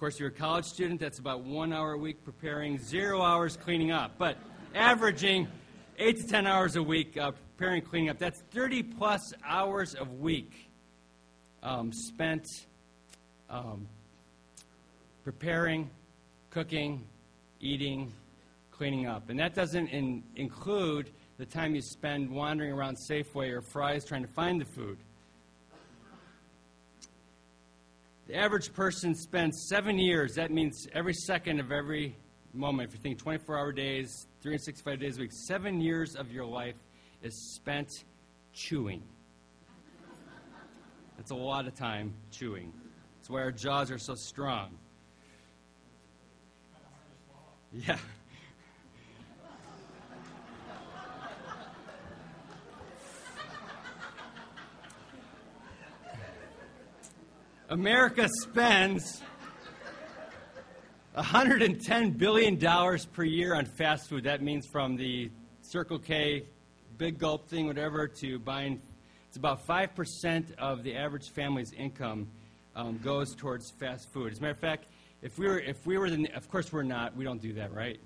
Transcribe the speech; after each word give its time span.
course, 0.00 0.18
you're 0.18 0.30
a 0.30 0.32
college 0.32 0.64
student, 0.64 0.98
that's 0.98 1.18
about 1.18 1.44
one 1.44 1.74
hour 1.74 1.92
a 1.92 1.98
week 1.98 2.24
preparing, 2.24 2.78
zero 2.78 3.20
hours 3.20 3.58
cleaning 3.58 3.92
up. 3.92 4.12
But 4.16 4.38
averaging 4.74 5.46
eight 5.98 6.16
to 6.22 6.26
10 6.26 6.46
hours 6.46 6.76
a 6.76 6.82
week 6.82 7.18
uh, 7.18 7.32
preparing, 7.58 7.82
cleaning 7.82 8.08
up, 8.08 8.18
that's 8.18 8.40
30 8.50 8.82
plus 8.82 9.34
hours 9.44 9.94
a 10.00 10.04
week 10.04 10.70
um, 11.62 11.92
spent 11.92 12.46
um, 13.50 13.86
preparing, 15.22 15.90
cooking, 16.48 17.04
eating, 17.60 18.10
cleaning 18.72 19.06
up. 19.06 19.28
And 19.28 19.38
that 19.38 19.54
doesn't 19.54 19.88
in, 19.88 20.22
include 20.34 21.10
the 21.36 21.44
time 21.44 21.74
you 21.74 21.82
spend 21.82 22.30
wandering 22.30 22.72
around 22.72 22.96
Safeway 22.96 23.50
or 23.50 23.60
Fry's 23.60 24.06
trying 24.06 24.22
to 24.22 24.32
find 24.32 24.62
the 24.62 24.64
food. 24.64 24.96
The 28.30 28.36
average 28.36 28.72
person 28.72 29.16
spends 29.16 29.66
seven 29.68 29.98
years. 29.98 30.36
That 30.36 30.52
means 30.52 30.86
every 30.92 31.14
second 31.14 31.58
of 31.58 31.72
every 31.72 32.16
moment. 32.54 32.88
If 32.88 32.94
you 32.94 33.02
think 33.02 33.18
24 33.18 33.58
hour 33.58 33.72
days, 33.72 34.28
365 34.40 35.00
days 35.00 35.18
a 35.18 35.22
week, 35.22 35.32
seven 35.32 35.80
years 35.80 36.14
of 36.14 36.30
your 36.30 36.44
life 36.44 36.76
is 37.24 37.34
spent 37.56 37.88
chewing. 38.52 39.02
That's 41.16 41.32
a 41.32 41.34
lot 41.34 41.66
of 41.66 41.74
time 41.74 42.14
chewing. 42.30 42.72
That's 43.16 43.30
why 43.30 43.40
our 43.40 43.50
jaws 43.50 43.90
are 43.90 43.98
so 43.98 44.14
strong. 44.14 44.78
Yeah. 47.72 47.98
America 57.70 58.28
spends 58.42 59.22
$110 61.16 62.18
billion 62.18 62.58
per 63.12 63.22
year 63.22 63.54
on 63.54 63.64
fast 63.64 64.08
food. 64.08 64.24
That 64.24 64.42
means 64.42 64.66
from 64.66 64.96
the 64.96 65.30
Circle 65.62 66.00
K, 66.00 66.46
big 66.98 67.20
gulp 67.20 67.48
thing, 67.48 67.68
whatever, 67.68 68.08
to 68.08 68.40
buying. 68.40 68.82
It's 69.28 69.36
about 69.36 69.64
5% 69.68 70.52
of 70.58 70.82
the 70.82 70.96
average 70.96 71.30
family's 71.30 71.72
income 71.72 72.26
um, 72.74 72.98
goes 73.04 73.36
towards 73.36 73.70
fast 73.78 74.12
food. 74.12 74.32
As 74.32 74.38
a 74.38 74.42
matter 74.42 74.52
of 74.52 74.58
fact, 74.58 74.88
if 75.22 75.38
we 75.38 75.46
were, 75.46 75.60
if 75.60 75.86
we 75.86 75.96
were 75.96 76.10
the, 76.10 76.28
of 76.34 76.50
course 76.50 76.72
we're 76.72 76.82
not, 76.82 77.16
we 77.16 77.22
don't 77.22 77.40
do 77.40 77.52
that, 77.52 77.72
right? 77.72 78.00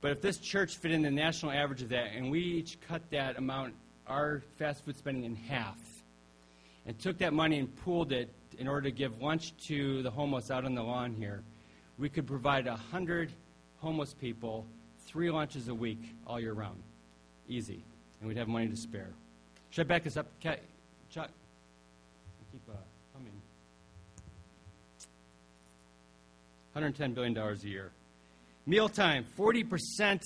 But 0.00 0.10
if 0.10 0.20
this 0.20 0.38
church 0.38 0.78
fit 0.78 0.90
in 0.90 1.02
the 1.02 1.12
national 1.12 1.52
average 1.52 1.82
of 1.82 1.90
that, 1.90 2.08
and 2.16 2.28
we 2.28 2.40
each 2.40 2.80
cut 2.80 3.08
that 3.12 3.38
amount, 3.38 3.74
our 4.08 4.42
fast 4.58 4.84
food 4.84 4.96
spending 4.96 5.22
in 5.22 5.36
half, 5.36 5.78
and 6.86 6.98
took 6.98 7.18
that 7.18 7.32
money 7.32 7.58
and 7.58 7.74
pooled 7.84 8.12
it 8.12 8.30
in 8.58 8.68
order 8.68 8.82
to 8.82 8.90
give 8.90 9.20
lunch 9.20 9.52
to 9.66 10.02
the 10.02 10.10
homeless 10.10 10.50
out 10.50 10.64
on 10.64 10.74
the 10.74 10.82
lawn 10.82 11.14
here, 11.14 11.42
we 11.98 12.08
could 12.08 12.26
provide 12.26 12.66
100 12.66 13.30
homeless 13.78 14.14
people 14.14 14.66
three 15.06 15.30
lunches 15.30 15.68
a 15.68 15.74
week 15.74 16.14
all 16.26 16.40
year 16.40 16.52
round. 16.52 16.82
Easy. 17.48 17.82
And 18.20 18.28
we'd 18.28 18.36
have 18.36 18.48
money 18.48 18.68
to 18.68 18.76
spare. 18.76 19.10
Should 19.70 19.86
I 19.86 19.88
back 19.88 20.04
this 20.04 20.16
up? 20.16 20.26
Chuck? 20.40 20.58
Keep 22.52 22.62
uh, 22.68 22.72
humming. 23.14 23.32
$110 26.74 27.14
billion 27.14 27.36
a 27.36 27.54
year. 27.66 27.90
Mealtime 28.66 29.24
40% 29.38 30.20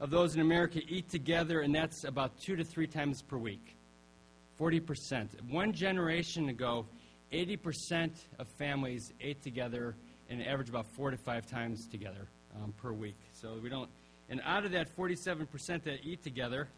of 0.00 0.10
those 0.10 0.34
in 0.34 0.40
America 0.40 0.80
eat 0.88 1.08
together, 1.08 1.60
and 1.60 1.74
that's 1.74 2.04
about 2.04 2.38
two 2.40 2.56
to 2.56 2.64
three 2.64 2.86
times 2.86 3.22
per 3.22 3.36
week. 3.36 3.76
40%. 4.60 5.28
One 5.50 5.72
generation 5.72 6.48
ago, 6.48 6.86
80% 7.32 8.10
of 8.38 8.48
families 8.48 9.12
ate 9.20 9.42
together 9.42 9.94
and 10.28 10.46
average 10.46 10.68
about 10.68 10.86
four 10.86 11.10
to 11.10 11.16
five 11.16 11.46
times 11.46 11.86
together 11.86 12.28
um, 12.56 12.72
per 12.80 12.92
week. 12.92 13.18
So 13.32 13.58
we 13.62 13.68
don't, 13.68 13.88
and 14.28 14.40
out 14.44 14.64
of 14.64 14.72
that 14.72 14.94
47% 14.96 15.82
that 15.84 16.00
eat 16.04 16.22
together, 16.22 16.68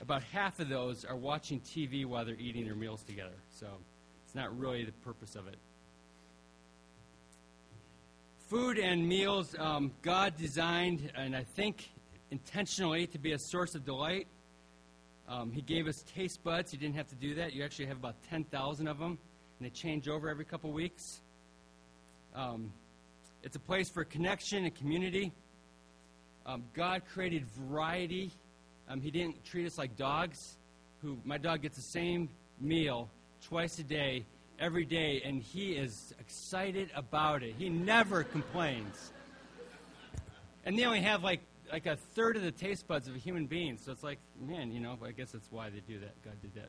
about 0.00 0.22
half 0.24 0.60
of 0.60 0.68
those 0.68 1.04
are 1.04 1.16
watching 1.16 1.60
TV 1.60 2.04
while 2.04 2.24
they're 2.24 2.36
eating 2.36 2.64
their 2.64 2.74
meals 2.74 3.02
together. 3.02 3.36
So 3.50 3.66
it's 4.24 4.34
not 4.34 4.56
really 4.58 4.84
the 4.84 4.92
purpose 4.92 5.34
of 5.36 5.46
it. 5.48 5.56
Food 8.48 8.78
and 8.78 9.08
meals, 9.08 9.54
um, 9.58 9.92
God 10.02 10.36
designed, 10.36 11.10
and 11.16 11.34
I 11.34 11.44
think 11.44 11.90
intentionally, 12.30 13.06
to 13.08 13.18
be 13.18 13.32
a 13.32 13.38
source 13.38 13.74
of 13.74 13.84
delight. 13.84 14.26
Um, 15.28 15.50
he 15.50 15.62
gave 15.62 15.86
us 15.86 16.04
taste 16.14 16.42
buds. 16.44 16.72
You 16.72 16.78
didn't 16.78 16.96
have 16.96 17.08
to 17.08 17.14
do 17.14 17.34
that. 17.36 17.52
You 17.52 17.64
actually 17.64 17.86
have 17.86 17.96
about 17.96 18.16
10,000 18.28 18.86
of 18.86 18.98
them 18.98 19.18
and 19.58 19.66
they 19.66 19.70
change 19.70 20.08
over 20.08 20.28
every 20.28 20.44
couple 20.44 20.70
weeks. 20.72 21.20
Um, 22.34 22.72
it's 23.42 23.56
a 23.56 23.60
place 23.60 23.88
for 23.88 24.04
connection 24.04 24.64
and 24.64 24.74
community. 24.74 25.32
Um, 26.46 26.64
God 26.74 27.02
created 27.12 27.46
variety. 27.46 28.32
Um, 28.88 29.00
he 29.00 29.10
didn't 29.10 29.44
treat 29.44 29.66
us 29.66 29.78
like 29.78 29.96
dogs. 29.96 30.56
Who 31.02 31.18
my 31.24 31.38
dog 31.38 31.62
gets 31.62 31.76
the 31.76 31.82
same 31.82 32.28
meal 32.60 33.08
twice 33.46 33.78
a 33.78 33.82
day, 33.82 34.24
every 34.58 34.84
day, 34.84 35.22
and 35.24 35.42
he 35.42 35.72
is 35.72 36.14
excited 36.18 36.90
about 36.94 37.42
it. 37.42 37.54
He 37.58 37.68
never 37.68 38.24
complains. 38.24 39.12
And 40.64 40.78
they 40.78 40.84
only 40.84 41.02
have 41.02 41.22
like 41.22 41.40
like 41.74 41.86
a 41.86 41.96
third 41.96 42.36
of 42.36 42.42
the 42.44 42.52
taste 42.52 42.86
buds 42.86 43.08
of 43.08 43.16
a 43.16 43.18
human 43.18 43.46
being. 43.46 43.76
So 43.78 43.90
it's 43.90 44.04
like, 44.04 44.20
man, 44.40 44.70
you 44.70 44.78
know, 44.78 44.96
I 45.04 45.10
guess 45.10 45.32
that's 45.32 45.50
why 45.50 45.70
they 45.70 45.80
do 45.80 45.98
that. 45.98 46.14
God 46.24 46.34
did 46.40 46.54
that 46.54 46.68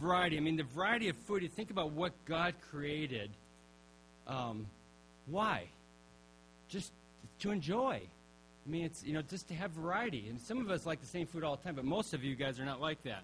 variety. 0.00 0.38
I 0.38 0.40
mean, 0.40 0.56
the 0.56 0.62
variety 0.62 1.10
of 1.10 1.16
food, 1.16 1.42
you 1.42 1.48
think 1.48 1.70
about 1.70 1.90
what 1.92 2.12
God 2.24 2.54
created. 2.70 3.28
Um, 4.26 4.66
why? 5.26 5.64
Just 6.70 6.92
to 7.40 7.50
enjoy. 7.50 8.00
I 8.00 8.70
mean, 8.70 8.86
it's, 8.86 9.04
you 9.04 9.12
know, 9.12 9.20
just 9.20 9.48
to 9.48 9.54
have 9.54 9.70
variety. 9.72 10.28
And 10.30 10.40
some 10.40 10.58
of 10.58 10.70
us 10.70 10.86
like 10.86 11.02
the 11.02 11.06
same 11.06 11.26
food 11.26 11.44
all 11.44 11.56
the 11.56 11.62
time, 11.62 11.74
but 11.74 11.84
most 11.84 12.14
of 12.14 12.24
you 12.24 12.36
guys 12.36 12.58
are 12.58 12.64
not 12.64 12.80
like 12.80 13.02
that. 13.02 13.22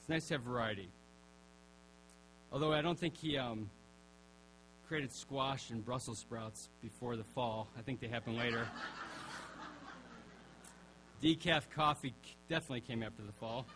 It's 0.00 0.08
nice 0.10 0.28
to 0.28 0.34
have 0.34 0.42
variety. 0.42 0.90
Although 2.52 2.74
I 2.74 2.82
don't 2.82 2.98
think 2.98 3.16
he 3.16 3.38
um, 3.38 3.70
created 4.86 5.14
squash 5.14 5.70
and 5.70 5.82
Brussels 5.82 6.18
sprouts 6.18 6.68
before 6.82 7.16
the 7.16 7.24
fall. 7.24 7.68
I 7.78 7.80
think 7.80 8.00
they 8.00 8.08
happen 8.08 8.36
later. 8.36 8.68
Decaf 11.22 11.62
coffee 11.74 12.14
definitely 12.48 12.82
came 12.82 13.02
after 13.02 13.22
the 13.22 13.32
fall. 13.32 13.66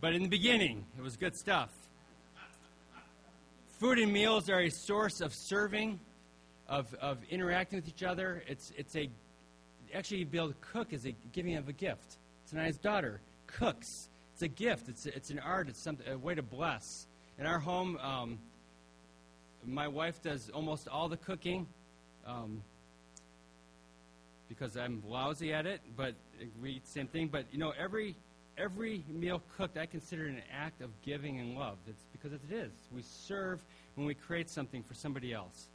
But 0.00 0.14
in 0.14 0.22
the 0.22 0.28
beginning, 0.28 0.84
it 0.98 1.02
was 1.02 1.16
good 1.16 1.36
stuff. 1.36 1.70
Food 3.78 3.98
and 3.98 4.12
meals 4.12 4.50
are 4.50 4.60
a 4.60 4.68
source 4.68 5.20
of 5.20 5.32
serving, 5.32 6.00
of, 6.68 6.92
of 6.94 7.18
interacting 7.30 7.78
with 7.78 7.88
each 7.88 8.02
other. 8.02 8.42
It's, 8.48 8.72
it's 8.76 8.96
a, 8.96 9.08
actually, 9.94 10.22
able 10.22 10.48
to 10.48 10.54
cook 10.60 10.92
is 10.92 11.06
a 11.06 11.14
giving 11.32 11.56
of 11.56 11.68
a 11.68 11.72
gift. 11.72 12.18
Tonight's 12.50 12.78
daughter 12.78 13.20
cooks. 13.46 14.08
It's 14.34 14.42
a 14.42 14.48
gift. 14.48 14.88
It's, 14.88 15.06
it's 15.06 15.30
an 15.30 15.38
art. 15.38 15.68
It's 15.68 15.82
something, 15.82 16.06
a 16.08 16.18
way 16.18 16.34
to 16.34 16.42
bless. 16.42 17.06
In 17.38 17.46
our 17.46 17.58
home, 17.58 17.96
um, 17.98 18.38
my 19.64 19.86
wife 19.86 20.20
does 20.20 20.50
almost 20.50 20.88
all 20.88 21.08
the 21.08 21.16
cooking 21.16 21.66
um, 22.26 22.62
because 24.58 24.76
I'm 24.76 25.02
lousy 25.08 25.52
at 25.52 25.66
it, 25.66 25.80
but 25.96 26.14
we 26.60 26.72
eat 26.72 26.84
the 26.84 26.90
same 26.90 27.06
thing. 27.06 27.28
But, 27.28 27.46
you 27.52 27.58
know, 27.58 27.72
every 27.78 28.16
every 28.58 29.02
meal 29.08 29.42
cooked, 29.56 29.78
I 29.78 29.86
consider 29.86 30.26
an 30.26 30.42
act 30.52 30.82
of 30.82 30.90
giving 31.02 31.40
and 31.40 31.54
love. 31.54 31.78
It's 31.88 32.04
because 32.12 32.32
it 32.32 32.40
is. 32.50 32.70
We 32.94 33.02
serve 33.02 33.60
when 33.94 34.06
we 34.06 34.14
create 34.14 34.50
something 34.50 34.82
for 34.82 34.94
somebody 34.94 35.32
else. 35.32 35.68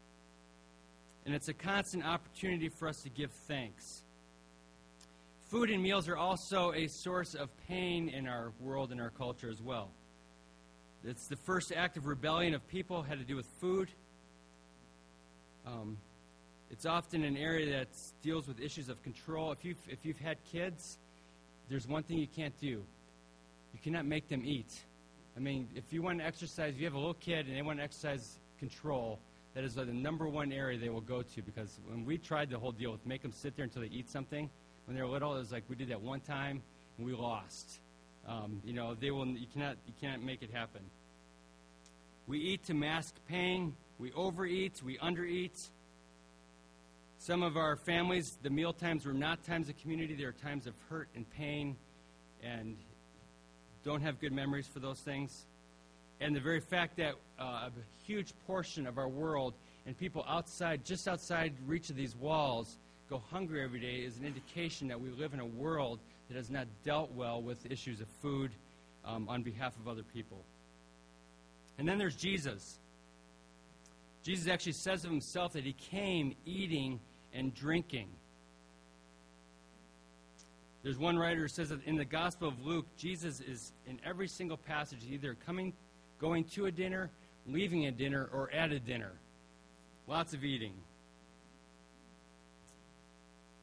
And 1.25 1.33
it's 1.33 1.47
a 1.47 1.53
constant 1.53 2.05
opportunity 2.05 2.69
for 2.69 2.88
us 2.88 3.01
to 3.01 3.09
give 3.09 3.31
thanks. 3.47 4.03
Food 5.49 5.69
and 5.71 5.81
meals 5.81 6.07
are 6.07 6.17
also 6.17 6.71
a 6.73 6.88
source 6.88 7.33
of 7.33 7.49
pain 7.67 8.09
in 8.09 8.27
our 8.27 8.51
world 8.59 8.91
and 8.91 9.01
our 9.01 9.09
culture 9.09 9.49
as 9.49 9.61
well. 9.61 9.89
It's 11.03 11.27
the 11.27 11.38
first 11.38 11.71
act 11.75 11.97
of 11.97 12.05
rebellion 12.05 12.53
of 12.53 12.67
people 12.67 13.01
had 13.01 13.17
to 13.17 13.25
do 13.25 13.35
with 13.35 13.47
food. 13.59 13.89
Um, 15.65 15.97
it's 16.69 16.85
often 16.85 17.23
an 17.23 17.37
area 17.37 17.77
that 17.77 17.89
deals 18.21 18.47
with 18.47 18.59
issues 18.59 18.89
of 18.89 19.01
control. 19.03 19.51
If 19.51 19.63
you've, 19.63 19.77
if 19.87 20.05
you've 20.05 20.19
had 20.19 20.37
kids, 20.51 20.97
there's 21.69 21.87
one 21.87 22.03
thing 22.03 22.17
you 22.17 22.27
can't 22.27 22.57
do 22.59 22.83
you 23.77 23.79
cannot 23.83 24.05
make 24.05 24.27
them 24.27 24.41
eat. 24.43 24.73
I 25.35 25.39
mean, 25.39 25.67
if 25.75 25.93
you 25.93 26.01
want 26.01 26.19
to 26.19 26.25
exercise, 26.25 26.73
if 26.73 26.79
you 26.79 26.85
have 26.85 26.95
a 26.95 26.97
little 26.97 27.13
kid 27.13 27.45
and 27.47 27.55
they 27.55 27.61
want 27.61 27.77
to 27.77 27.83
exercise 27.83 28.39
control, 28.57 29.19
that 29.53 29.63
is 29.63 29.75
the 29.75 29.85
number 29.85 30.27
one 30.27 30.51
area 30.51 30.79
they 30.79 30.89
will 30.89 31.01
go 31.01 31.21
to 31.21 31.41
because 31.43 31.79
when 31.87 32.05
we 32.05 32.17
tried 32.17 32.49
the 32.49 32.57
whole 32.57 32.71
deal 32.71 32.91
with 32.91 33.05
make 33.05 33.21
them 33.21 33.31
sit 33.31 33.55
there 33.55 33.63
until 33.63 33.83
they 33.83 33.89
eat 33.89 34.09
something, 34.09 34.49
when 34.85 34.95
they 34.95 35.01
were 35.01 35.09
little, 35.09 35.35
it 35.35 35.39
was 35.39 35.51
like 35.51 35.63
we 35.69 35.75
did 35.75 35.89
that 35.89 36.01
one 36.01 36.21
time 36.21 36.63
and 36.97 37.05
we 37.05 37.13
lost. 37.13 37.79
Um, 38.27 38.61
you 38.65 38.73
know, 38.73 38.95
they 38.99 39.11
will. 39.11 39.25
You 39.27 39.47
cannot. 39.53 39.77
You 39.85 39.93
cannot 40.01 40.21
make 40.21 40.41
it 40.41 40.49
happen. 40.51 40.81
We 42.27 42.39
eat 42.39 42.65
to 42.65 42.73
mask 42.73 43.15
pain. 43.29 43.73
We 43.99 44.11
overeat. 44.13 44.81
We 44.83 44.97
undereat. 44.97 45.69
Some 47.19 47.43
of 47.43 47.57
our 47.57 47.75
families, 47.75 48.37
the 48.41 48.49
meal 48.49 48.73
times 48.73 49.05
were 49.05 49.13
not 49.13 49.43
times 49.43 49.69
of 49.69 49.77
community. 49.81 50.13
They 50.13 50.25
were 50.25 50.31
times 50.31 50.67
of 50.67 50.73
hurt 50.89 51.09
and 51.15 51.29
pain 51.31 51.75
and 52.43 52.77
don't 53.83 54.01
have 54.01 54.19
good 54.19 54.31
memories 54.31 54.67
for 54.67 54.79
those 54.79 54.99
things. 54.99 55.45
and 56.19 56.35
the 56.35 56.39
very 56.39 56.59
fact 56.59 56.97
that 56.97 57.13
uh, 57.39 57.43
a 57.43 57.71
huge 58.05 58.33
portion 58.47 58.87
of 58.87 58.97
our 58.97 59.07
world 59.07 59.53
and 59.85 59.97
people 59.97 60.25
outside, 60.27 60.83
just 60.83 61.07
outside 61.07 61.53
reach 61.65 61.89
of 61.89 61.95
these 61.95 62.15
walls, 62.15 62.77
go 63.09 63.21
hungry 63.31 63.63
every 63.63 63.79
day 63.79 63.97
is 63.97 64.17
an 64.17 64.25
indication 64.25 64.87
that 64.87 64.99
we 64.99 65.09
live 65.11 65.33
in 65.33 65.39
a 65.39 65.45
world 65.45 65.99
that 66.27 66.35
has 66.35 66.49
not 66.49 66.67
dealt 66.83 67.11
well 67.13 67.41
with 67.41 67.65
issues 67.71 68.01
of 68.01 68.07
food 68.21 68.51
um, 69.05 69.29
on 69.29 69.43
behalf 69.43 69.73
of 69.79 69.87
other 69.87 70.03
people. 70.13 70.43
And 71.77 71.87
then 71.87 71.97
there's 71.97 72.15
Jesus. 72.15 72.79
Jesus 74.27 74.50
actually 74.50 74.74
says 74.74 75.06
of 75.06 75.09
himself 75.09 75.53
that 75.53 75.63
he 75.63 75.71
came 75.71 76.35
eating 76.45 77.00
and 77.33 77.56
drinking. 77.56 78.09
There's 80.83 80.97
one 80.97 81.18
writer 81.18 81.44
who 81.44 81.47
says 81.47 81.69
that 81.69 81.81
in 81.85 81.95
the 81.95 82.03
Gospel 82.03 82.50
of 82.50 82.65
Luke, 82.65 82.88
Jesus 82.97 83.39
is 83.39 83.71
in 83.85 84.01
every 84.06 84.27
single 84.27 84.57
passage 84.57 85.00
either 85.09 85.38
coming, 85.45 85.71
going 86.19 86.44
to 86.44 86.65
a 86.65 86.71
dinner, 86.71 87.09
leaving 87.47 87.85
a 87.85 87.91
dinner, 87.91 88.29
or 88.33 88.51
at 88.51 88.74
a 88.74 88.79
dinner. 88.79 89.13
Lots 90.07 90.33
of 90.33 90.44
eating. 90.44 90.74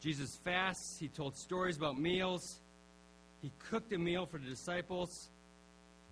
Jesus 0.01 0.39
fasts. 0.43 0.97
He 0.99 1.09
told 1.09 1.37
stories 1.37 1.77
about 1.77 1.99
meals. 1.99 2.57
He 3.43 3.51
cooked 3.69 3.93
a 3.93 3.99
meal 3.99 4.25
for 4.25 4.39
the 4.39 4.49
disciples. 4.49 5.29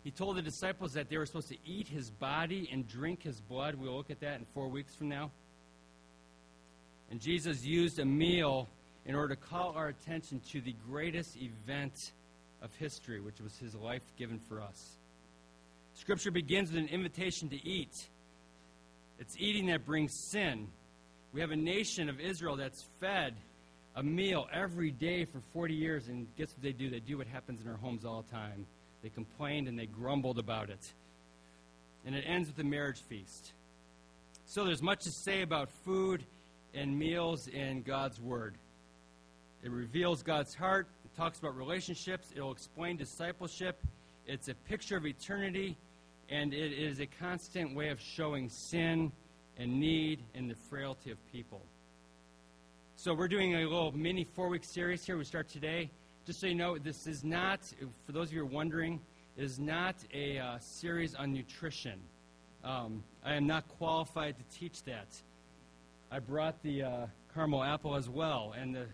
He 0.04 0.12
told 0.12 0.36
the 0.36 0.42
disciples 0.42 0.94
that 0.94 1.10
they 1.10 1.18
were 1.18 1.26
supposed 1.26 1.50
to 1.50 1.58
eat 1.66 1.88
his 1.88 2.10
body 2.10 2.70
and 2.72 2.88
drink 2.88 3.24
his 3.24 3.40
blood. 3.40 3.76
We'll 3.76 3.96
look 3.96 4.12
at 4.12 4.20
that 4.20 4.40
in 4.40 4.46
four 4.54 4.68
weeks 4.68 4.96
from 4.96 5.10
now. 5.10 5.32
And 7.10 7.22
Jesus 7.22 7.64
used 7.66 8.00
a 8.00 8.06
meal 8.06 8.68
in 9.06 9.16
order 9.16 9.36
to 9.36 9.42
call 9.42 9.74
our 9.76 9.88
attention 9.88 10.42
to 10.52 10.62
the 10.62 10.76
greatest 10.90 11.38
event 11.38 11.94
of 12.62 12.74
history, 12.76 13.22
which 13.22 13.40
was 13.40 13.58
his 13.58 13.76
life 13.76 14.04
given 14.18 14.40
for 14.40 14.62
us. 14.62 14.98
Scripture 15.94 16.32
begins 16.32 16.72
with 16.72 16.80
an 16.80 16.90
invitation 16.90 17.50
to 17.50 17.68
eat. 17.68 18.10
It's 19.20 19.36
eating 19.38 19.68
that 19.68 19.86
brings 19.86 20.12
sin. 20.32 20.68
We 21.34 21.42
have 21.42 21.52
a 21.52 21.56
nation 21.56 22.10
of 22.10 22.20
Israel 22.20 22.56
that's 22.58 22.86
fed 23.00 23.36
a 23.96 24.04
meal 24.04 24.48
every 24.52 24.92
day 24.92 25.26
for 25.26 25.40
40 25.54 25.74
years, 25.74 26.08
and 26.08 26.28
guess 26.36 26.50
what 26.54 26.64
they 26.64 26.72
do? 26.72 26.90
They 26.90 27.00
do 27.00 27.18
what 27.20 27.28
happens 27.28 27.62
in 27.62 27.70
our 27.70 27.78
homes 27.78 28.06
all 28.06 28.24
the 28.24 28.32
time. 28.32 28.66
They 29.04 29.10
complained 29.10 29.68
and 29.68 29.78
they 29.78 29.86
grumbled 29.86 30.40
about 30.40 30.70
it. 30.70 30.94
And 32.06 32.16
it 32.16 32.24
ends 32.26 32.48
with 32.48 32.58
a 32.60 32.68
marriage 32.68 33.02
feast. 33.02 33.52
So 34.46 34.66
there's 34.66 34.82
much 34.82 35.04
to 35.04 35.12
say 35.12 35.42
about 35.42 35.70
food 35.86 36.24
and 36.74 36.98
meals 36.98 37.48
in 37.48 37.82
God's 37.84 38.20
Word. 38.20 38.56
It 39.64 39.72
reveals 39.72 40.24
God's 40.24 40.56
heart, 40.56 40.88
it 41.06 41.16
talks 41.16 41.40
about 41.40 41.56
relationships, 41.56 42.28
it'll 42.36 42.52
explain 42.52 42.98
discipleship, 42.98 43.80
it's 44.28 44.50
a 44.50 44.54
picture 44.54 44.98
of 44.98 45.06
eternity, 45.06 45.78
and 46.30 46.54
it 46.54 46.74
is 46.74 47.00
a 47.00 47.06
constant 47.06 47.76
way 47.76 47.90
of 47.90 48.00
showing 48.02 48.50
sin 48.50 49.12
and 49.58 49.80
need 49.80 50.20
and 50.36 50.50
the 50.50 50.56
frailty 50.70 51.12
of 51.12 51.18
people. 51.32 51.62
So 52.96 53.14
we're 53.14 53.28
doing 53.28 53.56
a 53.56 53.60
little 53.60 53.92
mini 53.92 54.24
four 54.24 54.50
week 54.50 54.64
series 54.66 55.06
here. 55.06 55.18
We 55.18 55.26
start 55.26 55.50
today. 55.50 55.90
Just 56.26 56.40
so 56.40 56.48
you 56.48 56.56
know, 56.56 56.78
this 56.78 57.06
is 57.06 57.26
not, 57.26 57.60
for 58.06 58.14
those 58.14 58.28
of 58.28 58.34
you 58.34 58.40
who 58.40 58.46
are 58.46 58.50
wondering, 58.50 59.02
is 59.36 59.60
not 59.60 59.96
a 60.14 60.40
uh, 60.40 60.58
series 60.60 61.16
on 61.16 61.34
nutrition. 61.34 62.00
Um, 62.64 63.04
I 63.26 63.34
am 63.34 63.46
not 63.46 63.68
qualified 63.68 64.36
to 64.38 64.58
teach 64.58 64.84
that. 64.84 65.08
I 66.10 66.20
brought 66.20 66.64
the 66.64 66.84
uh, 66.84 67.06
caramel 67.34 67.62
apple 67.62 67.96
as 67.96 68.08
well, 68.08 68.54
and 68.58 68.74
the 68.74 68.86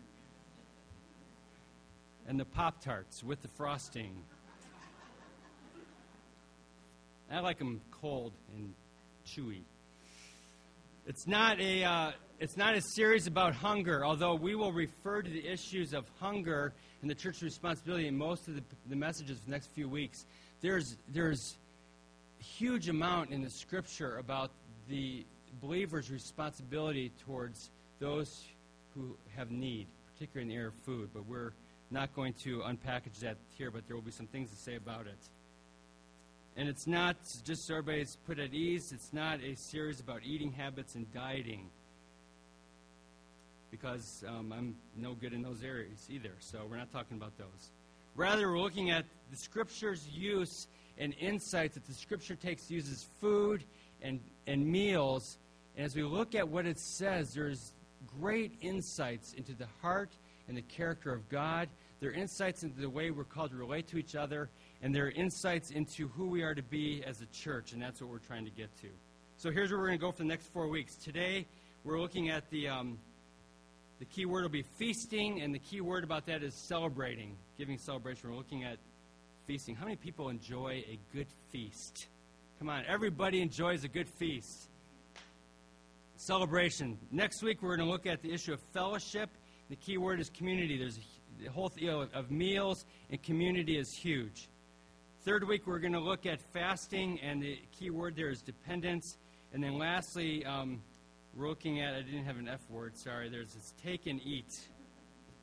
and 2.27 2.39
the 2.39 2.45
pop 2.45 2.83
tarts 2.83 3.23
with 3.23 3.43
the 3.43 3.47
frosting. 3.47 4.23
I 7.31 7.41
like 7.41 7.59
them 7.59 7.79
cold 7.91 8.33
and 8.55 8.73
chewy. 9.27 9.61
It's 11.09 11.25
not 11.25 11.59
a 11.59 11.83
uh, 11.83 12.11
it's 12.39 12.55
not 12.55 12.75
a 12.75 12.81
series 12.81 13.25
about 13.25 13.55
hunger, 13.55 14.05
although 14.05 14.35
we 14.35 14.53
will 14.53 14.71
refer 14.71 15.23
to 15.23 15.29
the 15.29 15.43
issues 15.43 15.95
of 15.95 16.05
hunger 16.19 16.71
and 17.01 17.09
the 17.09 17.15
church's 17.15 17.41
responsibility 17.41 18.07
in 18.07 18.15
most 18.15 18.47
of 18.47 18.53
the, 18.53 18.61
the 18.87 18.95
messages 18.95 19.39
for 19.39 19.45
the 19.45 19.51
next 19.51 19.71
few 19.73 19.89
weeks. 19.89 20.27
There's 20.61 20.97
there's 21.11 21.57
huge 22.37 22.89
amount 22.89 23.31
in 23.31 23.41
the 23.41 23.49
scripture 23.49 24.19
about 24.19 24.51
the 24.87 25.25
believer's 25.59 26.11
responsibility 26.11 27.11
towards 27.25 27.71
those 27.99 28.45
who 28.93 29.17
have 29.35 29.49
need, 29.49 29.87
particularly 30.13 30.43
in 30.43 30.49
the 30.49 30.55
area 30.57 30.67
of 30.67 30.75
food. 30.85 31.09
But 31.11 31.25
we're 31.25 31.53
not 31.89 32.15
going 32.15 32.33
to 32.43 32.59
unpackage 32.59 33.17
that 33.21 33.37
here, 33.57 33.71
but 33.71 33.87
there 33.87 33.95
will 33.95 34.03
be 34.03 34.11
some 34.11 34.27
things 34.27 34.51
to 34.51 34.57
say 34.57 34.75
about 34.75 35.07
it. 35.07 35.17
And 36.59 36.67
it's 36.67 36.87
not 36.87 37.15
just 37.45 37.67
so 37.67 37.75
everybody's 37.75 38.17
put 38.27 38.37
at 38.37 38.53
ease, 38.53 38.91
it's 38.91 39.13
not 39.13 39.39
a 39.41 39.55
series 39.55 40.01
about 40.01 40.23
eating 40.25 40.51
habits 40.51 40.95
and 40.95 41.09
dieting. 41.13 41.69
Because 43.71 44.25
um, 44.27 44.51
I'm 44.51 44.75
no 44.97 45.13
good 45.13 45.31
in 45.31 45.41
those 45.41 45.63
areas 45.63 46.07
either, 46.09 46.33
so 46.39 46.59
we're 46.69 46.75
not 46.75 46.91
talking 46.91 47.15
about 47.15 47.37
those. 47.37 47.71
Rather, 48.13 48.51
we're 48.51 48.59
looking 48.59 48.91
at 48.91 49.05
the 49.31 49.37
Scripture's 49.37 50.05
use 50.09 50.67
and 50.97 51.15
insights 51.17 51.75
that 51.75 51.85
the 51.85 51.93
Scripture 51.93 52.35
takes 52.35 52.69
uses 52.69 53.07
food 53.21 53.63
and, 54.01 54.19
and 54.45 54.67
meals. 54.67 55.37
And 55.77 55.85
as 55.85 55.95
we 55.95 56.03
look 56.03 56.35
at 56.35 56.45
what 56.45 56.65
it 56.65 56.77
says, 56.77 57.33
there's 57.33 57.71
great 58.19 58.51
insights 58.59 59.31
into 59.31 59.53
the 59.53 59.67
heart 59.81 60.11
and 60.49 60.57
the 60.57 60.63
character 60.63 61.13
of 61.13 61.29
God. 61.29 61.69
There 62.01 62.09
are 62.09 62.13
insights 62.13 62.63
into 62.63 62.81
the 62.81 62.89
way 62.89 63.11
we're 63.11 63.23
called 63.23 63.51
to 63.51 63.57
relate 63.57 63.87
to 63.89 63.97
each 63.97 64.15
other, 64.15 64.49
and 64.81 64.93
there 64.93 65.05
are 65.05 65.11
insights 65.11 65.69
into 65.71 66.09
who 66.09 66.27
we 66.27 66.41
are 66.41 66.55
to 66.55 66.63
be 66.63 67.03
as 67.05 67.21
a 67.21 67.25
church, 67.27 67.71
and 67.71 67.81
that's 67.81 68.01
what 68.01 68.09
we're 68.09 68.17
trying 68.17 68.45
to 68.45 68.51
get 68.51 68.75
to. 68.81 68.87
So 69.37 69.51
here's 69.51 69.69
where 69.71 69.79
we're 69.79 69.87
going 69.87 69.99
to 69.99 70.05
go 70.05 70.11
for 70.11 70.23
the 70.23 70.25
next 70.25 70.51
four 70.51 70.67
weeks. 70.67 70.95
Today, 70.95 71.45
we're 71.85 72.01
looking 72.01 72.29
at 72.29 72.49
the 72.49 72.67
um, 72.67 72.97
the 73.99 74.05
key 74.05 74.25
word 74.25 74.43
will 74.43 74.49
be 74.49 74.63
feasting, 74.63 75.41
and 75.41 75.53
the 75.53 75.59
key 75.59 75.81
word 75.81 76.03
about 76.03 76.25
that 76.27 76.41
is 76.41 76.53
celebrating, 76.53 77.35
giving 77.57 77.77
celebration. 77.77 78.29
We're 78.29 78.37
looking 78.37 78.63
at 78.63 78.77
feasting. 79.45 79.75
How 79.75 79.85
many 79.85 79.97
people 79.97 80.29
enjoy 80.29 80.83
a 80.89 80.97
good 81.13 81.27
feast? 81.51 82.07
Come 82.59 82.69
on, 82.69 82.83
everybody 82.87 83.41
enjoys 83.41 83.83
a 83.83 83.87
good 83.87 84.07
feast. 84.07 84.69
Celebration. 86.15 86.97
Next 87.11 87.43
week, 87.43 87.61
we're 87.61 87.75
going 87.75 87.87
to 87.87 87.91
look 87.91 88.05
at 88.05 88.21
the 88.21 88.31
issue 88.33 88.53
of 88.53 88.59
fellowship 88.73 89.29
the 89.69 89.75
key 89.75 89.97
word 89.97 90.19
is 90.19 90.29
community. 90.29 90.77
There's 90.77 90.97
a, 90.97 91.43
the 91.43 91.51
whole 91.51 91.71
you 91.75 91.87
know, 91.87 92.07
of 92.13 92.31
meals 92.31 92.85
and 93.09 93.21
community 93.21 93.77
is 93.77 93.93
huge. 93.93 94.49
Third 95.23 95.47
week, 95.47 95.67
we're 95.67 95.79
going 95.79 95.93
to 95.93 95.99
look 95.99 96.25
at 96.25 96.39
fasting, 96.53 97.19
and 97.21 97.41
the 97.41 97.59
key 97.77 97.89
word 97.89 98.15
there 98.15 98.29
is 98.29 98.41
dependence. 98.41 99.17
And 99.53 99.61
then 99.61 99.77
lastly, 99.77 100.45
um, 100.45 100.81
we're 101.35 101.49
looking 101.49 101.81
at, 101.81 101.93
I 101.93 102.01
didn't 102.01 102.25
have 102.25 102.37
an 102.37 102.47
F 102.47 102.61
word, 102.69 102.97
sorry, 102.97 103.29
there's 103.29 103.53
this 103.53 103.73
take 103.83 104.07
and 104.07 104.21
eat. 104.25 104.59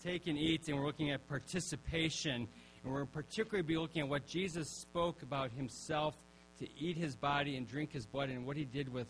Take 0.02 0.26
and 0.26 0.38
eat, 0.38 0.68
and 0.68 0.78
we're 0.78 0.86
looking 0.86 1.10
at 1.10 1.26
participation. 1.28 2.48
And 2.84 2.92
we're 2.92 3.04
particularly 3.04 3.62
be 3.62 3.76
looking 3.76 4.02
at 4.02 4.08
what 4.08 4.26
Jesus 4.26 4.68
spoke 4.70 5.22
about 5.22 5.50
himself 5.52 6.14
to 6.58 6.66
eat 6.78 6.96
his 6.96 7.14
body 7.14 7.56
and 7.56 7.68
drink 7.68 7.92
his 7.92 8.06
blood, 8.06 8.30
and 8.30 8.46
what 8.46 8.56
he 8.56 8.64
did 8.64 8.92
with 8.92 9.08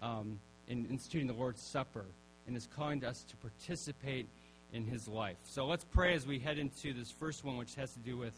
um, 0.00 0.38
in 0.66 0.86
instituting 0.86 1.26
the 1.26 1.34
Lord's 1.34 1.62
Supper, 1.62 2.06
and 2.46 2.56
is 2.56 2.66
calling 2.66 3.04
us 3.04 3.22
to 3.24 3.36
participate 3.36 4.28
in 4.72 4.84
his 4.84 5.08
life. 5.08 5.36
So 5.44 5.66
let's 5.66 5.84
pray 5.84 6.14
as 6.14 6.26
we 6.26 6.38
head 6.38 6.58
into 6.58 6.92
this 6.92 7.10
first 7.10 7.44
one, 7.44 7.56
which 7.56 7.74
has 7.76 7.92
to 7.92 7.98
do 8.00 8.16
with 8.16 8.34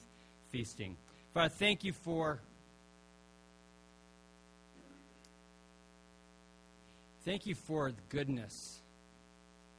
feasting. 0.51 0.97
Father, 1.35 1.49
thank 1.49 1.85
you 1.85 1.93
for. 1.93 2.41
Thank 7.25 7.47
you 7.47 7.55
for 7.55 7.91
the 7.91 8.03
goodness. 8.09 8.81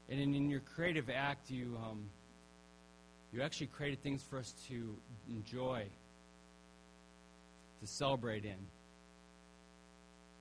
And 0.08 0.20
in, 0.20 0.34
in 0.34 0.50
your 0.50 0.60
creative 0.60 1.10
act, 1.10 1.50
you, 1.50 1.76
um, 1.84 2.04
you 3.32 3.42
actually 3.42 3.68
created 3.68 4.02
things 4.02 4.22
for 4.22 4.38
us 4.38 4.54
to 4.68 4.96
enjoy, 5.28 5.84
to 7.80 7.86
celebrate 7.86 8.44
in. 8.44 8.56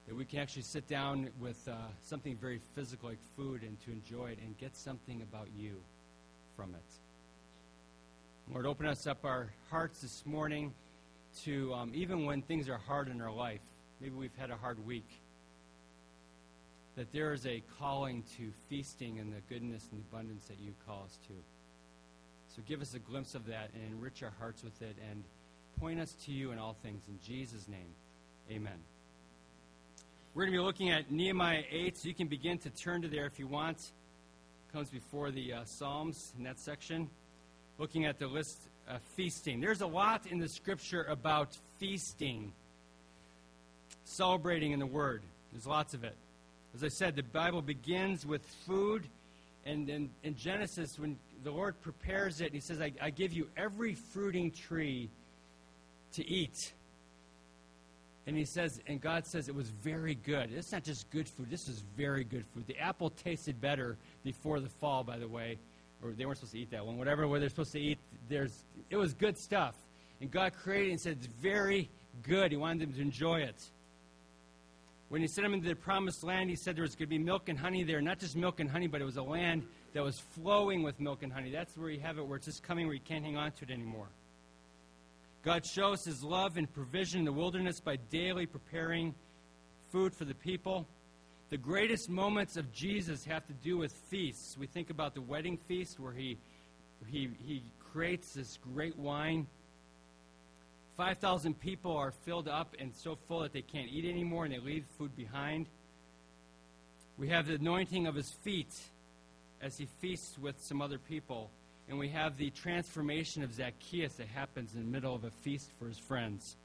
That 0.07 0.15
we 0.15 0.25
can 0.25 0.39
actually 0.39 0.63
sit 0.63 0.87
down 0.87 1.29
with 1.39 1.67
uh, 1.67 1.75
something 2.03 2.35
very 2.35 2.59
physical 2.75 3.09
like 3.09 3.19
food 3.35 3.63
and 3.63 3.79
to 3.85 3.91
enjoy 3.91 4.31
it 4.31 4.39
and 4.43 4.57
get 4.57 4.75
something 4.75 5.21
about 5.21 5.47
you 5.55 5.81
from 6.59 6.75
it. 6.75 8.51
Lord, 8.51 8.65
open 8.65 8.85
us 8.85 9.07
up 9.07 9.23
our 9.23 9.53
hearts 9.69 10.01
this 10.01 10.25
morning 10.25 10.73
to, 11.45 11.73
um, 11.73 11.91
even 11.95 12.25
when 12.25 12.41
things 12.41 12.67
are 12.67 12.77
hard 12.77 13.07
in 13.07 13.21
our 13.21 13.31
life, 13.31 13.61
maybe 14.01 14.13
we've 14.13 14.35
had 14.37 14.51
a 14.51 14.57
hard 14.57 14.85
week, 14.85 15.07
that 16.97 17.13
there 17.13 17.31
is 17.31 17.47
a 17.47 17.63
calling 17.79 18.23
to 18.35 18.51
feasting 18.67 19.19
and 19.19 19.31
the 19.31 19.39
goodness 19.47 19.87
and 19.93 20.03
abundance 20.11 20.43
that 20.47 20.59
you 20.59 20.73
call 20.85 21.03
us 21.05 21.17
to. 21.27 21.33
So 22.53 22.61
give 22.67 22.81
us 22.81 22.93
a 22.93 22.99
glimpse 22.99 23.35
of 23.35 23.45
that 23.45 23.69
and 23.73 23.93
enrich 23.93 24.21
our 24.21 24.33
hearts 24.37 24.61
with 24.61 24.81
it 24.81 24.97
and 25.09 25.23
point 25.79 25.97
us 25.97 26.13
to 26.25 26.33
you 26.33 26.51
in 26.51 26.59
all 26.59 26.75
things. 26.83 27.03
In 27.07 27.19
Jesus' 27.25 27.69
name, 27.69 27.93
amen. 28.51 28.79
We're 30.33 30.43
going 30.43 30.57
to 30.57 30.59
be 30.59 30.65
looking 30.65 30.89
at 30.89 31.09
Nehemiah 31.09 31.63
8, 31.71 31.97
so 31.97 32.09
you 32.09 32.13
can 32.13 32.27
begin 32.27 32.57
to 32.57 32.69
turn 32.69 33.01
to 33.03 33.07
there 33.07 33.27
if 33.27 33.39
you 33.39 33.47
want 33.47 33.91
comes 34.71 34.89
before 34.89 35.31
the 35.31 35.53
uh, 35.53 35.63
Psalms 35.65 36.33
in 36.37 36.43
that 36.43 36.59
section, 36.59 37.09
looking 37.79 38.05
at 38.05 38.19
the 38.19 38.27
list 38.27 38.67
of 38.87 39.01
feasting. 39.15 39.59
There's 39.59 39.81
a 39.81 39.87
lot 39.87 40.27
in 40.27 40.37
the 40.37 40.47
scripture 40.47 41.03
about 41.09 41.57
feasting. 41.79 42.51
celebrating 44.03 44.71
in 44.71 44.79
the 44.79 44.85
Word. 44.85 45.21
There's 45.51 45.65
lots 45.65 45.93
of 45.93 46.03
it. 46.03 46.15
As 46.75 46.83
I 46.83 46.87
said, 46.87 47.15
the 47.15 47.23
Bible 47.23 47.61
begins 47.61 48.25
with 48.25 48.45
food, 48.67 49.07
and 49.65 49.87
then 49.87 50.09
in 50.23 50.35
Genesis, 50.35 50.99
when 50.99 51.17
the 51.43 51.51
Lord 51.51 51.79
prepares 51.81 52.41
it, 52.41 52.53
He 52.53 52.59
says, 52.59 52.79
I, 52.79 52.91
I 53.01 53.09
give 53.09 53.33
you 53.33 53.47
every 53.57 53.95
fruiting 53.95 54.51
tree 54.51 55.09
to 56.13 56.27
eat. 56.29 56.73
And 58.27 58.37
he 58.37 58.45
says, 58.45 58.79
and 58.87 59.01
God 59.01 59.25
says 59.25 59.47
it 59.47 59.55
was 59.55 59.69
very 59.69 60.15
good. 60.15 60.51
It's 60.51 60.71
not 60.71 60.83
just 60.83 61.09
good 61.09 61.27
food, 61.27 61.49
this 61.49 61.67
is 61.67 61.83
very 61.97 62.23
good 62.23 62.45
food. 62.53 62.67
The 62.67 62.77
apple 62.77 63.09
tasted 63.09 63.59
better 63.59 63.97
before 64.23 64.59
the 64.59 64.69
fall, 64.69 65.03
by 65.03 65.17
the 65.17 65.27
way. 65.27 65.57
Or 66.03 66.11
they 66.11 66.25
weren't 66.25 66.37
supposed 66.37 66.53
to 66.53 66.59
eat 66.59 66.71
that 66.71 66.85
one. 66.85 66.97
Whatever 66.97 67.27
what 67.27 67.39
they're 67.41 67.49
supposed 67.49 67.73
to 67.73 67.79
eat, 67.79 67.97
there's 68.29 68.63
it 68.89 68.95
was 68.95 69.13
good 69.13 69.37
stuff. 69.37 69.75
And 70.21 70.31
God 70.31 70.53
created 70.53 70.91
and 70.91 71.01
said 71.01 71.17
it's 71.17 71.27
very 71.27 71.89
good. 72.23 72.51
He 72.51 72.57
wanted 72.57 72.87
them 72.87 72.93
to 72.93 73.01
enjoy 73.01 73.41
it. 73.41 73.61
When 75.09 75.21
he 75.21 75.27
sent 75.27 75.43
them 75.43 75.53
into 75.55 75.67
the 75.67 75.75
promised 75.75 76.23
land, 76.23 76.49
he 76.49 76.55
said 76.55 76.75
there 76.75 76.83
was 76.83 76.95
going 76.95 77.07
to 77.07 77.09
be 77.09 77.17
milk 77.17 77.49
and 77.49 77.57
honey 77.57 77.83
there. 77.83 77.99
Not 77.99 78.19
just 78.19 78.35
milk 78.35 78.59
and 78.59 78.69
honey, 78.69 78.87
but 78.87 79.01
it 79.01 79.05
was 79.05 79.17
a 79.17 79.23
land 79.23 79.63
that 79.93 80.03
was 80.03 80.19
flowing 80.19 80.83
with 80.83 80.99
milk 80.99 81.23
and 81.23 81.33
honey. 81.33 81.49
That's 81.51 81.75
where 81.75 81.89
you 81.89 81.99
have 82.01 82.19
it, 82.19 82.25
where 82.25 82.37
it's 82.37 82.45
just 82.45 82.61
coming 82.61 82.85
where 82.85 82.93
you 82.93 83.01
can't 83.01 83.25
hang 83.25 83.35
on 83.35 83.51
to 83.53 83.63
it 83.63 83.71
anymore. 83.71 84.07
God 85.41 85.65
shows 85.65 86.03
his 86.03 86.21
love 86.21 86.57
and 86.57 86.71
provision 86.71 87.19
in 87.19 87.25
the 87.25 87.31
wilderness 87.31 87.79
by 87.79 87.95
daily 87.95 88.45
preparing 88.45 89.15
food 89.89 90.13
for 90.13 90.25
the 90.25 90.33
people. 90.33 90.85
The 91.49 91.57
greatest 91.57 92.09
moments 92.09 92.57
of 92.57 92.71
Jesus 92.73 93.23
have 93.23 93.47
to 93.47 93.53
do 93.53 93.77
with 93.77 93.93
feasts. 94.09 94.57
We 94.57 94.67
think 94.67 94.89
about 94.89 95.15
the 95.15 95.21
wedding 95.21 95.57
feast 95.57 95.97
where 95.97 96.11
he, 96.11 96.37
he, 97.07 97.29
he 97.45 97.63
creates 97.91 98.33
this 98.33 98.59
great 98.73 98.97
wine. 98.97 99.47
5,000 100.97 101.57
people 101.57 101.95
are 101.95 102.11
filled 102.11 102.49
up 102.49 102.75
and 102.77 102.93
so 102.93 103.17
full 103.27 103.39
that 103.39 103.53
they 103.53 103.61
can't 103.61 103.87
eat 103.89 104.03
anymore 104.03 104.43
and 104.43 104.53
they 104.53 104.59
leave 104.59 104.83
food 104.97 105.15
behind. 105.15 105.67
We 107.17 107.29
have 107.29 107.47
the 107.47 107.55
anointing 107.55 108.07
of 108.07 108.15
his 108.15 108.29
feet 108.29 108.75
as 109.61 109.77
he 109.77 109.87
feasts 110.01 110.37
with 110.37 110.61
some 110.61 110.81
other 110.81 110.97
people 110.97 111.49
and 111.89 111.97
we 111.97 112.07
have 112.09 112.37
the 112.37 112.51
transformation 112.51 113.43
of 113.43 113.51
Zacchaeus 113.51 114.13
that 114.13 114.27
happens 114.27 114.75
in 114.75 114.81
the 114.81 114.91
middle 114.91 115.15
of 115.15 115.23
a 115.23 115.31
feast 115.41 115.71
for 115.79 115.87
his 115.87 115.97
friends. 115.97 116.55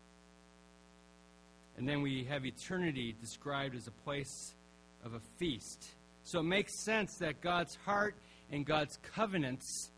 And 1.78 1.88
then 1.88 2.02
we 2.02 2.25
have 2.25 2.45
eternity 2.45 3.16
described 3.21 3.75
as 3.75 3.87
a 3.87 4.04
place 4.04 4.54
of 5.02 5.14
a 5.14 5.21
feast. 5.38 5.95
So 6.25 6.40
it 6.40 6.45
makes 6.45 6.85
sense 6.85 7.16
that 7.16 7.40
God's 7.40 7.75
heart 7.87 8.14
and 8.52 8.66
God's 8.66 8.99
covenants 9.14 9.90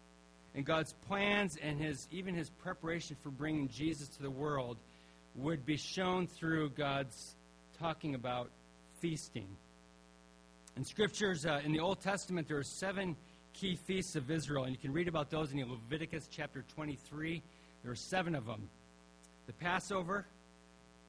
and 0.54 0.64
God's 0.64 0.94
plans 1.08 1.56
and 1.60 1.80
his 1.80 2.06
even 2.12 2.34
his 2.34 2.48
preparation 2.48 3.16
for 3.22 3.30
bringing 3.30 3.68
Jesus 3.68 4.08
to 4.08 4.22
the 4.22 4.30
world 4.30 4.78
would 5.34 5.66
be 5.66 5.76
shown 5.76 6.28
through 6.28 6.70
God's 6.70 7.34
talking 7.78 8.14
about 8.14 8.48
feasting. 9.00 9.48
In 10.76 10.84
scriptures 10.84 11.44
uh, 11.44 11.60
in 11.64 11.72
the 11.72 11.80
Old 11.80 12.00
Testament, 12.00 12.48
there 12.48 12.58
are 12.58 12.62
seven 12.62 13.16
key 13.60 13.74
feasts 13.74 14.16
of 14.16 14.30
Israel, 14.30 14.64
and 14.64 14.72
you 14.72 14.78
can 14.78 14.92
read 14.92 15.08
about 15.08 15.30
those 15.30 15.50
in 15.50 15.58
Leviticus 15.58 16.28
chapter 16.30 16.62
23. 16.74 17.42
There 17.82 17.90
are 17.90 17.96
seven 17.96 18.34
of 18.34 18.44
them 18.44 18.68
the 19.46 19.52
Passover, 19.54 20.26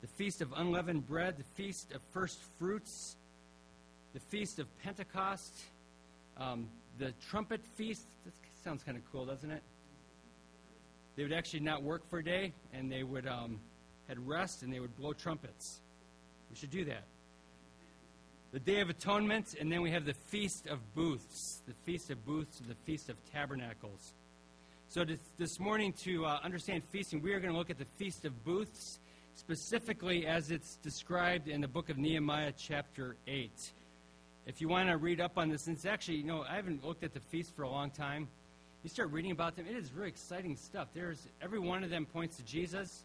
the 0.02 0.08
Feast 0.08 0.42
of 0.42 0.54
Unleavened 0.56 1.06
Bread, 1.08 1.36
the 1.38 1.62
Feast 1.62 1.92
of 1.92 2.02
First 2.12 2.40
Fruits, 2.58 3.18
the 4.14 4.20
Feast 4.20 4.60
of 4.60 4.68
Pentecost, 4.82 5.54
um, 6.38 6.70
the 7.00 7.12
Trumpet 7.30 7.62
Feast. 7.76 8.06
That 8.24 8.34
sounds 8.64 8.84
kind 8.84 8.96
of 8.96 9.04
cool, 9.12 9.26
doesn't 9.26 9.52
it? 9.52 9.64
They 11.18 11.24
would 11.24 11.34
actually 11.34 11.62
not 11.62 11.84
work 11.84 12.08
for 12.10 12.20
a 12.20 12.24
day, 12.24 12.54
and 12.74 12.90
they 12.90 13.04
would 13.04 13.28
um, 13.28 13.60
had 14.08 14.26
rest, 14.26 14.62
and 14.62 14.72
they 14.72 14.80
would 14.80 14.96
blow 14.96 15.12
trumpets. 15.12 15.82
We 16.50 16.56
should 16.56 16.72
do 16.72 16.86
that 16.86 17.04
the 18.52 18.60
Day 18.60 18.80
of 18.80 18.90
Atonement, 18.90 19.56
and 19.60 19.70
then 19.70 19.82
we 19.82 19.92
have 19.92 20.06
the 20.06 20.14
Feast 20.14 20.68
of 20.68 20.80
Booths, 20.96 21.62
the 21.68 21.74
Feast 21.86 22.10
of 22.12 22.26
Booths, 22.26 22.62
the 22.66 22.76
Feast 22.86 23.10
of 23.10 23.18
Tabernacles. 23.32 24.14
So 24.88 25.04
this, 25.04 25.20
this 25.38 25.60
morning, 25.60 25.92
to 26.04 26.26
uh, 26.26 26.40
understand 26.44 26.84
feasting, 26.90 27.22
we 27.22 27.34
are 27.34 27.42
going 27.42 27.52
to 27.52 27.58
look 27.58 27.70
at 27.70 27.78
the 27.78 27.88
Feast 27.98 28.24
of 28.24 28.46
Booths, 28.46 29.00
specifically 29.36 30.26
as 30.26 30.50
it's 30.50 30.78
described 30.78 31.50
in 31.50 31.60
the 31.60 31.68
book 31.68 31.90
of 31.90 31.98
Nehemiah, 31.98 32.54
chapter 32.58 33.18
8. 33.28 33.52
If 34.46 34.62
you 34.62 34.70
want 34.70 34.88
to 34.88 34.96
read 34.96 35.20
up 35.20 35.38
on 35.38 35.50
this, 35.50 35.68
and 35.68 35.76
it's 35.76 35.86
actually, 35.86 36.18
you 36.18 36.24
know, 36.24 36.46
I 36.50 36.56
haven't 36.56 36.86
looked 36.86 37.04
at 37.04 37.14
the 37.14 37.20
feast 37.20 37.54
for 37.54 37.64
a 37.64 37.70
long 37.70 37.92
time. 37.92 38.30
You 38.82 38.90
start 38.90 39.12
reading 39.12 39.32
about 39.32 39.58
them, 39.58 39.66
it 39.70 39.76
is 39.76 39.92
really 39.92 40.08
exciting 40.08 40.56
stuff. 40.56 40.88
There's 40.94 41.28
every 41.42 41.60
one 41.60 41.84
of 41.84 41.90
them 41.90 42.06
points 42.06 42.38
to 42.38 42.44
Jesus. 42.44 43.04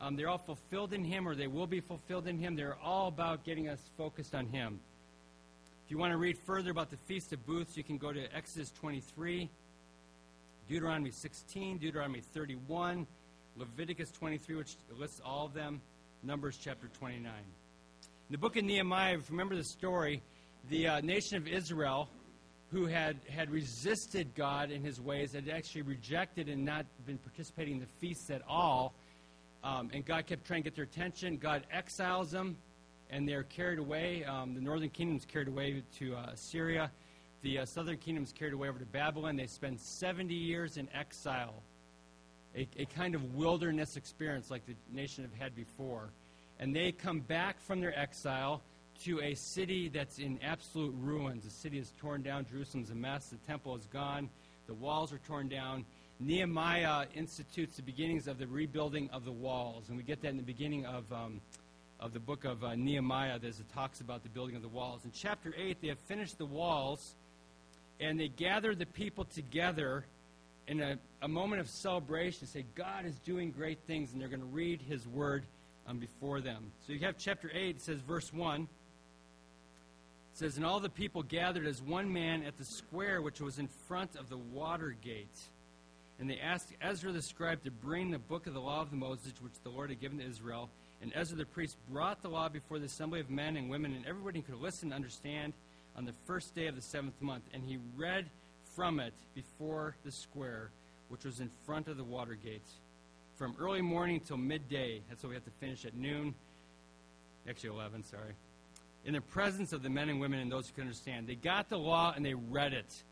Um, 0.00 0.16
they're 0.16 0.28
all 0.28 0.38
fulfilled 0.38 0.92
in 0.92 1.04
Him, 1.04 1.26
or 1.26 1.34
they 1.34 1.46
will 1.46 1.66
be 1.66 1.80
fulfilled 1.80 2.26
in 2.26 2.38
Him. 2.38 2.54
They're 2.54 2.76
all 2.82 3.08
about 3.08 3.44
getting 3.44 3.68
us 3.68 3.80
focused 3.96 4.34
on 4.34 4.46
Him. 4.46 4.78
If 5.84 5.90
you 5.90 5.98
want 5.98 6.12
to 6.12 6.18
read 6.18 6.36
further 6.44 6.70
about 6.70 6.90
the 6.90 6.96
Feast 7.06 7.32
of 7.32 7.46
Booths, 7.46 7.76
you 7.76 7.84
can 7.84 7.96
go 7.96 8.12
to 8.12 8.36
Exodus 8.36 8.70
23, 8.72 9.48
Deuteronomy 10.68 11.10
16, 11.10 11.78
Deuteronomy 11.78 12.20
31, 12.34 13.06
Leviticus 13.56 14.10
23, 14.10 14.56
which 14.56 14.76
lists 14.98 15.20
all 15.24 15.46
of 15.46 15.54
them, 15.54 15.80
Numbers 16.22 16.58
chapter 16.60 16.88
29. 16.98 17.22
In 17.22 18.32
the 18.32 18.38
book 18.38 18.56
of 18.56 18.64
Nehemiah, 18.64 19.14
if 19.14 19.30
you 19.30 19.32
remember 19.32 19.54
the 19.54 19.64
story, 19.64 20.20
the 20.68 20.88
uh, 20.88 21.00
nation 21.00 21.36
of 21.36 21.46
Israel, 21.46 22.08
who 22.72 22.86
had, 22.86 23.20
had 23.30 23.48
resisted 23.50 24.34
God 24.34 24.70
in 24.70 24.82
his 24.82 25.00
ways, 25.00 25.32
had 25.32 25.48
actually 25.48 25.82
rejected 25.82 26.48
and 26.48 26.64
not 26.64 26.84
been 27.06 27.18
participating 27.18 27.74
in 27.74 27.80
the 27.80 27.86
feasts 28.00 28.28
at 28.30 28.42
all, 28.48 28.92
um, 29.66 29.90
and 29.92 30.04
God 30.04 30.26
kept 30.26 30.46
trying 30.46 30.62
to 30.62 30.70
get 30.70 30.76
their 30.76 30.84
attention. 30.84 31.38
God 31.38 31.66
exiles 31.72 32.30
them, 32.30 32.56
and 33.10 33.28
they're 33.28 33.42
carried 33.42 33.80
away. 33.80 34.24
Um, 34.24 34.54
the 34.54 34.60
northern 34.60 34.90
kingdom 34.90 35.16
is 35.16 35.24
carried 35.24 35.48
away 35.48 35.82
to 35.98 36.14
uh, 36.14 36.34
Syria. 36.36 36.90
The 37.42 37.58
uh, 37.58 37.64
southern 37.64 37.96
kingdom 37.96 38.22
is 38.22 38.32
carried 38.32 38.54
away 38.54 38.68
over 38.68 38.78
to 38.78 38.86
Babylon. 38.86 39.34
They 39.34 39.48
spend 39.48 39.80
70 39.80 40.32
years 40.32 40.76
in 40.76 40.88
exile, 40.94 41.62
a, 42.54 42.68
a 42.78 42.86
kind 42.86 43.16
of 43.16 43.34
wilderness 43.34 43.96
experience 43.96 44.52
like 44.52 44.64
the 44.66 44.74
nation 44.92 45.24
have 45.24 45.34
had 45.34 45.56
before. 45.56 46.10
And 46.60 46.74
they 46.74 46.92
come 46.92 47.18
back 47.18 47.60
from 47.60 47.80
their 47.80 47.98
exile 47.98 48.62
to 49.02 49.20
a 49.20 49.34
city 49.34 49.88
that's 49.88 50.20
in 50.20 50.38
absolute 50.42 50.94
ruins. 50.96 51.44
The 51.44 51.50
city 51.50 51.78
is 51.78 51.92
torn 51.98 52.22
down. 52.22 52.46
Jerusalem's 52.48 52.90
a 52.90 52.94
mess. 52.94 53.30
The 53.30 53.36
temple 53.38 53.74
is 53.74 53.86
gone. 53.86 54.30
The 54.68 54.74
walls 54.74 55.12
are 55.12 55.18
torn 55.18 55.48
down. 55.48 55.84
Nehemiah 56.18 57.06
institutes 57.14 57.76
the 57.76 57.82
beginnings 57.82 58.26
of 58.26 58.38
the 58.38 58.46
rebuilding 58.46 59.10
of 59.10 59.24
the 59.24 59.32
walls. 59.32 59.88
And 59.88 59.98
we 59.98 60.02
get 60.02 60.22
that 60.22 60.28
in 60.28 60.38
the 60.38 60.42
beginning 60.42 60.86
of, 60.86 61.10
um, 61.12 61.40
of 62.00 62.14
the 62.14 62.20
book 62.20 62.44
of 62.44 62.64
uh, 62.64 62.74
Nehemiah 62.74 63.38
There's 63.38 63.60
it 63.60 63.70
talks 63.74 64.00
about 64.00 64.22
the 64.22 64.30
building 64.30 64.56
of 64.56 64.62
the 64.62 64.68
walls. 64.68 65.04
In 65.04 65.12
chapter 65.12 65.54
8, 65.56 65.76
they 65.82 65.88
have 65.88 65.98
finished 65.98 66.38
the 66.38 66.46
walls, 66.46 67.14
and 68.00 68.18
they 68.18 68.28
gather 68.28 68.74
the 68.74 68.86
people 68.86 69.24
together 69.24 70.06
in 70.66 70.80
a, 70.80 70.98
a 71.20 71.28
moment 71.28 71.60
of 71.60 71.68
celebration, 71.68 72.40
to 72.40 72.46
say, 72.46 72.64
God 72.74 73.04
is 73.04 73.18
doing 73.18 73.50
great 73.50 73.78
things, 73.86 74.12
and 74.12 74.20
they're 74.20 74.28
going 74.28 74.40
to 74.40 74.46
read 74.46 74.80
his 74.80 75.06
word 75.06 75.44
um, 75.86 75.98
before 75.98 76.40
them. 76.40 76.72
So 76.86 76.94
you 76.94 77.00
have 77.00 77.18
chapter 77.18 77.50
8, 77.52 77.76
it 77.76 77.82
says, 77.82 78.00
verse 78.00 78.32
1. 78.32 78.62
It 78.62 78.68
says, 80.32 80.56
And 80.56 80.64
all 80.64 80.80
the 80.80 80.88
people 80.88 81.22
gathered 81.22 81.66
as 81.66 81.82
one 81.82 82.10
man 82.10 82.42
at 82.42 82.56
the 82.56 82.64
square 82.64 83.20
which 83.20 83.40
was 83.40 83.58
in 83.58 83.68
front 83.86 84.16
of 84.16 84.30
the 84.30 84.38
water 84.38 84.96
gate 85.02 85.28
and 86.18 86.30
they 86.30 86.38
asked 86.38 86.72
Ezra 86.80 87.12
the 87.12 87.20
scribe 87.20 87.62
to 87.64 87.70
bring 87.70 88.10
the 88.10 88.18
book 88.18 88.46
of 88.46 88.54
the 88.54 88.60
law 88.60 88.80
of 88.80 88.90
the 88.90 88.96
Moses, 88.96 89.32
which 89.40 89.52
the 89.62 89.68
Lord 89.68 89.90
had 89.90 90.00
given 90.00 90.18
to 90.18 90.24
Israel. 90.24 90.70
And 91.02 91.12
Ezra 91.14 91.36
the 91.36 91.44
priest 91.44 91.76
brought 91.90 92.22
the 92.22 92.28
law 92.28 92.48
before 92.48 92.78
the 92.78 92.86
assembly 92.86 93.20
of 93.20 93.28
men 93.28 93.56
and 93.56 93.68
women, 93.68 93.94
and 93.94 94.06
everybody 94.06 94.40
who 94.40 94.52
could 94.52 94.62
listen 94.62 94.88
and 94.88 94.94
understand 94.94 95.52
on 95.94 96.06
the 96.06 96.14
first 96.24 96.54
day 96.54 96.66
of 96.68 96.74
the 96.74 96.82
seventh 96.82 97.20
month. 97.20 97.42
And 97.52 97.62
he 97.62 97.78
read 97.96 98.26
from 98.74 98.98
it 98.98 99.12
before 99.34 99.94
the 100.04 100.12
square, 100.12 100.70
which 101.08 101.24
was 101.24 101.40
in 101.40 101.50
front 101.66 101.88
of 101.88 101.98
the 101.98 102.04
water 102.04 102.34
gates, 102.34 102.70
from 103.36 103.54
early 103.60 103.82
morning 103.82 104.20
till 104.20 104.38
midday. 104.38 105.02
That's 105.08 105.22
why 105.22 105.28
we 105.28 105.34
have 105.34 105.44
to 105.44 105.50
finish 105.60 105.84
at 105.84 105.94
noon. 105.94 106.34
Actually, 107.48 107.70
11, 107.70 108.04
sorry. 108.04 108.32
In 109.04 109.12
the 109.12 109.20
presence 109.20 109.74
of 109.74 109.82
the 109.82 109.90
men 109.90 110.08
and 110.08 110.18
women 110.18 110.40
and 110.40 110.50
those 110.50 110.66
who 110.66 110.74
could 110.74 110.82
understand. 110.82 111.26
They 111.26 111.34
got 111.34 111.68
the 111.68 111.78
law 111.78 112.14
and 112.16 112.24
they 112.24 112.34
read 112.34 112.72
it 112.72 113.02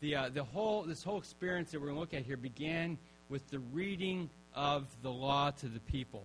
the, 0.00 0.16
uh, 0.16 0.28
the 0.30 0.44
whole, 0.44 0.82
this 0.82 1.02
whole 1.02 1.18
experience 1.18 1.70
that 1.70 1.80
we're 1.80 1.88
going 1.88 1.96
to 1.96 2.00
look 2.00 2.14
at 2.14 2.22
here 2.22 2.36
began 2.36 2.98
with 3.28 3.48
the 3.50 3.58
reading 3.58 4.30
of 4.54 4.86
the 5.02 5.10
law 5.10 5.50
to 5.50 5.66
the 5.66 5.80
people. 5.80 6.24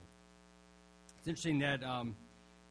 It's 1.20 1.27
interesting 1.27 1.60
that 1.60 1.84
um, 1.84 2.15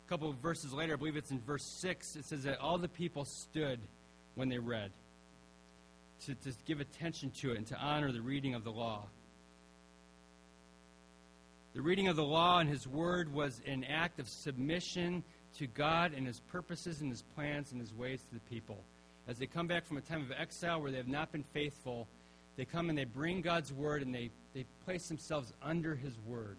a 0.06 0.08
couple 0.08 0.30
of 0.30 0.36
verses 0.36 0.72
later, 0.72 0.94
I 0.94 0.96
believe 0.96 1.16
it's 1.16 1.30
in 1.30 1.40
verse 1.40 1.64
6, 1.64 2.16
it 2.16 2.24
says 2.24 2.44
that 2.44 2.58
all 2.58 2.78
the 2.78 2.88
people 2.88 3.24
stood 3.24 3.78
when 4.34 4.48
they 4.48 4.58
read 4.58 4.90
to, 6.26 6.34
to 6.34 6.52
give 6.64 6.80
attention 6.80 7.30
to 7.42 7.52
it 7.52 7.58
and 7.58 7.66
to 7.66 7.76
honor 7.76 8.10
the 8.10 8.22
reading 8.22 8.54
of 8.54 8.64
the 8.64 8.72
law. 8.72 9.04
The 11.74 11.82
reading 11.82 12.08
of 12.08 12.16
the 12.16 12.24
law 12.24 12.60
and 12.60 12.68
His 12.68 12.86
Word 12.86 13.32
was 13.32 13.60
an 13.66 13.84
act 13.84 14.20
of 14.20 14.28
submission 14.28 15.22
to 15.58 15.66
God 15.66 16.12
and 16.16 16.26
His 16.26 16.40
purposes 16.40 17.00
and 17.02 17.10
His 17.10 17.22
plans 17.34 17.72
and 17.72 17.80
His 17.80 17.92
ways 17.92 18.22
to 18.22 18.34
the 18.34 18.54
people 18.54 18.78
as 19.28 19.38
they 19.38 19.46
come 19.46 19.66
back 19.66 19.86
from 19.86 19.96
a 19.96 20.00
time 20.00 20.22
of 20.22 20.32
exile 20.32 20.80
where 20.80 20.90
they 20.90 20.98
have 20.98 21.08
not 21.08 21.32
been 21.32 21.44
faithful, 21.52 22.06
they 22.56 22.64
come 22.64 22.88
and 22.88 22.98
they 22.98 23.04
bring 23.04 23.40
God's 23.40 23.72
word 23.72 24.02
and 24.02 24.14
they, 24.14 24.30
they 24.54 24.64
place 24.84 25.08
themselves 25.08 25.52
under 25.62 25.94
his 25.94 26.18
word. 26.26 26.58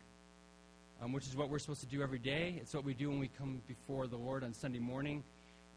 um, 1.01 1.11
which 1.11 1.27
is 1.27 1.35
what 1.35 1.49
we're 1.49 1.59
supposed 1.59 1.81
to 1.81 1.87
do 1.87 2.01
every 2.01 2.19
day. 2.19 2.57
It's 2.61 2.73
what 2.73 2.83
we 2.83 2.93
do 2.93 3.09
when 3.09 3.19
we 3.19 3.27
come 3.37 3.61
before 3.67 4.07
the 4.07 4.17
Lord 4.17 4.43
on 4.43 4.53
Sunday 4.53 4.79
morning. 4.79 5.23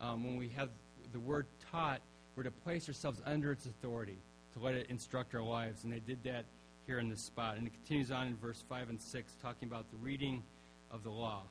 Um, 0.00 0.24
when 0.24 0.36
we 0.36 0.48
have 0.50 0.68
the 1.12 1.20
Word 1.20 1.46
taught, 1.72 2.00
we're 2.36 2.44
to 2.44 2.50
place 2.50 2.88
ourselves 2.88 3.20
under 3.26 3.50
its 3.52 3.66
authority, 3.66 4.18
to 4.54 4.60
let 4.64 4.74
it 4.74 4.86
instruct 4.90 5.34
our 5.34 5.42
lives. 5.42 5.84
And 5.84 5.92
they 5.92 5.98
did 6.00 6.22
that 6.24 6.44
here 6.86 6.98
in 7.00 7.08
this 7.08 7.20
spot. 7.20 7.56
And 7.56 7.66
it 7.66 7.72
continues 7.72 8.10
on 8.10 8.28
in 8.28 8.36
verse 8.36 8.62
5 8.68 8.90
and 8.90 9.00
6, 9.00 9.32
talking 9.42 9.68
about 9.68 9.90
the 9.90 9.96
reading 9.98 10.42
of 10.90 11.02
the 11.02 11.10
law. 11.10 11.42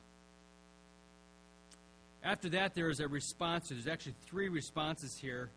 After 2.22 2.48
that, 2.50 2.74
there 2.74 2.90
is 2.90 3.00
a 3.00 3.08
response. 3.08 3.68
There's 3.68 3.86
actually 3.86 4.14
three 4.26 4.48
responses 4.48 5.16
here 5.16 5.50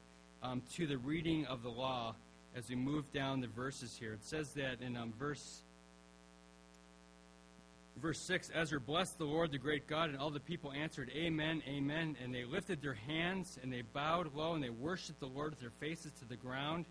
um, 0.44 0.62
to 0.76 0.86
the 0.88 0.98
reading 0.98 1.46
of 1.48 1.64
the 1.64 1.70
law 1.70 2.16
as 2.56 2.70
we 2.70 2.76
move 2.76 3.12
down 3.14 3.42
the 3.42 3.48
verses 3.48 3.98
here. 3.98 4.14
It 4.14 4.24
says 4.24 4.54
that 4.54 4.82
in 4.82 4.96
um, 4.96 5.14
verse 5.18 5.62
verse 8.02 8.20
6 8.20 8.52
Ezra 8.56 8.80
blessed 8.80 9.18
the 9.18 9.26
Lord, 9.26 9.52
the 9.52 9.58
great 9.58 9.88
God, 9.88 10.10
and 10.10 10.18
all 10.18 10.30
the 10.30 10.40
people 10.40 10.72
answered, 10.72 11.12
Amen, 11.16 11.62
Amen. 11.68 12.16
And 12.24 12.34
they 12.34 12.46
lifted 12.46 12.82
their 12.82 12.94
hands 12.94 13.60
and 13.62 13.72
they 13.72 13.82
bowed 13.82 14.34
low 14.34 14.54
and 14.54 14.64
they 14.64 14.70
worshiped 14.70 15.20
the 15.20 15.28
Lord 15.28 15.52
with 15.52 15.60
their 15.60 15.74
faces 15.80 16.12
to 16.20 16.26
the 16.26 16.36
ground. 16.36 16.86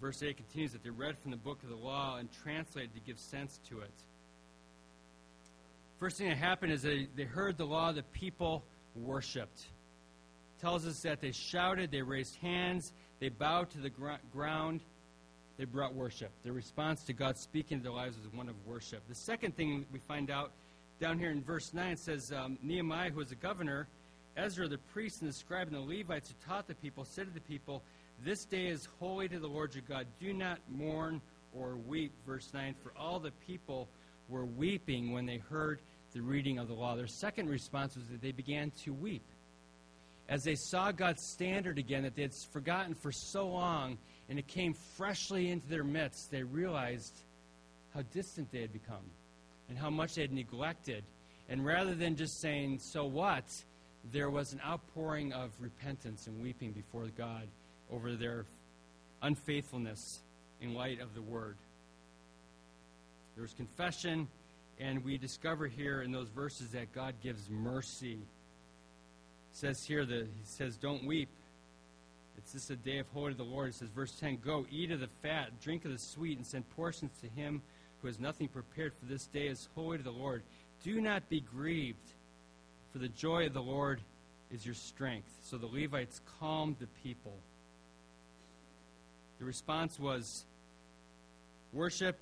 Verse 0.00 0.22
8 0.22 0.36
continues 0.36 0.72
that 0.72 0.84
they 0.84 0.90
read 0.90 1.16
from 1.18 1.30
the 1.30 1.38
book 1.38 1.62
of 1.62 1.70
the 1.70 1.76
law 1.76 2.18
and 2.18 2.28
translated 2.42 2.92
to 2.94 3.00
give 3.00 3.18
sense 3.18 3.58
to 3.70 3.80
it. 3.80 3.90
First 5.98 6.18
thing 6.18 6.28
that 6.28 6.36
happened 6.36 6.72
is 6.72 6.82
they, 6.82 7.08
they 7.16 7.24
heard 7.24 7.56
the 7.56 7.64
law, 7.64 7.92
the 7.92 8.02
people 8.02 8.62
worshiped. 8.94 9.60
It 9.60 10.60
tells 10.60 10.86
us 10.86 11.00
that 11.02 11.20
they 11.20 11.32
shouted, 11.32 11.90
they 11.90 12.02
raised 12.02 12.36
hands, 12.36 12.92
they 13.18 13.30
bowed 13.30 13.70
to 13.70 13.78
the 13.78 13.88
gr- 13.88 14.12
ground, 14.32 14.80
they 15.56 15.64
brought 15.64 15.94
worship. 15.94 16.30
Their 16.42 16.52
response 16.52 17.02
to 17.04 17.14
God 17.14 17.38
speaking 17.38 17.78
to 17.78 17.84
their 17.84 17.92
lives 17.92 18.18
was 18.18 18.30
one 18.34 18.48
of 18.48 18.54
worship. 18.66 19.02
The 19.08 19.14
second 19.14 19.56
thing 19.56 19.86
we 19.90 19.98
find 20.00 20.30
out 20.30 20.52
down 21.00 21.18
here 21.18 21.30
in 21.30 21.42
verse 21.42 21.72
9 21.72 21.96
says 21.96 22.30
um, 22.30 22.58
Nehemiah, 22.62 23.10
who 23.10 23.18
was 23.18 23.32
a 23.32 23.36
governor, 23.36 23.88
Ezra, 24.36 24.68
the 24.68 24.78
priest, 24.78 25.22
and 25.22 25.30
the 25.30 25.34
scribe, 25.34 25.68
and 25.68 25.76
the 25.76 25.80
Levites 25.80 26.28
who 26.28 26.34
taught 26.46 26.66
the 26.66 26.74
people, 26.74 27.06
said 27.06 27.26
to 27.26 27.32
the 27.32 27.40
people, 27.40 27.82
This 28.22 28.44
day 28.44 28.66
is 28.66 28.86
holy 29.00 29.28
to 29.28 29.38
the 29.38 29.46
Lord 29.46 29.74
your 29.74 29.84
God. 29.88 30.06
Do 30.20 30.34
not 30.34 30.58
mourn 30.68 31.22
or 31.54 31.76
weep. 31.76 32.12
Verse 32.26 32.50
9 32.52 32.74
For 32.82 32.92
all 32.98 33.18
the 33.18 33.32
people 33.46 33.88
were 34.28 34.44
weeping 34.44 35.12
when 35.12 35.26
they 35.26 35.38
heard 35.38 35.80
the 36.12 36.20
reading 36.20 36.58
of 36.58 36.68
the 36.68 36.74
law. 36.74 36.96
Their 36.96 37.06
second 37.06 37.48
response 37.48 37.96
was 37.96 38.06
that 38.08 38.20
they 38.20 38.32
began 38.32 38.72
to 38.84 38.92
weep. 38.92 39.24
As 40.28 40.42
they 40.42 40.56
saw 40.56 40.90
God's 40.90 41.22
standard 41.22 41.78
again 41.78 42.02
that 42.02 42.16
they 42.16 42.22
had 42.22 42.34
forgotten 42.52 42.94
for 42.94 43.12
so 43.12 43.46
long, 43.46 43.98
and 44.28 44.38
it 44.38 44.48
came 44.48 44.74
freshly 44.96 45.50
into 45.50 45.68
their 45.68 45.84
midst, 45.84 46.30
they 46.30 46.42
realized 46.42 47.14
how 47.94 48.02
distant 48.12 48.50
they 48.50 48.60
had 48.60 48.72
become 48.72 49.04
and 49.68 49.78
how 49.78 49.90
much 49.90 50.14
they 50.14 50.22
had 50.22 50.32
neglected. 50.32 51.04
And 51.48 51.64
rather 51.64 51.94
than 51.94 52.16
just 52.16 52.40
saying, 52.40 52.80
So 52.80 53.04
what? 53.04 53.44
there 54.12 54.30
was 54.30 54.52
an 54.52 54.60
outpouring 54.64 55.32
of 55.32 55.50
repentance 55.60 56.26
and 56.26 56.40
weeping 56.42 56.72
before 56.72 57.06
God 57.16 57.46
over 57.90 58.14
their 58.14 58.44
unfaithfulness 59.22 60.20
in 60.60 60.74
light 60.74 61.00
of 61.00 61.14
the 61.14 61.22
Word. 61.22 61.56
There 63.36 63.42
was 63.42 63.52
confession, 63.52 64.28
and 64.80 65.04
we 65.04 65.18
discover 65.18 65.66
here 65.66 66.00
in 66.00 66.10
those 66.10 66.28
verses 66.30 66.70
that 66.70 66.92
God 66.94 67.14
gives 67.22 67.50
mercy. 67.50 68.14
It 68.14 68.18
says 69.52 69.84
here 69.84 70.06
that 70.06 70.22
He 70.22 70.44
says, 70.44 70.78
Don't 70.78 71.04
weep. 71.04 71.28
It's 72.38 72.52
just 72.52 72.70
a 72.70 72.76
day 72.76 72.98
of 72.98 73.06
holy 73.12 73.32
to 73.32 73.36
the 73.36 73.44
Lord. 73.44 73.68
It 73.68 73.74
says, 73.74 73.88
verse 73.88 74.12
10 74.12 74.38
Go, 74.44 74.66
eat 74.70 74.90
of 74.90 75.00
the 75.00 75.08
fat, 75.22 75.60
drink 75.60 75.84
of 75.84 75.92
the 75.92 75.98
sweet, 75.98 76.38
and 76.38 76.46
send 76.46 76.68
portions 76.70 77.10
to 77.20 77.28
him 77.28 77.62
who 78.00 78.08
has 78.08 78.18
nothing 78.18 78.48
prepared, 78.48 78.92
for 78.98 79.06
this 79.06 79.26
day 79.26 79.48
is 79.48 79.68
holy 79.74 79.98
to 79.98 80.04
the 80.04 80.10
Lord. 80.10 80.42
Do 80.82 81.00
not 81.00 81.28
be 81.28 81.40
grieved, 81.40 82.12
for 82.92 82.98
the 82.98 83.08
joy 83.08 83.46
of 83.46 83.52
the 83.52 83.62
Lord 83.62 84.00
is 84.50 84.64
your 84.64 84.74
strength. 84.74 85.28
So 85.42 85.58
the 85.58 85.66
Levites 85.66 86.20
calmed 86.40 86.76
the 86.78 86.86
people. 87.02 87.36
The 89.38 89.44
response 89.44 89.98
was 89.98 90.44
worship, 91.72 92.18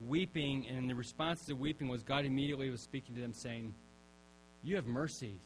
weeping, 0.00 0.66
and 0.68 0.88
the 0.88 0.94
response 0.94 1.44
to 1.46 1.54
weeping 1.54 1.88
was 1.88 2.02
God 2.02 2.24
immediately 2.24 2.70
was 2.70 2.80
speaking 2.80 3.14
to 3.14 3.20
them, 3.20 3.32
saying, 3.32 3.74
You 4.62 4.76
have 4.76 4.86
mercy. 4.86 5.38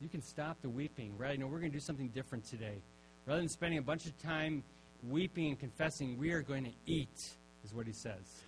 You 0.00 0.08
can 0.08 0.20
stop 0.20 0.60
the 0.60 0.68
weeping, 0.68 1.16
right? 1.16 1.38
No, 1.38 1.46
we're 1.46 1.58
going 1.58 1.72
to 1.72 1.76
do 1.76 1.84
something 1.84 2.08
different 2.08 2.44
today. 2.44 2.82
Rather 3.24 3.40
than 3.40 3.48
spending 3.48 3.78
a 3.78 3.82
bunch 3.82 4.06
of 4.06 4.16
time 4.22 4.62
weeping 5.08 5.48
and 5.48 5.58
confessing, 5.58 6.18
we 6.18 6.32
are 6.32 6.42
going 6.42 6.64
to 6.64 6.72
eat, 6.86 7.30
is 7.64 7.72
what 7.72 7.86
he 7.86 7.92
says. 7.92 8.42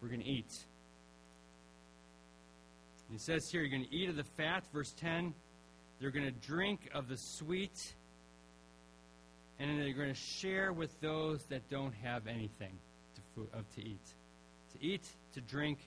We're 0.00 0.08
going 0.08 0.22
to 0.22 0.26
eat. 0.26 0.52
He 3.10 3.18
says 3.18 3.50
here, 3.50 3.60
you're 3.60 3.70
going 3.70 3.88
to 3.88 3.94
eat 3.94 4.08
of 4.08 4.16
the 4.16 4.24
fat, 4.24 4.64
verse 4.72 4.92
10. 4.92 5.34
They're 6.00 6.10
going 6.10 6.26
to 6.26 6.46
drink 6.46 6.88
of 6.94 7.08
the 7.08 7.16
sweet. 7.16 7.94
And 9.58 9.80
they're 9.80 9.92
going 9.92 10.08
to 10.08 10.14
share 10.14 10.72
with 10.72 10.98
those 11.00 11.44
that 11.50 11.68
don't 11.68 11.94
have 12.02 12.26
anything 12.26 12.78
to, 13.14 13.20
food, 13.34 13.48
to 13.74 13.82
eat. 13.82 14.14
Eat, 14.80 15.06
to 15.34 15.40
drink, 15.40 15.78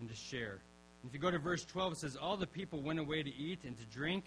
and 0.00 0.08
to 0.08 0.14
share. 0.14 0.60
And 1.02 1.08
if 1.08 1.14
you 1.14 1.20
go 1.20 1.30
to 1.30 1.38
verse 1.38 1.64
12, 1.64 1.92
it 1.92 1.98
says, 1.98 2.16
All 2.16 2.36
the 2.36 2.46
people 2.46 2.80
went 2.80 2.98
away 2.98 3.22
to 3.22 3.34
eat 3.34 3.64
and 3.64 3.76
to 3.78 3.84
drink 3.86 4.24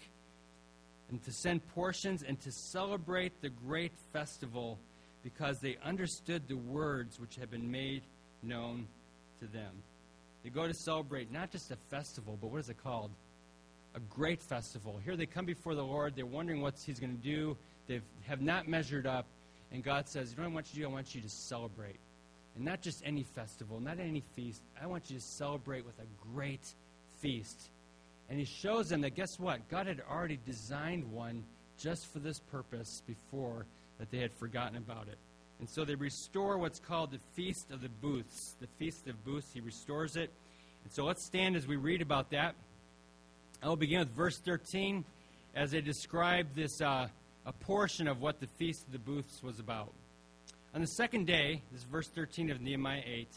and 1.08 1.22
to 1.24 1.32
send 1.32 1.66
portions 1.74 2.22
and 2.22 2.40
to 2.40 2.52
celebrate 2.52 3.40
the 3.40 3.48
great 3.48 3.92
festival 4.12 4.78
because 5.22 5.60
they 5.60 5.76
understood 5.84 6.46
the 6.48 6.56
words 6.56 7.18
which 7.18 7.36
had 7.36 7.50
been 7.50 7.70
made 7.70 8.02
known 8.42 8.86
to 9.40 9.46
them. 9.46 9.72
They 10.44 10.50
go 10.50 10.66
to 10.66 10.74
celebrate 10.74 11.32
not 11.32 11.50
just 11.50 11.70
a 11.70 11.76
festival, 11.90 12.38
but 12.40 12.50
what 12.50 12.58
is 12.58 12.68
it 12.68 12.82
called? 12.82 13.10
A 13.94 14.00
great 14.00 14.42
festival. 14.42 15.00
Here 15.04 15.16
they 15.16 15.26
come 15.26 15.46
before 15.46 15.74
the 15.74 15.82
Lord. 15.82 16.14
They're 16.14 16.26
wondering 16.26 16.60
what 16.60 16.74
He's 16.78 17.00
going 17.00 17.16
to 17.16 17.22
do. 17.22 17.56
They 17.86 18.00
have 18.26 18.40
not 18.40 18.68
measured 18.68 19.06
up. 19.06 19.26
And 19.72 19.82
God 19.82 20.08
says, 20.08 20.30
You 20.30 20.36
know 20.36 20.44
what 20.44 20.50
I 20.50 20.54
want 20.54 20.66
you 20.68 20.74
to 20.74 20.80
do? 20.80 20.86
I 20.86 20.92
want 20.92 21.14
you 21.14 21.20
to 21.22 21.28
celebrate. 21.28 21.96
And 22.56 22.64
not 22.64 22.80
just 22.80 23.02
any 23.04 23.22
festival, 23.22 23.80
not 23.80 24.00
any 24.00 24.22
feast. 24.34 24.62
I 24.82 24.86
want 24.86 25.10
you 25.10 25.16
to 25.16 25.22
celebrate 25.22 25.84
with 25.84 25.98
a 25.98 26.34
great 26.34 26.74
feast. 27.20 27.68
And 28.28 28.38
he 28.38 28.44
shows 28.44 28.88
them 28.88 29.02
that 29.02 29.14
guess 29.14 29.38
what? 29.38 29.68
God 29.68 29.86
had 29.86 30.02
already 30.10 30.38
designed 30.44 31.04
one 31.12 31.44
just 31.78 32.06
for 32.06 32.18
this 32.18 32.40
purpose 32.40 33.02
before 33.06 33.66
that 33.98 34.10
they 34.10 34.18
had 34.18 34.32
forgotten 34.32 34.76
about 34.76 35.08
it. 35.08 35.18
And 35.58 35.68
so 35.68 35.84
they 35.84 35.94
restore 35.94 36.58
what's 36.58 36.80
called 36.80 37.12
the 37.12 37.20
Feast 37.34 37.70
of 37.70 37.80
the 37.82 37.88
Booths. 37.88 38.56
The 38.60 38.66
Feast 38.78 39.06
of 39.06 39.22
Booths, 39.24 39.48
he 39.52 39.60
restores 39.60 40.16
it. 40.16 40.30
And 40.84 40.92
so 40.92 41.04
let's 41.04 41.24
stand 41.24 41.56
as 41.56 41.66
we 41.66 41.76
read 41.76 42.02
about 42.02 42.30
that. 42.30 42.54
I 43.62 43.68
will 43.68 43.76
begin 43.76 44.00
with 44.00 44.10
verse 44.10 44.38
13 44.38 45.04
as 45.54 45.70
they 45.70 45.80
describe 45.80 46.48
this 46.54 46.80
uh, 46.80 47.08
a 47.46 47.52
portion 47.52 48.08
of 48.08 48.20
what 48.20 48.40
the 48.40 48.46
Feast 48.58 48.86
of 48.86 48.92
the 48.92 48.98
Booths 48.98 49.42
was 49.42 49.58
about. 49.58 49.92
On 50.76 50.82
the 50.82 50.86
second 50.86 51.26
day, 51.26 51.62
this 51.72 51.80
is 51.80 51.86
verse 51.86 52.08
13 52.08 52.50
of 52.50 52.60
Nehemiah 52.60 53.00
8, 53.02 53.28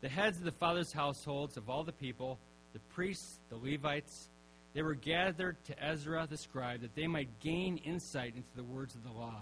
the 0.00 0.08
heads 0.08 0.38
of 0.38 0.44
the 0.44 0.52
fathers' 0.52 0.92
households 0.92 1.56
of 1.56 1.68
all 1.68 1.82
the 1.82 1.90
people, 1.90 2.38
the 2.72 2.78
priests, 2.94 3.40
the 3.50 3.56
Levites, 3.56 4.28
they 4.74 4.82
were 4.82 4.94
gathered 4.94 5.56
to 5.64 5.84
Ezra 5.84 6.28
the 6.30 6.36
scribe 6.36 6.82
that 6.82 6.94
they 6.94 7.08
might 7.08 7.40
gain 7.40 7.78
insight 7.78 8.36
into 8.36 8.48
the 8.54 8.62
words 8.62 8.94
of 8.94 9.02
the 9.02 9.10
law. 9.10 9.40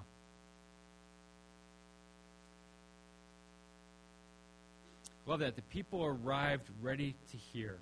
Love 5.27 5.41
that. 5.41 5.55
The 5.55 5.61
people 5.61 6.03
arrived 6.03 6.71
ready 6.81 7.15
to 7.33 7.37
hear. 7.37 7.77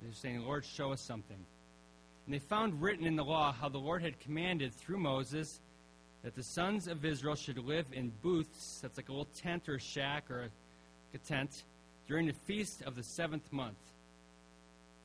They're 0.00 0.12
saying, 0.12 0.42
Lord, 0.42 0.64
show 0.64 0.92
us 0.92 1.00
something. 1.00 1.44
And 2.24 2.32
they 2.32 2.38
found 2.38 2.80
written 2.80 3.04
in 3.04 3.16
the 3.16 3.24
law 3.24 3.50
how 3.50 3.68
the 3.68 3.78
Lord 3.78 4.02
had 4.02 4.20
commanded 4.20 4.72
through 4.72 4.98
Moses 4.98 5.60
that 6.22 6.34
the 6.34 6.42
sons 6.42 6.88
of 6.88 7.04
Israel 7.04 7.34
should 7.34 7.58
live 7.58 7.86
in 7.92 8.12
booths, 8.22 8.80
that's 8.82 8.96
like 8.96 9.08
a 9.08 9.12
little 9.12 9.28
tent 9.36 9.68
or 9.68 9.78
shack 9.78 10.30
or 10.30 10.42
a, 10.42 10.48
a 11.14 11.18
tent, 11.18 11.64
during 12.08 12.26
the 12.26 12.34
feast 12.46 12.82
of 12.82 12.96
the 12.96 13.02
seventh 13.02 13.52
month. 13.52 13.76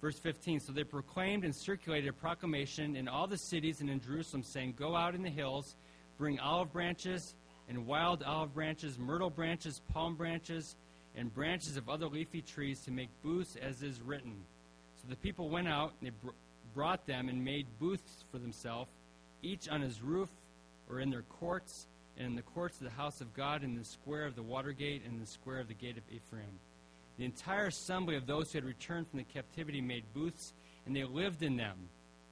Verse 0.01 0.17
15 0.17 0.59
So 0.59 0.71
they 0.71 0.83
proclaimed 0.83 1.43
and 1.43 1.55
circulated 1.55 2.09
a 2.09 2.13
proclamation 2.13 2.95
in 2.95 3.07
all 3.07 3.27
the 3.27 3.37
cities 3.37 3.81
and 3.81 3.89
in 3.89 4.01
Jerusalem, 4.01 4.43
saying, 4.43 4.75
Go 4.77 4.95
out 4.95 5.13
in 5.13 5.21
the 5.21 5.29
hills, 5.29 5.75
bring 6.17 6.39
olive 6.39 6.73
branches 6.73 7.35
and 7.69 7.85
wild 7.85 8.23
olive 8.23 8.53
branches, 8.53 8.97
myrtle 8.97 9.29
branches, 9.29 9.81
palm 9.93 10.15
branches, 10.15 10.75
and 11.15 11.33
branches 11.33 11.77
of 11.77 11.87
other 11.87 12.07
leafy 12.07 12.41
trees 12.41 12.81
to 12.81 12.91
make 12.91 13.09
booths 13.23 13.55
as 13.61 13.83
is 13.83 14.01
written. 14.01 14.35
So 15.01 15.07
the 15.09 15.15
people 15.15 15.49
went 15.49 15.67
out 15.67 15.93
and 15.99 16.09
they 16.09 16.13
br- 16.23 16.33
brought 16.73 17.05
them 17.05 17.29
and 17.29 17.43
made 17.43 17.67
booths 17.79 18.25
for 18.31 18.39
themselves, 18.39 18.89
each 19.41 19.69
on 19.69 19.81
his 19.81 20.01
roof 20.01 20.29
or 20.91 20.99
in 20.99 21.09
their 21.09 21.23
courts, 21.23 21.87
and 22.17 22.27
in 22.27 22.35
the 22.35 22.41
courts 22.41 22.77
of 22.77 22.83
the 22.83 22.89
house 22.91 23.21
of 23.21 23.33
God, 23.33 23.63
in 23.63 23.75
the 23.75 23.85
square 23.85 24.25
of 24.25 24.35
the 24.35 24.43
water 24.43 24.73
gate, 24.73 25.03
and 25.05 25.13
in 25.13 25.19
the 25.19 25.25
square 25.25 25.59
of 25.59 25.67
the 25.67 25.73
gate 25.73 25.97
of 25.97 26.03
Ephraim. 26.11 26.59
The 27.17 27.25
entire 27.25 27.67
assembly 27.67 28.15
of 28.15 28.27
those 28.27 28.51
who 28.51 28.57
had 28.57 28.65
returned 28.65 29.07
from 29.07 29.19
the 29.19 29.25
captivity 29.25 29.81
made 29.81 30.03
booths, 30.13 30.53
and 30.85 30.95
they 30.95 31.03
lived 31.03 31.43
in 31.43 31.55
them. 31.55 31.77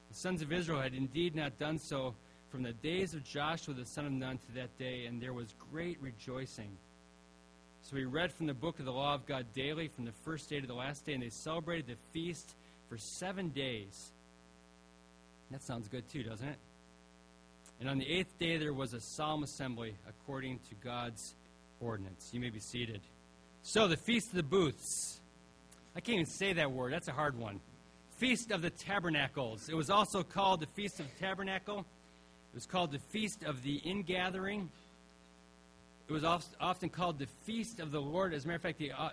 The 0.10 0.16
sons 0.16 0.42
of 0.42 0.52
Israel 0.52 0.82
had 0.82 0.94
indeed 0.94 1.36
not 1.36 1.60
done 1.60 1.78
so 1.78 2.16
from 2.50 2.64
the 2.64 2.74
days 2.74 3.14
of 3.14 3.24
Joshua 3.24 3.74
the 3.74 3.86
son 3.86 4.06
of 4.06 4.12
Nun 4.12 4.40
to 4.40 4.52
that 4.56 4.78
day, 4.78 5.06
and 5.06 5.22
there 5.22 5.34
was 5.34 5.54
great 5.72 5.98
rejoicing. 6.02 6.72
So 7.84 7.96
we 7.96 8.06
read 8.06 8.32
from 8.32 8.48
the 8.48 8.54
book 8.54 8.80
of 8.80 8.86
the 8.86 8.92
law 8.92 9.14
of 9.14 9.26
God 9.26 9.46
daily 9.54 9.88
from 9.88 10.06
the 10.06 10.12
first 10.12 10.50
day 10.50 10.60
to 10.60 10.68
the 10.68 10.74
last 10.74 11.06
day, 11.06 11.14
and 11.14 11.24
they 11.24 11.30
celebrated 11.30 11.88
the 11.88 11.96
feast 12.12 12.56
for 12.90 12.98
seven 12.98 13.50
days. 13.50 14.12
That 15.52 15.64
sounds 15.64 15.88
good 15.88 16.10
too, 16.10 16.24
doesn't 16.24 16.48
it? 16.48 16.58
And 17.80 17.90
on 17.90 17.98
the 17.98 18.10
eighth 18.10 18.38
day 18.40 18.58
there 18.58 18.74
was 18.74 18.94
a 18.94 19.00
solemn 19.00 19.44
assembly 19.44 19.96
according 20.08 20.60
to 20.70 20.76
God's 20.84 21.36
ordinance. 21.80 22.30
You 22.34 22.40
may 22.40 22.50
be 22.50 22.60
seated. 22.60 23.02
So 23.64 23.88
the 23.88 23.98
Feast 23.98 24.30
of 24.30 24.36
the 24.36 24.44
Booths. 24.44 25.22
I 25.96 26.02
can't 26.02 26.20
even 26.20 26.26
say 26.26 26.54
that 26.54 26.72
word. 26.72 26.94
That's 26.94 27.08
a 27.08 27.14
hard 27.14 27.38
one. 27.38 27.60
Feast 28.18 28.52
of 28.52 28.62
the 28.62 28.70
Tabernacles. 28.70 29.70
It 29.70 29.76
was 29.76 29.90
also 29.90 30.24
called 30.24 30.60
the 30.60 30.68
Feast 30.68 31.00
of 31.00 31.06
the 31.08 31.20
Tabernacle. 31.20 31.80
It 31.80 32.56
was 32.56 32.66
called 32.66 32.92
the 32.92 33.00
Feast 33.00 33.44
of 33.44 33.64
the 33.64 33.78
Ingathering. 33.86 34.70
It 36.10 36.12
was 36.12 36.26
often 36.26 36.90
called 36.90 37.20
the 37.20 37.28
Feast 37.46 37.80
of 37.80 37.92
the 37.92 38.02
Lord. 38.02 38.34
As 38.34 38.44
a 38.44 38.48
matter 38.48 38.56
of 38.58 38.62
fact, 38.64 38.80
they 38.80 38.92
uh, 38.92 39.10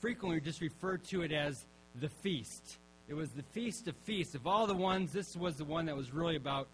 frequently 0.00 0.40
just 0.40 0.60
referred 0.60 1.02
to 1.04 1.22
it 1.22 1.32
as 1.32 1.64
the 2.00 2.08
Feast. 2.08 2.78
It 3.08 3.14
was 3.14 3.30
the 3.30 3.42
Feast 3.42 3.88
of 3.88 3.96
Feasts. 4.04 4.34
Of 4.34 4.46
all 4.46 4.66
the 4.66 4.74
ones, 4.74 5.12
this 5.12 5.34
was 5.34 5.56
the 5.56 5.64
one 5.64 5.86
that 5.86 5.96
was 5.96 6.12
really 6.12 6.36
about 6.36 6.68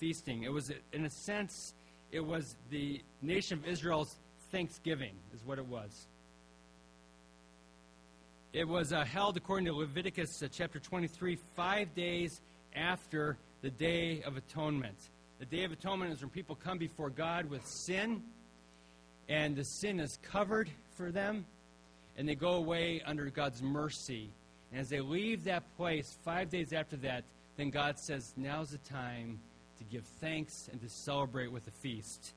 feasting. 0.00 0.42
It 0.42 0.52
was, 0.52 0.72
in 0.92 1.04
a 1.04 1.10
sense, 1.10 1.74
it 2.10 2.24
was 2.24 2.56
the 2.70 3.02
nation 3.20 3.58
of 3.58 3.66
Israel's 3.66 4.16
Thanksgiving, 4.50 5.12
is 5.34 5.44
what 5.44 5.58
it 5.58 5.66
was. 5.66 6.06
It 8.52 8.66
was 8.66 8.92
uh, 8.92 9.04
held, 9.04 9.36
according 9.36 9.66
to 9.66 9.74
Leviticus 9.74 10.42
uh, 10.42 10.48
chapter 10.50 10.80
23, 10.80 11.38
five 11.54 11.94
days 11.94 12.40
after 12.74 13.36
the 13.62 13.70
Day 13.70 14.22
of 14.22 14.36
Atonement. 14.36 14.96
The 15.38 15.44
Day 15.44 15.64
of 15.64 15.70
Atonement 15.70 16.12
is 16.12 16.20
when 16.20 16.30
people 16.30 16.56
come 16.56 16.78
before 16.78 17.10
God 17.10 17.48
with 17.48 17.64
sin, 17.64 18.22
and 19.28 19.54
the 19.54 19.64
sin 19.64 20.00
is 20.00 20.18
covered 20.22 20.70
for 20.96 21.12
them, 21.12 21.44
and 22.16 22.28
they 22.28 22.34
go 22.34 22.54
away 22.54 23.02
under 23.06 23.26
God's 23.26 23.62
mercy. 23.62 24.30
And 24.72 24.80
as 24.80 24.88
they 24.88 25.00
leave 25.00 25.44
that 25.44 25.62
place 25.76 26.16
five 26.24 26.50
days 26.50 26.72
after 26.72 26.96
that, 26.98 27.24
then 27.56 27.70
God 27.70 27.98
says, 27.98 28.32
Now's 28.36 28.70
the 28.70 28.78
time 28.78 29.38
to 29.80 29.84
give 29.84 30.04
thanks 30.20 30.68
and 30.70 30.80
to 30.80 30.88
celebrate 30.88 31.50
with 31.50 31.66
a 31.66 31.70
feast. 31.70 32.34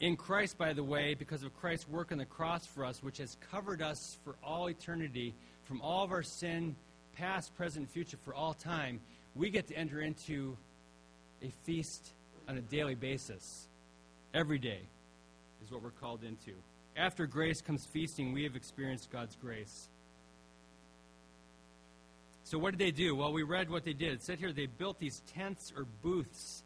In 0.00 0.16
Christ, 0.16 0.56
by 0.56 0.72
the 0.72 0.82
way, 0.82 1.14
because 1.14 1.42
of 1.42 1.54
Christ's 1.56 1.88
work 1.88 2.12
on 2.12 2.18
the 2.18 2.24
cross 2.24 2.64
for 2.66 2.84
us, 2.84 3.02
which 3.02 3.18
has 3.18 3.36
covered 3.50 3.82
us 3.82 4.18
for 4.24 4.36
all 4.42 4.68
eternity 4.68 5.34
from 5.64 5.80
all 5.80 6.04
of 6.04 6.12
our 6.12 6.22
sin, 6.22 6.76
past, 7.16 7.54
present, 7.56 7.90
future, 7.90 8.18
for 8.24 8.34
all 8.34 8.54
time, 8.54 9.00
we 9.34 9.50
get 9.50 9.66
to 9.68 9.76
enter 9.76 10.00
into 10.00 10.56
a 11.42 11.50
feast 11.64 12.12
on 12.48 12.56
a 12.56 12.60
daily 12.60 12.94
basis. 12.94 13.68
Every 14.32 14.58
day 14.58 14.80
is 15.64 15.72
what 15.72 15.82
we're 15.82 15.90
called 15.90 16.22
into. 16.22 16.52
After 16.96 17.26
grace 17.26 17.60
comes 17.60 17.86
feasting, 17.86 18.32
we 18.32 18.44
have 18.44 18.54
experienced 18.54 19.10
God's 19.10 19.36
grace. 19.36 19.88
So, 22.46 22.58
what 22.58 22.72
did 22.72 22.78
they 22.78 22.90
do? 22.90 23.16
Well, 23.16 23.32
we 23.32 23.42
read 23.42 23.70
what 23.70 23.84
they 23.84 23.94
did. 23.94 24.12
It 24.12 24.22
said 24.22 24.38
here 24.38 24.52
they 24.52 24.66
built 24.66 24.98
these 24.98 25.22
tents 25.34 25.72
or 25.74 25.86
booths. 26.02 26.62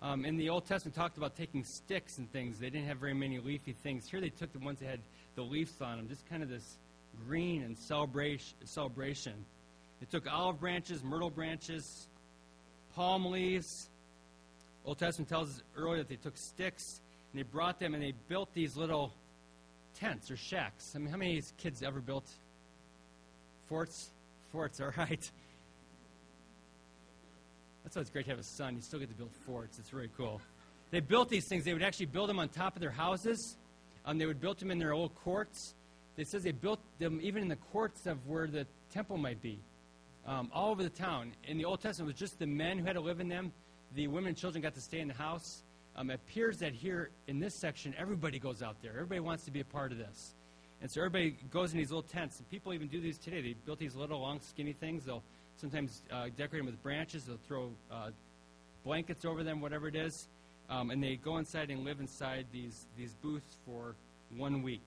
Um, 0.00 0.24
in 0.24 0.38
the 0.38 0.48
Old 0.48 0.64
Testament, 0.64 0.94
talked 0.94 1.18
about 1.18 1.36
taking 1.36 1.64
sticks 1.64 2.16
and 2.16 2.32
things. 2.32 2.58
They 2.58 2.70
didn't 2.70 2.86
have 2.86 2.96
very 2.96 3.12
many 3.12 3.38
leafy 3.38 3.74
things. 3.74 4.08
Here, 4.08 4.22
they 4.22 4.30
took 4.30 4.52
the 4.54 4.58
ones 4.58 4.78
that 4.78 4.86
had 4.86 5.00
the 5.34 5.42
leaves 5.42 5.72
on 5.82 5.98
them, 5.98 6.08
just 6.08 6.26
kind 6.30 6.42
of 6.42 6.48
this 6.48 6.78
green 7.26 7.62
and 7.62 7.76
celebration. 7.76 8.56
celebration. 8.64 9.34
They 10.00 10.06
took 10.06 10.32
olive 10.32 10.60
branches, 10.60 11.04
myrtle 11.04 11.30
branches, 11.30 12.08
palm 12.94 13.26
leaves. 13.26 13.90
Old 14.86 14.98
Testament 14.98 15.28
tells 15.28 15.50
us 15.50 15.62
earlier 15.76 15.98
that 15.98 16.08
they 16.08 16.16
took 16.16 16.38
sticks 16.38 17.02
and 17.32 17.38
they 17.38 17.42
brought 17.42 17.78
them 17.78 17.92
and 17.92 18.02
they 18.02 18.14
built 18.28 18.48
these 18.54 18.78
little 18.78 19.12
tents 19.94 20.30
or 20.30 20.38
shacks. 20.38 20.94
I 20.94 20.98
mean, 20.98 21.10
how 21.10 21.18
many 21.18 21.42
kids 21.58 21.82
ever 21.82 22.00
built 22.00 22.30
forts? 23.68 24.10
Forts, 24.52 24.80
all 24.82 24.92
right? 24.96 25.30
That's 27.84 27.96
why 27.96 28.02
it's 28.02 28.10
great 28.10 28.24
to 28.26 28.30
have 28.32 28.40
a 28.40 28.44
son. 28.44 28.76
You 28.76 28.82
still 28.82 28.98
get 28.98 29.08
to 29.08 29.14
build 29.14 29.32
forts. 29.46 29.78
It's 29.78 29.92
really 29.92 30.10
cool. 30.16 30.40
They 30.90 31.00
built 31.00 31.28
these 31.28 31.46
things. 31.46 31.64
They 31.64 31.72
would 31.72 31.82
actually 31.82 32.06
build 32.06 32.28
them 32.28 32.38
on 32.38 32.48
top 32.48 32.74
of 32.76 32.80
their 32.80 32.90
houses. 32.90 33.56
Um, 34.04 34.18
they 34.18 34.26
would 34.26 34.40
build 34.40 34.58
them 34.58 34.70
in 34.70 34.78
their 34.78 34.92
old 34.92 35.14
courts. 35.14 35.74
They 36.16 36.24
says 36.24 36.42
they 36.42 36.52
built 36.52 36.80
them 36.98 37.20
even 37.22 37.42
in 37.42 37.48
the 37.48 37.56
courts 37.56 38.06
of 38.06 38.26
where 38.26 38.46
the 38.46 38.66
temple 38.92 39.18
might 39.18 39.40
be, 39.40 39.60
um, 40.26 40.50
all 40.52 40.70
over 40.70 40.82
the 40.82 40.90
town. 40.90 41.32
In 41.44 41.58
the 41.58 41.64
Old 41.64 41.80
Testament, 41.80 42.10
it 42.10 42.14
was 42.14 42.18
just 42.18 42.38
the 42.38 42.46
men 42.46 42.78
who 42.78 42.84
had 42.84 42.94
to 42.94 43.00
live 43.00 43.20
in 43.20 43.28
them. 43.28 43.52
The 43.94 44.08
women 44.08 44.28
and 44.28 44.36
children 44.36 44.60
got 44.60 44.74
to 44.74 44.80
stay 44.80 45.00
in 45.00 45.08
the 45.08 45.14
house. 45.14 45.62
Um, 45.94 46.10
it 46.10 46.14
appears 46.14 46.58
that 46.58 46.72
here 46.72 47.10
in 47.26 47.38
this 47.38 47.54
section, 47.54 47.94
everybody 47.98 48.38
goes 48.38 48.62
out 48.62 48.76
there. 48.82 48.92
Everybody 48.92 49.20
wants 49.20 49.44
to 49.44 49.50
be 49.50 49.60
a 49.60 49.64
part 49.64 49.92
of 49.92 49.98
this. 49.98 50.34
And 50.80 50.90
so 50.90 51.00
everybody 51.00 51.36
goes 51.50 51.72
in 51.72 51.78
these 51.78 51.90
little 51.90 52.02
tents. 52.02 52.38
And 52.38 52.48
people 52.50 52.72
even 52.72 52.88
do 52.88 53.00
these 53.00 53.18
today. 53.18 53.40
They 53.40 53.54
built 53.66 53.78
these 53.78 53.96
little 53.96 54.20
long, 54.20 54.40
skinny 54.40 54.72
things. 54.72 55.04
They'll 55.04 55.24
sometimes 55.56 56.02
uh, 56.12 56.26
decorate 56.36 56.60
them 56.60 56.66
with 56.66 56.82
branches. 56.82 57.24
They'll 57.24 57.38
throw 57.48 57.70
uh, 57.90 58.10
blankets 58.84 59.24
over 59.24 59.42
them, 59.42 59.60
whatever 59.60 59.88
it 59.88 59.96
is. 59.96 60.28
Um, 60.70 60.90
and 60.90 61.02
they 61.02 61.16
go 61.16 61.38
inside 61.38 61.70
and 61.70 61.84
live 61.84 61.98
inside 61.98 62.46
these, 62.52 62.86
these 62.96 63.14
booths 63.22 63.56
for 63.64 63.94
one 64.36 64.62
week. 64.62 64.84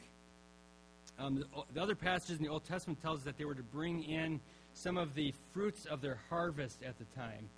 Um, 1.20 1.36
the, 1.36 1.46
the, 1.74 1.82
other 1.82 1.96
passages 1.96 2.38
in 2.38 2.44
the 2.44 2.50
Old 2.50 2.64
Testament 2.64 3.02
tells 3.02 3.20
us 3.20 3.26
that 3.26 3.38
they 3.38 3.46
were 3.46 3.56
to 3.56 3.64
bring 3.64 4.04
in 4.04 4.40
some 4.74 4.98
of 4.98 5.14
the 5.14 5.34
fruits 5.54 5.86
of 5.86 6.02
their 6.02 6.20
harvest 6.30 6.84
at 6.84 6.98
the 6.98 7.06
time. 7.20 7.50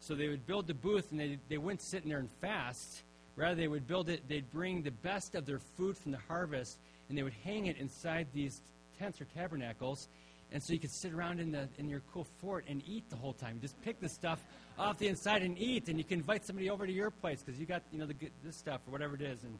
So 0.00 0.14
they 0.14 0.28
would 0.28 0.46
build 0.46 0.66
the 0.66 0.74
booth 0.74 1.10
and 1.10 1.20
they, 1.20 1.38
they 1.48 1.58
wouldn't 1.58 1.82
sit 1.82 2.04
in 2.04 2.08
there 2.08 2.18
and 2.18 2.30
fast. 2.40 3.02
Rather, 3.36 3.54
they 3.54 3.68
would 3.68 3.86
build 3.86 4.08
it, 4.08 4.28
they'd 4.28 4.50
bring 4.50 4.82
the 4.82 4.90
best 4.90 5.34
of 5.34 5.46
their 5.46 5.58
food 5.58 5.96
from 5.96 6.12
the 6.12 6.18
harvest 6.28 6.78
and 7.12 7.18
they 7.18 7.22
would 7.22 7.36
hang 7.44 7.66
it 7.66 7.76
inside 7.76 8.26
these 8.32 8.62
tents 8.98 9.20
or 9.20 9.26
tabernacles. 9.36 10.08
And 10.50 10.62
so 10.62 10.72
you 10.72 10.78
could 10.78 10.90
sit 10.90 11.12
around 11.12 11.40
in, 11.40 11.52
the, 11.52 11.68
in 11.76 11.86
your 11.86 12.00
cool 12.10 12.26
fort 12.40 12.64
and 12.66 12.82
eat 12.86 13.04
the 13.10 13.16
whole 13.16 13.34
time. 13.34 13.58
Just 13.60 13.78
pick 13.82 14.00
the 14.00 14.08
stuff 14.08 14.42
off 14.78 14.96
the 14.96 15.08
inside 15.08 15.42
and 15.42 15.58
eat. 15.58 15.88
And 15.88 15.98
you 15.98 16.04
can 16.04 16.20
invite 16.20 16.46
somebody 16.46 16.70
over 16.70 16.86
to 16.86 16.92
your 16.92 17.10
place 17.10 17.42
because 17.42 17.60
you 17.60 17.66
got 17.66 17.82
you 17.92 17.98
know 17.98 18.06
the, 18.06 18.14
this 18.42 18.56
stuff 18.56 18.80
or 18.88 18.92
whatever 18.92 19.14
it 19.14 19.20
is. 19.20 19.42
And 19.42 19.58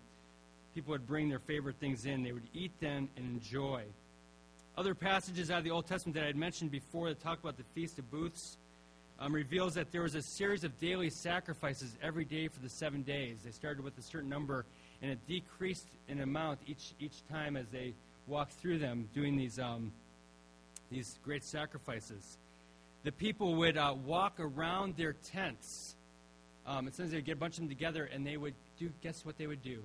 people 0.74 0.92
would 0.92 1.06
bring 1.06 1.28
their 1.28 1.40
favorite 1.40 1.76
things 1.78 2.06
in. 2.06 2.22
They 2.22 2.32
would 2.32 2.48
eat 2.54 2.72
them 2.80 3.10
and 3.18 3.26
enjoy. 3.26 3.82
Other 4.78 4.94
passages 4.94 5.50
out 5.50 5.58
of 5.58 5.64
the 5.64 5.72
Old 5.72 5.86
Testament 5.86 6.14
that 6.14 6.24
I 6.24 6.28
had 6.28 6.36
mentioned 6.36 6.70
before 6.70 7.10
that 7.10 7.20
talk 7.20 7.38
about 7.38 7.58
the 7.58 7.64
Feast 7.74 7.98
of 7.98 8.10
Booths 8.10 8.56
um, 9.20 9.34
reveals 9.34 9.74
that 9.74 9.92
there 9.92 10.00
was 10.00 10.14
a 10.14 10.22
series 10.22 10.64
of 10.64 10.80
daily 10.80 11.10
sacrifices 11.10 11.98
every 12.02 12.24
day 12.24 12.48
for 12.48 12.60
the 12.60 12.70
seven 12.70 13.02
days. 13.02 13.40
They 13.44 13.50
started 13.50 13.84
with 13.84 13.98
a 13.98 14.02
certain 14.02 14.30
number 14.30 14.64
and 15.02 15.10
it 15.10 15.18
decreased 15.26 15.88
in 16.08 16.20
amount 16.20 16.60
each 16.66 16.94
each 17.00 17.26
time 17.28 17.56
as 17.56 17.66
they 17.68 17.92
walked 18.26 18.52
through 18.52 18.78
them, 18.78 19.08
doing 19.12 19.36
these 19.36 19.58
um, 19.58 19.92
these 20.90 21.18
great 21.24 21.44
sacrifices. 21.44 22.38
The 23.02 23.12
people 23.12 23.56
would 23.56 23.76
uh, 23.76 23.94
walk 24.06 24.34
around 24.38 24.96
their 24.96 25.14
tents. 25.14 25.96
Um, 26.64 26.86
it 26.86 26.94
says 26.94 27.10
they'd 27.10 27.24
get 27.24 27.32
a 27.32 27.36
bunch 27.36 27.54
of 27.54 27.60
them 27.60 27.68
together, 27.68 28.08
and 28.12 28.24
they 28.24 28.36
would 28.36 28.54
do. 28.78 28.90
Guess 29.02 29.26
what 29.26 29.36
they 29.36 29.48
would 29.48 29.62
do? 29.62 29.82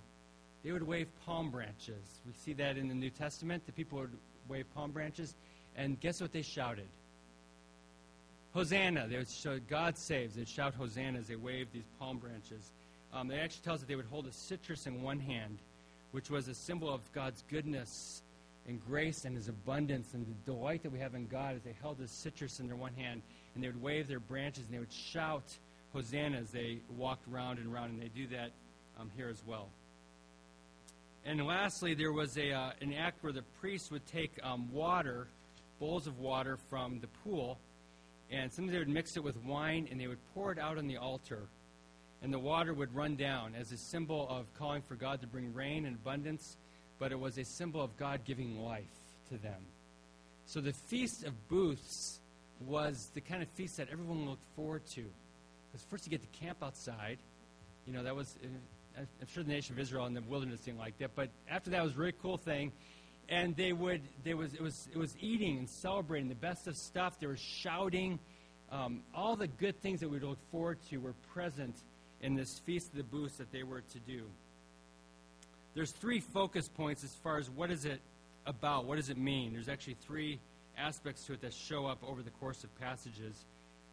They 0.63 0.71
would 0.71 0.83
wave 0.83 1.07
palm 1.25 1.49
branches. 1.49 2.21
We 2.25 2.33
see 2.33 2.53
that 2.53 2.77
in 2.77 2.87
the 2.87 2.93
New 2.93 3.09
Testament. 3.09 3.65
The 3.65 3.71
people 3.71 3.99
would 3.99 4.11
wave 4.47 4.65
palm 4.75 4.91
branches, 4.91 5.35
and 5.75 5.99
guess 5.99 6.21
what 6.21 6.31
they 6.31 6.43
shouted? 6.43 6.87
Hosanna. 8.53 9.07
They 9.07 9.17
would 9.17 9.29
shout, 9.29 9.61
God 9.67 9.97
saves. 9.97 10.35
They'd 10.35 10.47
shout 10.47 10.73
Hosanna 10.75 11.19
as 11.19 11.27
they 11.27 11.35
waved 11.35 11.73
these 11.73 11.87
palm 11.99 12.17
branches. 12.17 12.71
Um, 13.17 13.31
it 13.31 13.39
actually 13.39 13.63
tells 13.63 13.79
that 13.79 13.87
they 13.87 13.95
would 13.95 14.05
hold 14.05 14.27
a 14.27 14.31
citrus 14.31 14.85
in 14.85 15.01
one 15.01 15.19
hand, 15.19 15.57
which 16.11 16.29
was 16.29 16.47
a 16.47 16.53
symbol 16.53 16.93
of 16.93 17.01
God's 17.13 17.43
goodness 17.49 18.21
and 18.67 18.79
grace 18.85 19.25
and 19.25 19.35
his 19.35 19.47
abundance 19.47 20.13
and 20.13 20.27
the 20.27 20.51
delight 20.51 20.83
that 20.83 20.91
we 20.91 20.99
have 20.99 21.15
in 21.15 21.25
God 21.25 21.55
as 21.55 21.63
they 21.63 21.75
held 21.81 21.97
this 21.97 22.11
citrus 22.11 22.59
in 22.59 22.67
their 22.67 22.75
one 22.75 22.93
hand. 22.93 23.23
And 23.55 23.63
they 23.63 23.69
would 23.69 23.81
wave 23.81 24.07
their 24.07 24.19
branches 24.19 24.65
and 24.65 24.73
they 24.73 24.77
would 24.77 24.93
shout 24.93 25.57
Hosanna 25.93 26.37
as 26.37 26.51
they 26.51 26.77
walked 26.95 27.27
round 27.27 27.57
and 27.57 27.73
round, 27.73 27.93
and 27.93 27.99
they 27.99 28.09
do 28.09 28.27
that 28.27 28.51
um, 28.99 29.09
here 29.15 29.29
as 29.29 29.41
well. 29.47 29.69
And 31.25 31.43
lastly, 31.43 31.95
there 31.95 32.11
was 32.11 32.37
a, 32.37 32.51
uh, 32.51 32.71
an 32.81 32.93
act 32.93 33.23
where 33.23 33.33
the 33.33 33.43
priests 33.59 33.89
would 33.89 34.05
take 34.05 34.37
um, 34.43 34.71
water, 34.71 35.27
bowls 35.79 36.05
of 36.05 36.19
water 36.19 36.59
from 36.69 36.99
the 36.99 37.07
pool, 37.23 37.57
and 38.29 38.53
sometimes 38.53 38.73
they 38.73 38.79
would 38.79 38.89
mix 38.89 39.17
it 39.17 39.23
with 39.23 39.37
wine 39.43 39.87
and 39.89 39.99
they 39.99 40.07
would 40.07 40.19
pour 40.35 40.51
it 40.51 40.59
out 40.59 40.77
on 40.77 40.85
the 40.85 40.97
altar 40.97 41.47
and 42.21 42.33
the 42.33 42.39
water 42.39 42.73
would 42.73 42.93
run 42.95 43.15
down 43.15 43.53
as 43.55 43.71
a 43.71 43.77
symbol 43.77 44.27
of 44.29 44.45
calling 44.57 44.81
for 44.81 44.95
God 44.95 45.21
to 45.21 45.27
bring 45.27 45.53
rain 45.53 45.85
and 45.85 45.95
abundance, 45.95 46.57
but 46.99 47.11
it 47.11 47.19
was 47.19 47.37
a 47.37 47.45
symbol 47.45 47.81
of 47.81 47.95
God 47.97 48.21
giving 48.25 48.63
life 48.63 48.83
to 49.29 49.37
them. 49.37 49.61
So 50.45 50.61
the 50.61 50.73
Feast 50.73 51.23
of 51.23 51.47
Booths 51.47 52.19
was 52.65 53.11
the 53.13 53.21
kind 53.21 53.43
of 53.43 53.49
feast 53.49 53.77
that 53.77 53.89
everyone 53.91 54.27
looked 54.27 54.45
forward 54.55 54.85
to. 54.87 55.05
Because 55.71 55.85
first 55.89 56.05
you 56.05 56.09
get 56.09 56.21
to 56.21 56.39
camp 56.39 56.57
outside. 56.63 57.17
You 57.85 57.93
know, 57.93 58.03
that 58.03 58.15
was, 58.15 58.35
uh, 58.43 59.01
I'm 59.21 59.27
sure 59.27 59.43
the 59.43 59.49
nation 59.49 59.75
of 59.75 59.79
Israel 59.79 60.05
in 60.05 60.13
the 60.13 60.21
wilderness 60.21 60.61
didn't 60.61 60.79
like 60.79 60.97
that, 60.99 61.11
but 61.15 61.29
after 61.49 61.69
that 61.71 61.83
was 61.83 61.93
a 61.93 61.97
really 61.97 62.15
cool 62.21 62.37
thing. 62.37 62.71
And 63.29 63.55
they 63.55 63.73
would, 63.73 64.01
there 64.23 64.37
was, 64.37 64.53
it 64.53 64.61
was, 64.61 64.87
it 64.93 64.97
was 64.97 65.15
eating 65.19 65.57
and 65.57 65.69
celebrating 65.69 66.29
the 66.29 66.35
best 66.35 66.65
of 66.67 66.77
stuff. 66.77 67.19
They 67.19 67.27
were 67.27 67.35
shouting. 67.35 68.19
Um, 68.71 69.03
all 69.13 69.35
the 69.35 69.47
good 69.47 69.81
things 69.81 69.99
that 69.99 70.09
we 70.09 70.19
look 70.19 70.39
forward 70.49 70.77
to 70.89 70.97
were 70.97 71.13
present 71.33 71.75
in 72.21 72.35
this 72.35 72.59
Feast 72.59 72.91
of 72.91 72.97
the 72.97 73.03
Booths 73.03 73.37
that 73.37 73.51
they 73.51 73.63
were 73.63 73.81
to 73.81 73.99
do. 73.99 74.23
there's 75.75 75.91
three 75.91 76.19
focus 76.19 76.67
points 76.67 77.03
as 77.03 77.13
far 77.15 77.37
as 77.37 77.49
what 77.49 77.69
is 77.69 77.85
it 77.85 78.01
about, 78.45 78.85
what 78.85 78.95
does 78.95 79.09
it 79.09 79.17
mean. 79.17 79.53
There's 79.53 79.69
actually 79.69 79.97
three 80.01 80.39
aspects 80.77 81.25
to 81.25 81.33
it 81.33 81.41
that 81.41 81.53
show 81.53 81.85
up 81.85 81.99
over 82.07 82.21
the 82.21 82.31
course 82.31 82.63
of 82.63 82.79
passages 82.79 83.45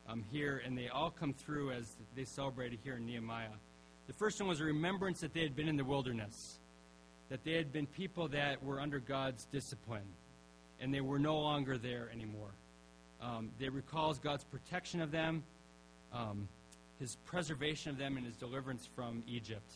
um, 0.09 0.25
here, 0.31 0.63
and 0.65 0.77
they 0.77 0.89
all 0.89 1.11
come 1.11 1.33
through 1.33 1.73
as 1.73 1.95
they 2.17 2.25
celebrated 2.25 2.79
here 2.85 2.97
in 2.97 3.07
Nehemiah. 3.07 3.49
The 4.07 4.13
first 4.13 4.41
one 4.41 4.49
was 4.49 4.61
a 4.61 4.65
remembrance 4.65 5.21
that 5.21 5.33
they 5.33 5.41
had 5.41 5.57
been 5.57 5.69
in 5.69 5.77
the 5.77 5.85
wilderness, 5.85 6.59
that 7.31 7.43
they 7.45 7.53
had 7.53 7.73
been 7.73 7.87
people 7.87 8.29
that 8.29 8.63
were 8.63 8.81
under 8.81 8.99
God's 8.99 9.47
discipline, 9.47 10.07
and 10.81 10.93
they 10.93 11.01
were 11.01 11.19
no 11.19 11.39
longer 11.39 11.79
there 11.79 12.11
anymore. 12.13 12.51
Um, 13.23 13.51
they 13.59 13.71
recalls 13.71 14.19
God's 14.19 14.45
protection 14.45 15.01
of 15.01 15.11
them, 15.11 15.43
um, 16.13 16.49
His 17.05 17.19
preservation 17.27 17.91
of 17.91 17.99
them, 17.99 18.17
and 18.17 18.25
His 18.25 18.35
deliverance 18.35 18.89
from 18.97 19.23
Egypt. 19.29 19.75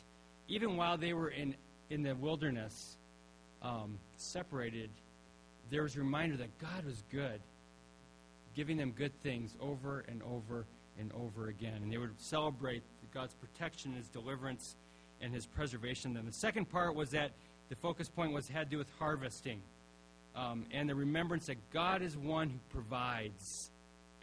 Even 0.48 0.78
while 0.78 0.96
they 0.96 1.12
were 1.12 1.28
in 1.28 1.54
in 1.90 2.02
the 2.02 2.14
wilderness, 2.14 2.96
um, 3.60 3.98
separated, 4.16 4.88
there 5.68 5.82
was 5.82 5.94
a 5.94 5.98
reminder 5.98 6.38
that 6.38 6.58
God 6.58 6.86
was 6.86 7.02
good, 7.12 7.38
giving 8.56 8.78
them 8.78 8.92
good 8.92 9.12
things 9.22 9.54
over 9.60 10.06
and 10.08 10.22
over 10.22 10.64
and 10.98 11.12
over 11.12 11.48
again. 11.48 11.80
And 11.82 11.92
they 11.92 11.98
would 11.98 12.18
celebrate 12.18 12.82
God's 13.12 13.34
protection, 13.34 13.92
His 13.92 14.08
deliverance, 14.08 14.76
and 15.20 15.34
His 15.34 15.44
preservation. 15.44 16.14
Then 16.14 16.24
the 16.24 16.32
second 16.32 16.70
part 16.70 16.94
was 16.94 17.10
that 17.10 17.32
the 17.68 17.76
focus 17.76 18.08
point 18.08 18.32
was 18.32 18.48
had 18.48 18.68
to 18.68 18.70
do 18.70 18.78
with 18.78 18.88
harvesting. 18.98 19.60
Um, 20.34 20.64
and 20.70 20.88
the 20.88 20.94
remembrance 20.94 21.44
that 21.48 21.58
God 21.74 22.00
is 22.00 22.16
one 22.16 22.48
who 22.48 22.58
provides 22.70 23.70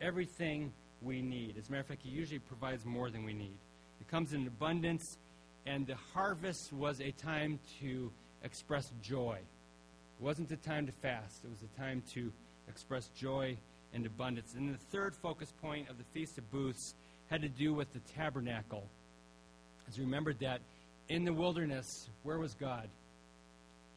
everything 0.02 0.74
we 1.06 1.22
need. 1.22 1.56
As 1.58 1.70
a 1.70 1.72
matter 1.72 1.82
of 1.82 1.88
fact, 1.88 2.02
He 2.04 2.10
usually 2.10 2.40
provides 2.40 2.84
more 2.86 3.10
than 3.10 3.24
we 3.24 3.34
need. 3.34 3.58
It 4.02 4.08
comes 4.08 4.34
in 4.34 4.46
abundance, 4.48 5.18
and 5.66 5.88
the 5.88 5.96
harvest 6.14 6.74
was 6.74 7.00
a 7.00 7.12
time 7.12 7.60
to 7.80 8.12
express 8.44 8.92
joy. 9.02 9.38
It 9.40 10.24
wasn't 10.24 10.52
a 10.52 10.58
time 10.58 10.86
to 10.88 10.92
fast, 10.92 11.44
it 11.44 11.50
was 11.50 11.62
a 11.62 11.80
time 11.80 12.04
to 12.14 12.32
express 12.68 13.10
joy 13.18 13.58
and 13.94 14.06
abundance. 14.06 14.56
And 14.56 14.74
the 14.74 14.78
third 14.78 15.16
focus 15.16 15.54
point 15.62 15.90
of 15.90 15.98
the 15.98 16.04
Feast 16.14 16.38
of 16.38 16.52
Booths 16.52 16.96
had 17.30 17.42
to 17.42 17.50
do 17.50 17.74
with 17.74 17.92
the 17.94 18.00
tabernacle. 18.14 18.84
As 19.88 19.98
you 19.98 20.04
remember 20.04 20.34
that 20.36 20.62
in 21.10 21.24
the 21.24 21.34
wilderness, 21.34 22.10
where 22.24 22.40
was 22.40 22.56
God? 22.56 22.90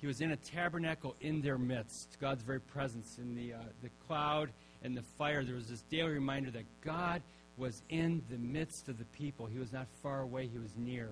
He 0.01 0.07
was 0.07 0.21
in 0.21 0.31
a 0.31 0.37
tabernacle 0.37 1.17
in 1.21 1.41
their 1.41 1.59
midst. 1.59 2.19
God's 2.21 2.43
very 2.43 2.61
presence 2.61 3.19
in 3.19 3.35
the, 3.35 3.55
uh, 3.55 3.59
the 3.83 3.91
cloud 4.07 4.51
and 4.83 4.97
the 4.97 5.03
fire. 5.03 5.45
There 5.45 5.55
was 5.55 5.69
this 5.69 5.83
daily 5.91 6.11
reminder 6.11 6.51
that 6.53 6.65
God 6.83 7.23
was 7.57 7.83
in 7.89 8.23
the 8.31 8.39
midst 8.39 8.89
of 8.89 8.99
the 8.99 9.05
people. 9.05 9.47
He 9.47 9.59
was 9.59 9.73
not 9.73 9.87
far 10.03 10.21
away, 10.21 10.47
He 10.47 10.59
was 10.59 10.71
near. 10.77 11.11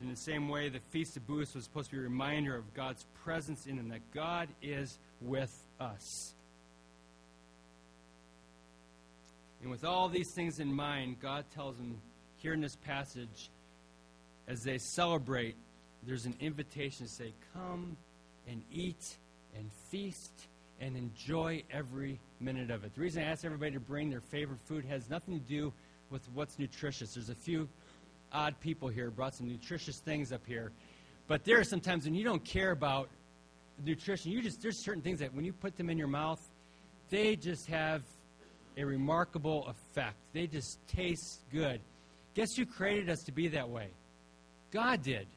In 0.00 0.10
the 0.10 0.16
same 0.16 0.48
way, 0.48 0.68
the 0.68 0.80
Feast 0.90 1.16
of 1.16 1.26
Booths 1.28 1.54
was 1.54 1.62
supposed 1.64 1.90
to 1.90 1.96
be 1.96 2.00
a 2.00 2.02
reminder 2.02 2.56
of 2.56 2.74
God's 2.74 3.06
presence 3.22 3.66
in 3.66 3.76
them, 3.76 3.88
that 3.90 4.00
God 4.12 4.48
is 4.60 4.98
with 5.20 5.56
us. 5.78 6.34
And 9.62 9.70
with 9.70 9.84
all 9.84 10.08
these 10.08 10.32
things 10.32 10.58
in 10.58 10.74
mind, 10.74 11.20
God 11.20 11.44
tells 11.54 11.76
them 11.76 12.00
here 12.38 12.52
in 12.52 12.60
this 12.60 12.74
passage, 12.74 13.50
as 14.48 14.64
they 14.64 14.78
celebrate, 14.78 15.54
there's 16.04 16.26
an 16.26 16.34
invitation 16.40 17.06
to 17.06 17.12
say, 17.12 17.32
Come 17.54 17.96
and 18.48 18.62
eat 18.72 19.16
and 19.56 19.70
feast 19.88 20.32
and 20.82 20.96
enjoy 20.96 21.62
every 21.70 22.18
minute 22.40 22.70
of 22.70 22.84
it. 22.84 22.92
The 22.94 23.00
reason 23.00 23.22
I 23.22 23.26
ask 23.26 23.44
everybody 23.44 23.70
to 23.70 23.80
bring 23.80 24.10
their 24.10 24.20
favorite 24.20 24.58
food 24.64 24.84
has 24.86 25.08
nothing 25.08 25.38
to 25.38 25.46
do 25.46 25.72
with 26.10 26.28
what's 26.34 26.58
nutritious. 26.58 27.14
There's 27.14 27.30
a 27.30 27.34
few 27.34 27.68
odd 28.32 28.58
people 28.60 28.88
here, 28.88 29.08
brought 29.10 29.34
some 29.34 29.48
nutritious 29.48 30.00
things 30.00 30.32
up 30.32 30.44
here. 30.44 30.72
But 31.28 31.44
there 31.44 31.60
are 31.60 31.64
some 31.64 31.80
times 31.80 32.04
when 32.04 32.14
you 32.14 32.24
don't 32.24 32.44
care 32.44 32.72
about 32.72 33.08
nutrition. 33.84 34.32
You 34.32 34.42
just 34.42 34.60
there's 34.60 34.84
certain 34.84 35.02
things 35.02 35.20
that 35.20 35.32
when 35.32 35.44
you 35.44 35.52
put 35.52 35.76
them 35.76 35.88
in 35.88 35.96
your 35.96 36.08
mouth, 36.08 36.40
they 37.10 37.36
just 37.36 37.66
have 37.66 38.02
a 38.76 38.84
remarkable 38.84 39.68
effect. 39.68 40.16
They 40.32 40.48
just 40.48 40.78
taste 40.88 41.42
good. 41.52 41.80
Guess 42.34 42.56
who 42.56 42.66
created 42.66 43.08
us 43.08 43.22
to 43.24 43.32
be 43.32 43.48
that 43.48 43.68
way? 43.68 43.88
God 44.72 45.02
did. 45.02 45.28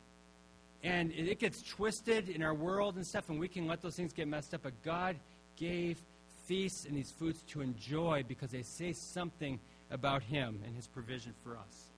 And 0.83 1.11
it 1.11 1.39
gets 1.39 1.61
twisted 1.61 2.29
in 2.29 2.41
our 2.41 2.53
world 2.53 2.95
and 2.95 3.05
stuff, 3.05 3.29
and 3.29 3.39
we 3.39 3.47
can 3.47 3.67
let 3.67 3.81
those 3.81 3.95
things 3.95 4.13
get 4.13 4.27
messed 4.27 4.53
up. 4.53 4.63
But 4.63 4.81
God 4.83 5.17
gave 5.55 6.01
feasts 6.45 6.85
and 6.85 6.95
these 6.95 7.11
foods 7.11 7.41
to 7.49 7.61
enjoy 7.61 8.23
because 8.27 8.51
they 8.51 8.61
say 8.61 8.93
something 8.93 9.59
about 9.91 10.23
Him 10.23 10.61
and 10.65 10.75
His 10.75 10.87
provision 10.87 11.33
for 11.43 11.57
us. 11.57 11.89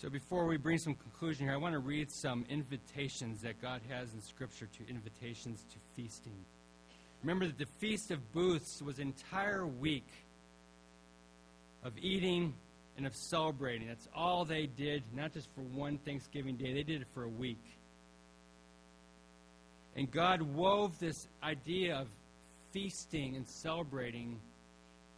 So 0.00 0.08
before 0.08 0.46
we 0.46 0.56
bring 0.56 0.78
some 0.78 0.94
conclusion 0.94 1.44
here, 1.44 1.52
I 1.52 1.58
want 1.58 1.74
to 1.74 1.78
read 1.78 2.10
some 2.10 2.46
invitations 2.48 3.42
that 3.42 3.60
God 3.60 3.82
has 3.90 4.14
in 4.14 4.22
Scripture 4.22 4.66
to 4.78 4.88
invitations 4.88 5.66
to 5.70 5.76
feasting. 5.94 6.46
Remember 7.22 7.46
that 7.46 7.58
the 7.58 7.66
Feast 7.66 8.10
of 8.10 8.32
Booths 8.32 8.80
was 8.80 8.98
an 8.98 9.08
entire 9.08 9.66
week 9.66 10.08
of 11.84 11.92
eating 11.98 12.54
and 12.96 13.06
of 13.06 13.14
celebrating. 13.14 13.88
That's 13.88 14.08
all 14.14 14.44
they 14.44 14.66
did, 14.66 15.02
not 15.14 15.32
just 15.32 15.48
for 15.54 15.62
one 15.62 15.98
Thanksgiving 15.98 16.56
day, 16.56 16.72
they 16.72 16.82
did 16.82 17.02
it 17.02 17.06
for 17.14 17.24
a 17.24 17.28
week. 17.28 17.62
And 19.96 20.10
God 20.10 20.42
wove 20.42 20.98
this 20.98 21.26
idea 21.42 21.96
of 21.96 22.08
feasting 22.72 23.36
and 23.36 23.46
celebrating 23.46 24.38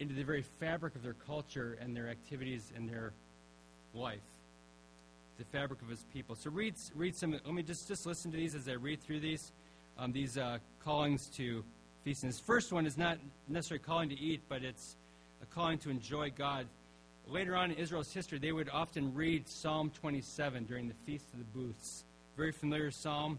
into 0.00 0.14
the 0.14 0.22
very 0.22 0.42
fabric 0.60 0.94
of 0.94 1.02
their 1.02 1.16
culture 1.26 1.76
and 1.80 1.94
their 1.94 2.08
activities 2.08 2.72
and 2.74 2.88
their 2.88 3.12
life 3.94 4.20
the 5.38 5.58
fabric 5.58 5.82
of 5.82 5.88
his 5.88 6.04
people. 6.12 6.36
So 6.36 6.50
read, 6.50 6.74
read 6.94 7.16
some, 7.16 7.32
let 7.32 7.54
me 7.54 7.62
just, 7.62 7.88
just 7.88 8.06
listen 8.06 8.30
to 8.30 8.36
these 8.36 8.54
as 8.54 8.68
I 8.68 8.72
read 8.72 9.02
through 9.02 9.20
these, 9.20 9.52
um, 9.98 10.12
these 10.12 10.38
uh, 10.38 10.58
callings 10.84 11.28
to 11.36 11.64
feasting. 12.04 12.28
This 12.28 12.40
first 12.40 12.72
one 12.72 12.86
is 12.86 12.96
not 12.96 13.18
necessarily 13.48 13.82
calling 13.82 14.08
to 14.10 14.18
eat, 14.18 14.40
but 14.48 14.62
it's 14.62 14.96
a 15.42 15.46
calling 15.46 15.78
to 15.78 15.90
enjoy 15.90 16.30
God. 16.30 16.66
Later 17.28 17.56
on 17.56 17.70
in 17.70 17.76
Israel's 17.76 18.12
history, 18.12 18.38
they 18.38 18.52
would 18.52 18.68
often 18.68 19.14
read 19.14 19.48
Psalm 19.48 19.90
27 20.00 20.64
during 20.64 20.88
the 20.88 20.94
Feast 21.06 21.26
of 21.32 21.38
the 21.38 21.44
Booths. 21.44 22.04
Very 22.36 22.52
familiar 22.52 22.90
psalm, 22.90 23.38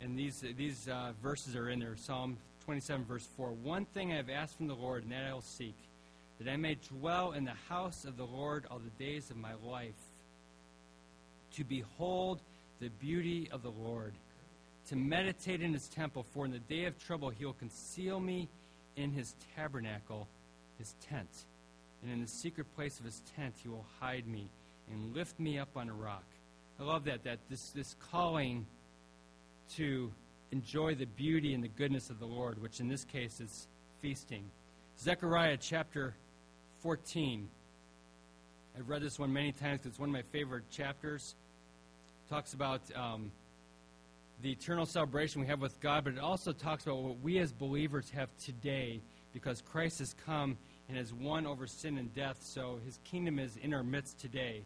and 0.00 0.18
these, 0.18 0.44
these 0.56 0.88
uh, 0.88 1.12
verses 1.22 1.56
are 1.56 1.70
in 1.70 1.78
there. 1.78 1.96
Psalm 1.96 2.36
27, 2.64 3.04
verse 3.04 3.26
4. 3.36 3.50
One 3.50 3.86
thing 3.86 4.12
I 4.12 4.16
have 4.16 4.30
asked 4.30 4.56
from 4.56 4.66
the 4.66 4.74
Lord, 4.74 5.04
and 5.04 5.12
that 5.12 5.24
I 5.24 5.32
will 5.32 5.40
seek, 5.40 5.76
that 6.38 6.50
I 6.50 6.56
may 6.56 6.76
dwell 6.76 7.32
in 7.32 7.44
the 7.44 7.56
house 7.68 8.04
of 8.04 8.16
the 8.16 8.26
Lord 8.26 8.66
all 8.70 8.78
the 8.78 9.04
days 9.04 9.30
of 9.30 9.36
my 9.36 9.52
life 9.64 9.94
to 11.56 11.64
behold 11.64 12.40
the 12.80 12.88
beauty 12.88 13.48
of 13.52 13.62
the 13.62 13.70
Lord, 13.70 14.12
to 14.88 14.96
meditate 14.96 15.62
in 15.62 15.72
his 15.72 15.88
temple, 15.88 16.24
for 16.32 16.44
in 16.44 16.50
the 16.50 16.58
day 16.58 16.84
of 16.84 16.98
trouble 16.98 17.30
he 17.30 17.44
will 17.44 17.52
conceal 17.54 18.20
me 18.20 18.48
in 18.96 19.12
his 19.12 19.34
tabernacle, 19.56 20.26
his 20.78 20.94
tent. 21.08 21.28
And 22.02 22.10
in 22.12 22.20
the 22.20 22.28
secret 22.28 22.66
place 22.74 22.98
of 22.98 23.04
his 23.04 23.22
tent 23.36 23.54
he 23.62 23.68
will 23.68 23.86
hide 24.00 24.26
me 24.26 24.48
and 24.90 25.14
lift 25.14 25.38
me 25.38 25.58
up 25.58 25.76
on 25.76 25.88
a 25.88 25.92
rock. 25.92 26.24
I 26.80 26.84
love 26.84 27.04
that, 27.04 27.24
that 27.24 27.38
this, 27.48 27.70
this 27.70 27.94
calling 28.10 28.66
to 29.76 30.10
enjoy 30.50 30.94
the 30.94 31.06
beauty 31.06 31.54
and 31.54 31.62
the 31.62 31.68
goodness 31.68 32.10
of 32.10 32.18
the 32.18 32.26
Lord, 32.26 32.60
which 32.60 32.80
in 32.80 32.88
this 32.88 33.04
case 33.04 33.40
is 33.40 33.68
feasting. 34.00 34.44
Zechariah 34.98 35.56
chapter 35.60 36.14
14. 36.80 37.48
I've 38.76 38.88
read 38.88 39.02
this 39.02 39.18
one 39.18 39.32
many 39.32 39.52
times 39.52 39.78
because 39.78 39.92
it's 39.92 39.98
one 40.00 40.08
of 40.08 40.12
my 40.12 40.22
favorite 40.32 40.68
chapters 40.70 41.34
talks 42.32 42.54
about 42.54 42.80
um, 42.96 43.30
the 44.42 44.50
eternal 44.50 44.86
celebration 44.86 45.42
we 45.42 45.46
have 45.46 45.60
with 45.60 45.78
God, 45.80 46.04
but 46.04 46.14
it 46.14 46.18
also 46.18 46.52
talks 46.52 46.84
about 46.84 47.02
what 47.02 47.20
we 47.20 47.38
as 47.38 47.52
believers 47.52 48.10
have 48.10 48.30
today 48.38 49.02
because 49.34 49.62
Christ 49.62 49.98
has 49.98 50.14
come 50.24 50.56
and 50.88 50.96
has 50.96 51.12
won 51.12 51.46
over 51.46 51.66
sin 51.66 51.98
and 51.98 52.14
death, 52.14 52.38
so 52.42 52.78
his 52.84 52.98
kingdom 53.04 53.38
is 53.38 53.56
in 53.56 53.72
our 53.72 53.82
midst 53.82 54.18
today. 54.18 54.62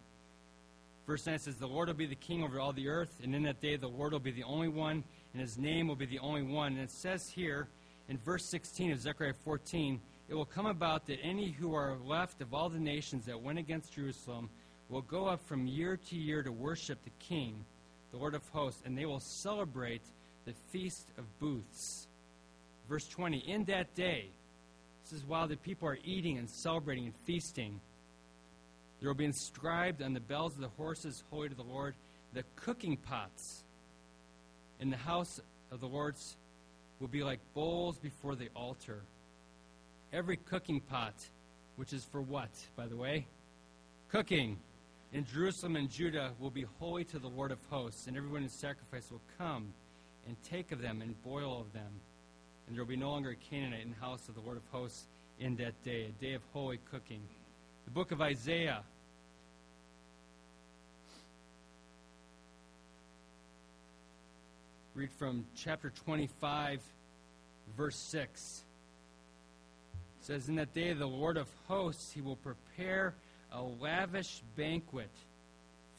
Verse 1.07 1.25
9 1.25 1.39
says, 1.39 1.57
The 1.57 1.67
Lord 1.67 1.89
will 1.89 1.95
be 1.95 2.07
the 2.07 2.17
king 2.17 2.43
over 2.43 2.59
all 2.59 2.73
the 2.73 2.89
earth, 2.89 3.21
and 3.23 3.35
in 3.35 3.45
that 3.45 3.61
day 3.61 3.77
the 3.77 3.89
Lord 3.89 4.13
will 4.13 4.19
be 4.19 4.33
the 4.33 4.43
only 4.43 4.69
one, 4.69 5.05
and 5.33 5.41
his 5.41 5.57
name 5.57 5.87
will 5.87 5.97
be 5.97 6.07
the 6.07 6.19
only 6.19 6.43
one. 6.43 6.73
And 6.73 6.81
it 6.81 6.91
says 6.91 7.31
here 7.31 7.69
in 8.09 8.19
verse 8.19 8.45
16 8.47 8.93
of 8.93 9.01
Zechariah 9.01 9.35
14, 9.45 10.01
It 10.29 10.35
will 10.35 10.45
come 10.45 10.67
about 10.67 11.07
that 11.07 11.21
any 11.23 11.51
who 11.51 11.75
are 11.75 11.97
left 12.05 12.41
of 12.41 12.53
all 12.53 12.69
the 12.69 12.81
nations 12.81 13.25
that 13.27 13.41
went 13.41 13.59
against 13.59 13.95
Jerusalem 13.95 14.51
will 14.89 15.03
go 15.03 15.27
up 15.27 15.47
from 15.47 15.67
year 15.67 15.97
to 15.97 16.17
year 16.17 16.43
to 16.43 16.51
worship 16.51 16.99
the 17.05 17.11
King, 17.21 17.65
the 18.11 18.17
Lord 18.17 18.35
of 18.35 18.49
hosts, 18.49 18.83
and 18.85 18.97
they 18.97 19.07
will 19.07 19.21
celebrate 19.21 20.03
the 20.45 20.55
Feast 20.71 21.09
of 21.19 21.25
Booths. 21.39 22.07
Verse 22.89 23.07
20 23.09 23.39
In 23.39 23.65
that 23.65 23.95
day, 23.95 24.27
this 25.09 25.21
is 25.21 25.27
while 25.27 25.47
the 25.47 25.57
people 25.57 25.89
are 25.89 25.99
eating 26.05 26.37
and 26.37 26.51
celebrating 26.51 27.05
and 27.05 27.15
feasting, 27.25 27.81
there 28.99 29.09
will 29.09 29.15
be 29.15 29.25
inscribed 29.25 30.03
on 30.03 30.15
the 30.15 30.21
bells 30.21 30.55
of 30.55 30.61
the 30.61 30.69
horses, 30.69 31.23
Holy 31.31 31.49
to 31.49 31.55
the 31.55 31.63
Lord, 31.63 31.95
the 32.33 32.43
cooking 32.57 32.97
pots 32.97 33.63
in 34.81 34.91
the 34.91 34.97
house 34.97 35.41
of 35.71 35.81
the 35.81 35.87
Lord's 35.87 36.37
will 36.99 37.09
be 37.09 37.23
like 37.23 37.39
bowls 37.55 37.99
before 37.99 38.35
the 38.35 38.49
altar. 38.57 39.03
Every 40.13 40.37
cooking 40.37 40.81
pot 40.81 41.15
which 41.77 41.93
is 41.93 42.05
for 42.05 42.21
what, 42.21 42.51
by 42.75 42.87
the 42.87 42.97
way? 42.97 43.27
Cooking. 44.09 44.59
In 45.13 45.25
Jerusalem 45.25 45.77
and 45.77 45.89
Judah 45.89 46.33
will 46.41 46.51
be 46.51 46.67
holy 46.81 47.05
to 47.05 47.19
the 47.19 47.29
Lord 47.29 47.53
of 47.53 47.59
hosts, 47.71 48.09
and 48.09 48.17
everyone 48.17 48.43
in 48.43 48.49
sacrifice 48.49 49.11
will 49.11 49.21
come 49.39 49.73
and 50.27 50.37
take 50.43 50.73
of 50.73 50.83
them 50.83 51.01
and 51.01 51.23
boil 51.23 51.61
of 51.61 51.73
them. 51.73 52.01
And 52.67 52.77
there 52.77 52.83
will 52.83 52.89
be 52.89 52.97
no 52.97 53.11
longer 53.11 53.31
a 53.31 53.37
Canaanite 53.37 53.83
in 53.83 53.91
the 53.91 54.05
house 54.05 54.29
of 54.29 54.35
the 54.35 54.41
Lord 54.41 54.57
of 54.57 54.65
hosts 54.73 55.07
in 55.39 55.57
that 55.57 55.81
day, 55.85 56.07
a 56.07 56.25
day 56.25 56.35
of 56.35 56.43
holy 56.53 56.81
cooking. 56.91 57.21
The 57.85 57.91
book 57.91 58.11
of 58.11 58.21
Isaiah. 58.21 58.83
Read 64.95 65.11
from 65.13 65.45
chapter 65.55 65.91
25, 65.91 66.81
verse 67.77 67.97
6. 67.97 68.65
It 70.21 70.25
says, 70.25 70.49
In 70.49 70.57
that 70.57 70.73
day 70.75 70.93
the 70.95 71.07
Lord 71.07 71.37
of 71.37 71.49
hosts, 71.69 72.13
he 72.13 72.21
will 72.21 72.37
prepare 72.37 73.15
a 73.53 73.63
lavish 73.63 74.43
banquet 74.57 75.11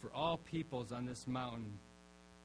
for 0.01 0.11
all 0.13 0.37
peoples 0.37 0.91
on 0.91 1.05
this 1.05 1.27
mountain, 1.27 1.79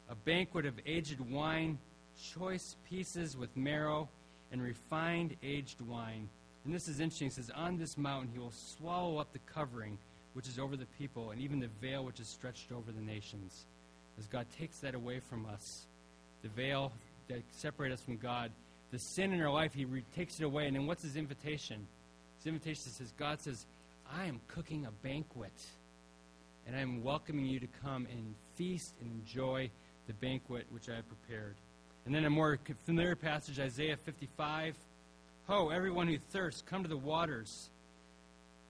a 0.09 0.15
banquet 0.15 0.67
of 0.67 0.75
aged 0.87 1.21
wine, 1.21 1.79
choice 2.23 2.77
pieces 2.89 3.37
with 3.37 3.57
marrow, 3.57 4.09
and 4.53 4.63
refined 4.63 5.35
aged 5.43 5.81
wine. 5.81 6.29
And 6.65 6.73
this 6.73 6.87
is 6.87 7.01
interesting. 7.01 7.29
It 7.29 7.33
says, 7.33 7.51
On 7.55 7.79
this 7.79 7.97
mountain 7.99 8.31
he 8.33 8.39
will 8.39 8.53
swallow 8.53 9.19
up 9.19 9.33
the 9.33 9.41
covering 9.41 9.99
which 10.35 10.47
is 10.47 10.59
over 10.59 10.77
the 10.77 10.87
people, 10.99 11.31
and 11.31 11.41
even 11.41 11.61
the 11.61 11.69
veil 11.81 12.05
which 12.05 12.21
is 12.21 12.29
stretched 12.29 12.73
over 12.73 12.91
the 12.91 13.01
nations. 13.01 13.67
As 14.19 14.27
God 14.27 14.47
takes 14.59 14.79
that 14.79 14.95
away 14.95 15.21
from 15.21 15.47
us, 15.47 15.87
the 16.43 16.49
veil 16.49 16.93
that 17.29 17.43
separates 17.51 17.95
us 17.95 18.01
from 18.01 18.17
God, 18.17 18.51
the 18.91 18.99
sin 18.99 19.33
in 19.33 19.41
our 19.43 19.51
life, 19.51 19.75
he 19.75 19.85
re- 19.85 20.05
takes 20.15 20.41
it 20.41 20.45
away. 20.45 20.67
And 20.67 20.77
then 20.77 20.87
what's 20.87 21.03
his 21.03 21.17
invitation? 21.17 21.87
His 22.39 22.47
invitation 22.47 22.91
says, 22.91 23.13
God 23.19 23.41
says, 23.41 23.67
I 24.11 24.25
am 24.25 24.41
cooking 24.49 24.87
a 24.87 24.91
banquet, 25.07 25.53
and 26.67 26.77
I 26.77 26.81
am 26.81 27.03
welcoming 27.03 27.47
you 27.47 27.61
to 27.61 27.69
come 27.83 28.07
and 28.11 28.35
feast 28.57 28.95
and 29.01 29.11
enjoy 29.11 29.71
the 30.07 30.15
banquet 30.15 30.67
which 30.71 30.89
I 30.89 30.97
have 30.97 31.09
prepared. 31.09 31.57
And 32.05 32.15
then 32.15 32.25
a 32.25 32.31
more 32.31 32.59
familiar 32.85 33.15
passage, 33.15 33.61
Isaiah 33.61 33.97
55. 33.97 34.75
Ho, 35.47 35.69
everyone 35.69 36.09
who 36.09 36.19
thirsts, 36.19 36.62
come 36.62 36.83
to 36.83 36.88
the 36.88 36.97
waters. 36.97 37.71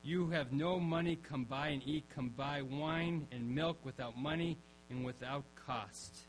You 0.02 0.26
who 0.26 0.30
have 0.32 0.52
no 0.52 0.78
money, 0.78 1.16
come 1.16 1.44
buy 1.44 1.68
and 1.68 1.82
eat. 1.86 2.04
Come 2.14 2.30
buy 2.30 2.62
wine 2.62 3.26
and 3.30 3.54
milk 3.54 3.78
without 3.84 4.18
money 4.18 4.58
and 4.90 5.04
without 5.04 5.44
cost. 5.66 6.26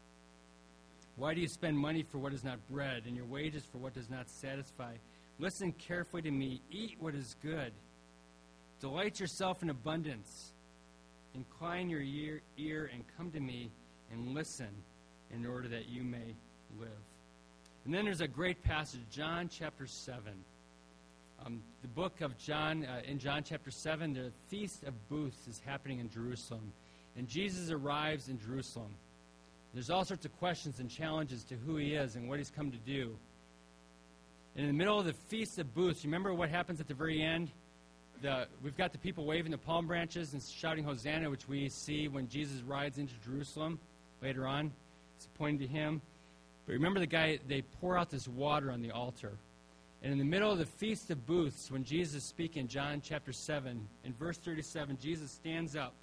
Why 1.15 1.33
do 1.33 1.41
you 1.41 1.47
spend 1.47 1.77
money 1.77 2.03
for 2.03 2.17
what 2.17 2.33
is 2.33 2.43
not 2.43 2.57
bread, 2.69 3.03
and 3.05 3.15
your 3.15 3.25
wages 3.25 3.63
for 3.71 3.77
what 3.77 3.93
does 3.93 4.09
not 4.09 4.29
satisfy? 4.29 4.93
Listen 5.39 5.71
carefully 5.73 6.21
to 6.23 6.31
me. 6.31 6.61
Eat 6.71 6.95
what 6.99 7.15
is 7.15 7.35
good. 7.41 7.71
Delight 8.79 9.19
yourself 9.19 9.61
in 9.61 9.69
abundance. 9.69 10.53
Incline 11.35 11.89
your 11.89 12.01
ear, 12.01 12.41
ear 12.57 12.89
and 12.93 13.03
come 13.17 13.31
to 13.31 13.39
me 13.39 13.71
and 14.11 14.33
listen 14.33 14.69
in 15.33 15.45
order 15.45 15.67
that 15.67 15.89
you 15.89 16.03
may 16.03 16.35
live. 16.79 16.89
And 17.85 17.93
then 17.93 18.05
there's 18.05 18.21
a 18.21 18.27
great 18.27 18.63
passage, 18.63 19.01
John 19.11 19.49
chapter 19.49 19.85
7. 19.85 20.21
Um, 21.45 21.61
the 21.81 21.87
book 21.89 22.21
of 22.21 22.37
John, 22.37 22.85
uh, 22.85 23.01
in 23.05 23.19
John 23.19 23.43
chapter 23.43 23.71
7, 23.71 24.13
the 24.13 24.31
Feast 24.47 24.83
of 24.83 24.93
Booths 25.09 25.47
is 25.47 25.61
happening 25.65 25.99
in 25.99 26.09
Jerusalem. 26.09 26.71
And 27.17 27.27
Jesus 27.27 27.69
arrives 27.69 28.29
in 28.29 28.39
Jerusalem. 28.39 28.93
There's 29.73 29.89
all 29.89 30.05
sorts 30.05 30.25
of 30.25 30.37
questions 30.39 30.79
and 30.79 30.89
challenges 30.89 31.43
to 31.45 31.55
who 31.55 31.77
he 31.77 31.95
is 31.95 32.15
and 32.15 32.29
what 32.29 32.37
he's 32.37 32.51
come 32.51 32.71
to 32.71 32.77
do. 32.77 33.15
And 34.55 34.65
in 34.65 34.67
the 34.67 34.77
middle 34.77 34.99
of 34.99 35.05
the 35.05 35.13
Feast 35.13 35.59
of 35.59 35.73
Booths, 35.73 36.05
remember 36.05 36.33
what 36.33 36.49
happens 36.49 36.79
at 36.79 36.87
the 36.87 36.93
very 36.93 37.21
end? 37.21 37.49
the, 38.23 38.47
we've 38.63 38.77
got 38.77 38.93
the 38.93 38.97
people 38.97 39.25
waving 39.25 39.51
the 39.51 39.57
palm 39.57 39.85
branches 39.85 40.33
and 40.33 40.41
shouting 40.41 40.83
Hosanna, 40.83 41.29
which 41.29 41.47
we 41.47 41.69
see 41.69 42.07
when 42.07 42.27
Jesus 42.29 42.61
rides 42.61 42.97
into 42.97 43.13
Jerusalem 43.23 43.77
later 44.21 44.47
on. 44.47 44.71
It's 45.17 45.27
pointing 45.37 45.67
to 45.67 45.67
him. 45.67 46.01
But 46.65 46.73
remember 46.73 46.99
the 46.99 47.07
guy, 47.07 47.39
they 47.47 47.61
pour 47.61 47.97
out 47.97 48.09
this 48.09 48.27
water 48.27 48.71
on 48.71 48.81
the 48.81 48.91
altar. 48.91 49.33
And 50.01 50.11
in 50.11 50.17
the 50.17 50.25
middle 50.25 50.51
of 50.51 50.57
the 50.57 50.65
Feast 50.65 51.09
of 51.11 51.25
Booths, 51.25 51.71
when 51.71 51.83
Jesus 51.83 52.15
is 52.15 52.23
speaking, 52.23 52.67
John 52.67 53.01
chapter 53.03 53.31
7, 53.31 53.87
in 54.03 54.13
verse 54.13 54.37
37, 54.37 54.97
Jesus 55.01 55.31
stands 55.31 55.75
up. 55.75 55.93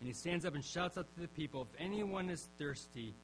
And 0.00 0.06
he 0.06 0.14
stands 0.14 0.44
up 0.44 0.54
and 0.54 0.64
shouts 0.64 0.98
out 0.98 1.06
to 1.14 1.20
the 1.20 1.28
people, 1.28 1.62
If 1.62 1.80
anyone 1.80 2.28
is 2.28 2.48
thirsty, 2.58 3.14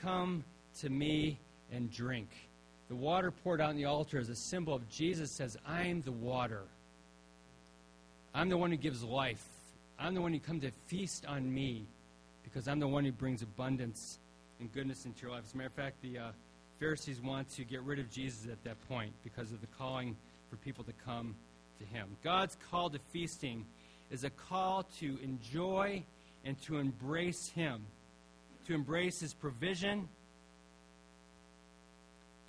come 0.00 0.44
to 0.80 0.88
me 0.88 1.38
and 1.72 1.90
drink. 1.90 2.28
The 2.88 2.96
water 2.96 3.30
poured 3.30 3.60
out 3.60 3.70
on 3.70 3.76
the 3.76 3.84
altar 3.84 4.18
is 4.18 4.28
a 4.28 4.34
symbol 4.34 4.74
of 4.74 4.88
Jesus 4.88 5.30
says, 5.30 5.56
I'm 5.66 6.02
the 6.02 6.12
water. 6.12 6.64
I'm 8.34 8.48
the 8.48 8.58
one 8.58 8.70
who 8.70 8.76
gives 8.76 9.02
life. 9.04 9.46
I'm 9.98 10.14
the 10.14 10.20
one 10.20 10.32
who 10.32 10.40
come 10.40 10.60
to 10.60 10.70
feast 10.86 11.26
on 11.26 11.52
me 11.52 11.84
because 12.42 12.66
I'm 12.66 12.80
the 12.80 12.88
one 12.88 13.04
who 13.04 13.12
brings 13.12 13.42
abundance 13.42 14.18
and 14.60 14.72
goodness 14.72 15.04
into 15.04 15.22
your 15.22 15.32
life. 15.32 15.42
As 15.46 15.54
a 15.54 15.56
matter 15.56 15.68
of 15.68 15.74
fact, 15.74 16.02
the 16.02 16.18
uh, 16.18 16.30
Pharisees 16.78 17.20
want 17.20 17.48
to 17.50 17.64
get 17.64 17.82
rid 17.82 17.98
of 17.98 18.10
Jesus 18.10 18.46
at 18.50 18.62
that 18.64 18.76
point 18.88 19.12
because 19.24 19.52
of 19.52 19.60
the 19.60 19.66
calling 19.78 20.16
for 20.48 20.56
people 20.56 20.84
to 20.84 20.92
come 21.04 21.34
to 21.78 21.84
him. 21.84 22.08
God's 22.22 22.56
call 22.70 22.90
to 22.90 22.98
feasting 23.12 23.64
is 24.10 24.24
a 24.24 24.30
call 24.30 24.84
to 24.98 25.18
enjoy 25.22 26.02
and 26.44 26.60
to 26.62 26.78
embrace 26.78 27.50
him, 27.54 27.84
to 28.66 28.74
embrace 28.74 29.20
his 29.20 29.34
provision, 29.34 30.08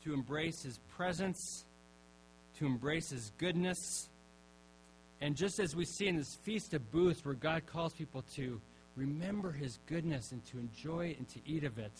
to 0.03 0.13
embrace 0.13 0.63
his 0.63 0.79
presence, 0.95 1.65
to 2.57 2.65
embrace 2.65 3.09
his 3.09 3.31
goodness 3.37 4.09
and 5.21 5.35
just 5.35 5.59
as 5.59 5.75
we 5.75 5.85
see 5.85 6.07
in 6.07 6.17
this 6.17 6.35
Feast 6.43 6.73
of 6.73 6.91
Booths, 6.91 7.23
where 7.23 7.35
God 7.35 7.67
calls 7.67 7.93
people 7.93 8.23
to 8.35 8.59
remember 8.95 9.51
his 9.51 9.79
goodness 9.87 10.31
and 10.31 10.45
to 10.47 10.59
enjoy 10.59 11.07
it 11.07 11.17
and 11.17 11.27
to 11.29 11.39
eat 11.45 11.63
of 11.63 11.77
it, 11.79 11.91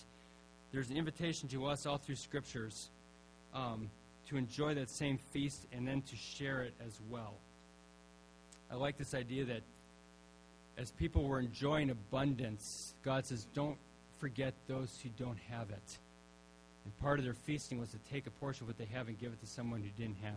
there's 0.71 0.89
an 0.89 0.97
invitation 0.97 1.47
to 1.49 1.65
us 1.65 1.85
all 1.85 1.97
through 1.97 2.15
scriptures 2.15 2.89
um, 3.53 3.89
to 4.29 4.37
enjoy 4.37 4.73
that 4.75 4.89
same 4.89 5.17
feast 5.31 5.67
and 5.71 5.87
then 5.87 6.01
to 6.03 6.15
share 6.15 6.61
it 6.61 6.73
as 6.85 6.99
well. 7.09 7.33
I 8.71 8.75
like 8.75 8.97
this 8.97 9.13
idea 9.13 9.45
that 9.45 9.61
as 10.77 10.91
people 10.91 11.23
were 11.25 11.39
enjoying 11.39 11.89
abundance, 11.89 12.93
God 13.03 13.25
says, 13.25 13.45
don't 13.53 13.77
forget 14.19 14.53
those 14.67 14.97
who 15.03 15.09
don't 15.17 15.37
have 15.49 15.69
it. 15.69 15.97
And 16.85 16.97
part 16.99 17.19
of 17.19 17.25
their 17.25 17.33
feasting 17.33 17.79
was 17.79 17.89
to 17.89 17.97
take 18.11 18.27
a 18.27 18.31
portion 18.31 18.63
of 18.63 18.69
what 18.69 18.77
they 18.77 18.87
have 18.93 19.07
and 19.07 19.19
give 19.19 19.33
it 19.33 19.41
to 19.41 19.47
someone 19.47 19.81
who 19.81 19.89
didn't 20.01 20.17
have. 20.23 20.33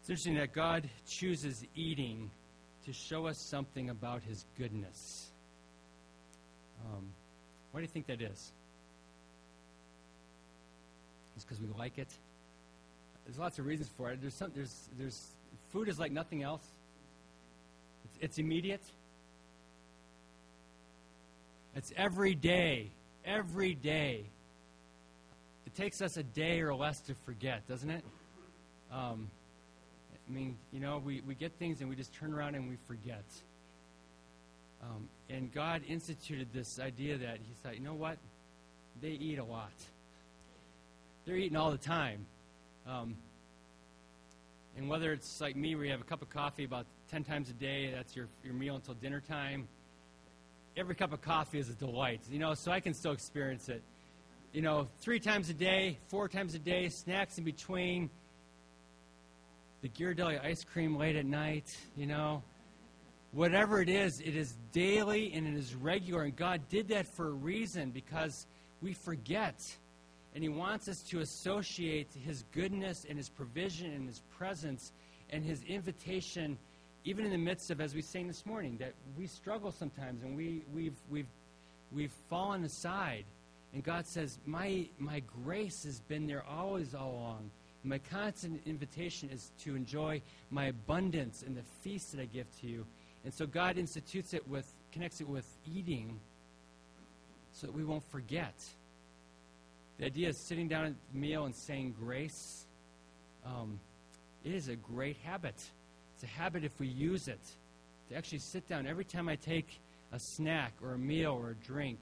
It's 0.00 0.10
interesting 0.10 0.34
that 0.34 0.52
God 0.52 0.88
chooses 1.08 1.64
eating 1.74 2.30
to 2.84 2.92
show 2.92 3.26
us 3.26 3.38
something 3.38 3.90
about 3.90 4.22
his 4.22 4.44
goodness. 4.58 5.30
Um, 6.84 7.06
why 7.72 7.80
do 7.80 7.82
you 7.82 7.88
think 7.88 8.06
that 8.06 8.20
is? 8.20 8.52
It's 11.36 11.44
because 11.44 11.60
we 11.60 11.66
like 11.78 11.98
it. 11.98 12.08
There's 13.24 13.38
lots 13.38 13.58
of 13.58 13.66
reasons 13.66 13.90
for 13.96 14.10
it. 14.10 14.20
There's 14.20 14.34
some, 14.34 14.52
there's, 14.54 14.88
there's, 14.98 15.28
food 15.72 15.88
is 15.88 15.98
like 15.98 16.12
nothing 16.12 16.42
else. 16.42 16.64
It's, 18.04 18.18
it's 18.20 18.38
immediate. 18.38 18.82
It's 21.74 21.92
every 21.96 22.34
day. 22.34 22.90
Every 23.24 23.74
day. 23.74 24.24
It 25.66 25.74
takes 25.74 26.02
us 26.02 26.16
a 26.16 26.22
day 26.22 26.60
or 26.60 26.74
less 26.74 27.00
to 27.02 27.14
forget, 27.24 27.66
doesn't 27.66 27.90
it? 27.90 28.04
Um, 28.92 29.28
I 30.28 30.32
mean, 30.32 30.56
you 30.72 30.80
know, 30.80 31.02
we, 31.04 31.22
we 31.26 31.34
get 31.34 31.52
things 31.58 31.80
and 31.80 31.90
we 31.90 31.96
just 31.96 32.12
turn 32.14 32.32
around 32.32 32.54
and 32.54 32.68
we 32.68 32.76
forget. 32.86 33.24
Um, 34.82 35.08
and 35.28 35.52
God 35.52 35.82
instituted 35.88 36.48
this 36.52 36.78
idea 36.78 37.18
that 37.18 37.38
He 37.38 37.54
said, 37.62 37.74
you 37.74 37.80
know 37.80 37.94
what? 37.94 38.18
They 39.00 39.10
eat 39.10 39.38
a 39.38 39.44
lot. 39.44 39.72
They're 41.24 41.36
eating 41.36 41.56
all 41.56 41.70
the 41.70 41.78
time. 41.78 42.26
Um, 42.86 43.16
and 44.76 44.88
whether 44.88 45.12
it's 45.12 45.40
like 45.40 45.56
me, 45.56 45.74
where 45.74 45.84
you 45.84 45.90
have 45.92 46.00
a 46.00 46.04
cup 46.04 46.20
of 46.20 46.30
coffee 46.30 46.64
about 46.64 46.86
10 47.10 47.24
times 47.24 47.48
a 47.48 47.52
day, 47.52 47.92
that's 47.94 48.16
your, 48.16 48.28
your 48.42 48.54
meal 48.54 48.74
until 48.74 48.94
dinner 48.94 49.20
time, 49.20 49.68
every 50.76 50.94
cup 50.94 51.12
of 51.12 51.22
coffee 51.22 51.58
is 51.58 51.68
a 51.68 51.74
delight. 51.74 52.20
You 52.30 52.38
know, 52.38 52.54
so 52.54 52.72
I 52.72 52.80
can 52.80 52.92
still 52.92 53.12
experience 53.12 53.68
it. 53.68 53.82
You 54.52 54.62
know, 54.62 54.88
three 55.00 55.20
times 55.20 55.48
a 55.50 55.54
day, 55.54 55.98
four 56.08 56.28
times 56.28 56.54
a 56.54 56.58
day, 56.58 56.88
snacks 56.88 57.38
in 57.38 57.44
between 57.44 58.10
the 59.84 59.90
Ghirardelli 59.90 60.42
ice 60.42 60.64
cream 60.64 60.96
late 60.96 61.14
at 61.14 61.26
night, 61.26 61.76
you 61.94 62.06
know. 62.06 62.42
Whatever 63.32 63.82
it 63.82 63.90
is, 63.90 64.18
it 64.20 64.34
is 64.34 64.56
daily 64.72 65.30
and 65.34 65.46
it 65.46 65.52
is 65.58 65.74
regular. 65.74 66.22
And 66.22 66.34
God 66.34 66.62
did 66.70 66.88
that 66.88 67.06
for 67.06 67.28
a 67.28 67.32
reason 67.32 67.90
because 67.90 68.46
we 68.80 68.94
forget. 68.94 69.60
And 70.34 70.42
He 70.42 70.48
wants 70.48 70.88
us 70.88 71.02
to 71.10 71.20
associate 71.20 72.08
His 72.24 72.44
goodness 72.52 73.04
and 73.06 73.18
His 73.18 73.28
provision 73.28 73.92
and 73.92 74.08
His 74.08 74.22
presence 74.38 74.92
and 75.28 75.44
His 75.44 75.62
invitation, 75.64 76.56
even 77.04 77.26
in 77.26 77.30
the 77.30 77.36
midst 77.36 77.70
of, 77.70 77.82
as 77.82 77.94
we 77.94 78.00
sang 78.00 78.26
this 78.26 78.46
morning, 78.46 78.78
that 78.78 78.94
we 79.18 79.26
struggle 79.26 79.70
sometimes 79.70 80.22
and 80.22 80.34
we, 80.34 80.62
we've, 80.74 80.96
we've, 81.10 81.28
we've 81.92 82.14
fallen 82.30 82.64
aside. 82.64 83.26
And 83.74 83.84
God 83.84 84.06
says, 84.06 84.38
my, 84.46 84.86
my 84.98 85.20
grace 85.44 85.84
has 85.84 86.00
been 86.00 86.26
there 86.26 86.42
always 86.48 86.94
all 86.94 87.10
along. 87.10 87.50
My 87.84 87.98
constant 87.98 88.62
invitation 88.66 89.28
is 89.30 89.50
to 89.64 89.76
enjoy 89.76 90.22
my 90.50 90.66
abundance 90.66 91.42
and 91.46 91.54
the 91.54 91.62
feast 91.82 92.12
that 92.12 92.20
I 92.20 92.24
give 92.24 92.46
to 92.60 92.66
you. 92.66 92.86
And 93.24 93.32
so 93.32 93.46
God 93.46 93.76
institutes 93.76 94.32
it 94.32 94.46
with, 94.48 94.66
connects 94.92 95.20
it 95.20 95.28
with 95.28 95.46
eating 95.74 96.18
so 97.52 97.66
that 97.66 97.74
we 97.74 97.84
won't 97.84 98.04
forget. 98.10 98.54
The 99.98 100.06
idea 100.06 100.30
is 100.30 100.38
sitting 100.38 100.66
down 100.66 100.86
at 100.86 100.94
the 101.12 101.18
meal 101.18 101.44
and 101.44 101.54
saying 101.54 101.94
grace. 101.98 102.64
Um, 103.44 103.78
it 104.44 104.52
is 104.52 104.68
a 104.68 104.76
great 104.76 105.16
habit. 105.22 105.54
It's 106.14 106.24
a 106.24 106.26
habit 106.26 106.64
if 106.64 106.80
we 106.80 106.88
use 106.88 107.28
it 107.28 107.40
to 108.08 108.16
actually 108.16 108.38
sit 108.38 108.66
down 108.66 108.86
every 108.86 109.04
time 109.04 109.28
I 109.28 109.36
take 109.36 109.80
a 110.12 110.18
snack 110.18 110.72
or 110.82 110.94
a 110.94 110.98
meal 110.98 111.32
or 111.32 111.50
a 111.50 111.54
drink 111.66 111.98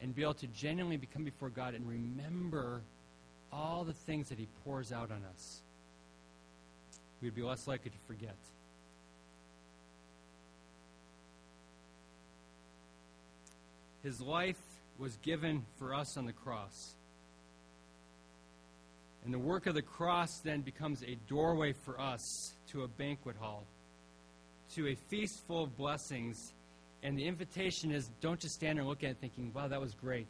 and 0.00 0.14
be 0.14 0.22
able 0.22 0.34
to 0.34 0.46
genuinely 0.48 0.96
become 0.98 1.24
before 1.24 1.48
God 1.48 1.74
and 1.74 1.88
remember 1.88 2.82
the 3.86 3.92
things 3.92 4.28
that 4.28 4.38
He 4.38 4.48
pours 4.64 4.92
out 4.92 5.10
on 5.10 5.22
us. 5.34 5.62
We'd 7.22 7.34
be 7.34 7.42
less 7.42 7.66
likely 7.66 7.90
to 7.90 7.98
forget. 8.06 8.36
His 14.02 14.20
life 14.20 14.60
was 14.98 15.16
given 15.22 15.64
for 15.78 15.94
us 15.94 16.16
on 16.16 16.26
the 16.26 16.32
cross. 16.32 16.94
And 19.24 19.34
the 19.34 19.38
work 19.38 19.66
of 19.66 19.74
the 19.74 19.82
cross 19.82 20.38
then 20.38 20.60
becomes 20.60 21.02
a 21.02 21.16
doorway 21.28 21.72
for 21.72 22.00
us 22.00 22.52
to 22.70 22.84
a 22.84 22.88
banquet 22.88 23.34
hall, 23.40 23.64
to 24.74 24.86
a 24.86 24.94
feast 24.94 25.44
full 25.48 25.64
of 25.64 25.76
blessings. 25.76 26.52
And 27.02 27.18
the 27.18 27.24
invitation 27.24 27.90
is 27.90 28.08
don't 28.20 28.38
just 28.38 28.54
stand 28.54 28.76
there 28.76 28.82
and 28.82 28.88
look 28.88 29.02
at 29.02 29.10
it 29.10 29.16
thinking, 29.20 29.50
wow, 29.52 29.66
that 29.66 29.80
was 29.80 29.94
great. 29.94 30.28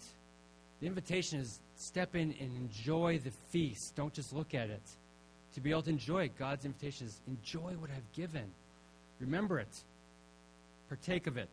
The 0.80 0.86
invitation 0.86 1.40
is 1.40 1.60
step 1.76 2.14
in 2.14 2.34
and 2.40 2.56
enjoy 2.56 3.20
the 3.22 3.30
feast. 3.50 3.94
Don't 3.94 4.12
just 4.12 4.32
look 4.32 4.54
at 4.54 4.70
it. 4.70 4.82
To 5.54 5.60
be 5.60 5.70
able 5.70 5.82
to 5.82 5.90
enjoy 5.90 6.30
God's 6.38 6.64
invitation 6.64 7.06
is 7.06 7.20
enjoy 7.26 7.74
what 7.78 7.90
I've 7.90 8.12
given. 8.12 8.44
Remember 9.20 9.58
it. 9.58 9.82
Partake 10.88 11.26
of 11.26 11.36
it. 11.36 11.50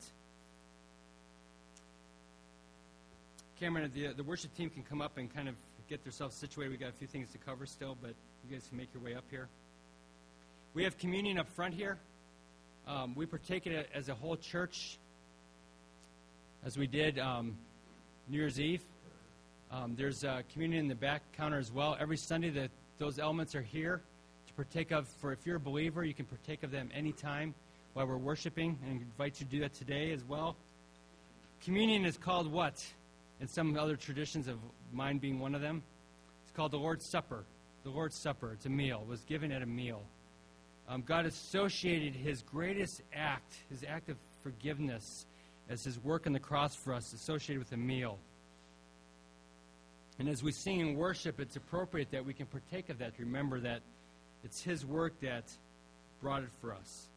Cameron, 3.59 3.89
the, 3.93 4.13
the 4.13 4.24
worship 4.24 4.55
team 4.55 4.69
can 4.69 4.84
come 4.84 5.01
up 5.01 5.17
and 5.17 5.34
kind 5.34 5.47
of 5.47 5.55
get 5.89 6.03
themselves 6.03 6.36
situated. 6.36 6.71
We've 6.71 6.80
got 6.80 6.89
a 6.89 6.93
few 6.93 7.07
things 7.07 7.30
to 7.32 7.38
cover 7.38 7.65
still, 7.65 7.97
but 8.01 8.13
you 8.47 8.55
guys 8.55 8.65
can 8.67 8.78
make 8.78 8.89
your 8.93 9.03
way 9.03 9.15
up 9.15 9.24
here. 9.30 9.47
We 10.74 10.84
have 10.84 10.97
communion 10.97 11.38
up 11.38 11.47
front 11.49 11.74
here. 11.74 11.97
Um, 12.88 13.15
we 13.15 13.26
partake 13.26 13.67
it 13.67 13.89
as 13.93 14.09
a 14.09 14.15
whole 14.15 14.36
church, 14.36 14.97
as 16.65 16.78
we 16.78 16.88
did 16.88 17.19
um, 17.19 17.55
New 18.28 18.38
Year's 18.38 18.59
Eve. 18.59 18.82
Um, 19.74 19.95
there's 19.97 20.24
uh, 20.24 20.43
communion 20.53 20.82
in 20.82 20.88
the 20.88 20.95
back 20.95 21.24
counter 21.36 21.57
as 21.57 21.71
well. 21.71 21.97
Every 21.99 22.17
Sunday, 22.17 22.69
those 22.99 23.17
elements 23.17 23.55
are 23.55 23.61
here 23.61 24.01
to 24.47 24.53
partake 24.53 24.91
of. 24.91 25.07
For 25.07 25.34
if 25.34 25.45
you're 25.45 25.55
a 25.57 25.59
believer, 25.59 26.03
you 26.03 26.13
can 26.13 26.26
partake 26.26 26.61
of 26.61 26.71
them 26.71 26.89
anytime 26.93 27.55
while 27.93 28.05
we're 28.05 28.17
worshiping, 28.17 28.78
and 28.84 28.99
I 28.99 29.01
invite 29.01 29.39
you 29.39 29.47
to 29.47 29.51
do 29.51 29.59
that 29.61 29.74
today 29.74 30.11
as 30.11 30.24
well. 30.24 30.55
Communion 31.63 32.05
is 32.05 32.17
called 32.17 32.51
what? 32.51 32.86
and 33.43 33.49
some 33.49 33.78
other 33.78 33.97
traditions 33.97 34.47
of 34.47 34.57
mine 34.93 35.17
being 35.17 35.38
one 35.38 35.53
of 35.53 35.59
them. 35.59 35.84
It's 36.43 36.55
called 36.55 36.71
the 36.71 36.78
Lord's 36.78 37.05
Supper. 37.05 37.43
The 37.84 37.89
Lord's 37.89 38.15
Supper. 38.15 38.53
It's 38.53 38.65
a 38.65 38.69
meal. 38.69 39.01
It 39.01 39.09
was 39.09 39.19
given 39.26 39.51
at 39.51 39.61
a 39.61 39.65
meal. 39.65 40.01
Um, 40.88 41.03
God 41.05 41.26
associated 41.26 42.15
his 42.15 42.41
greatest 42.41 43.01
act, 43.13 43.53
his 43.69 43.84
act 43.84 44.07
of 44.07 44.15
forgiveness, 44.41 45.26
as 45.69 45.84
his 45.84 45.99
work 45.99 46.26
on 46.26 46.32
the 46.32 46.39
cross 46.39 46.74
for 46.74 46.93
us, 46.93 47.11
associated 47.11 47.59
with 47.59 47.74
a 47.74 47.78
meal. 47.78 48.17
And 50.20 50.30
as 50.30 50.43
we 50.43 50.51
sing 50.51 50.82
and 50.82 50.95
worship, 50.95 51.39
it's 51.39 51.55
appropriate 51.55 52.11
that 52.11 52.26
we 52.26 52.34
can 52.34 52.45
partake 52.45 52.89
of 52.89 52.99
that. 52.99 53.14
Remember 53.18 53.59
that 53.59 53.82
it's 54.43 54.61
his 54.61 54.86
work 54.86 55.20
that 55.22 55.45
brought 56.22 56.43
it 56.43 56.49
for 56.61 56.74
us. 56.74 57.07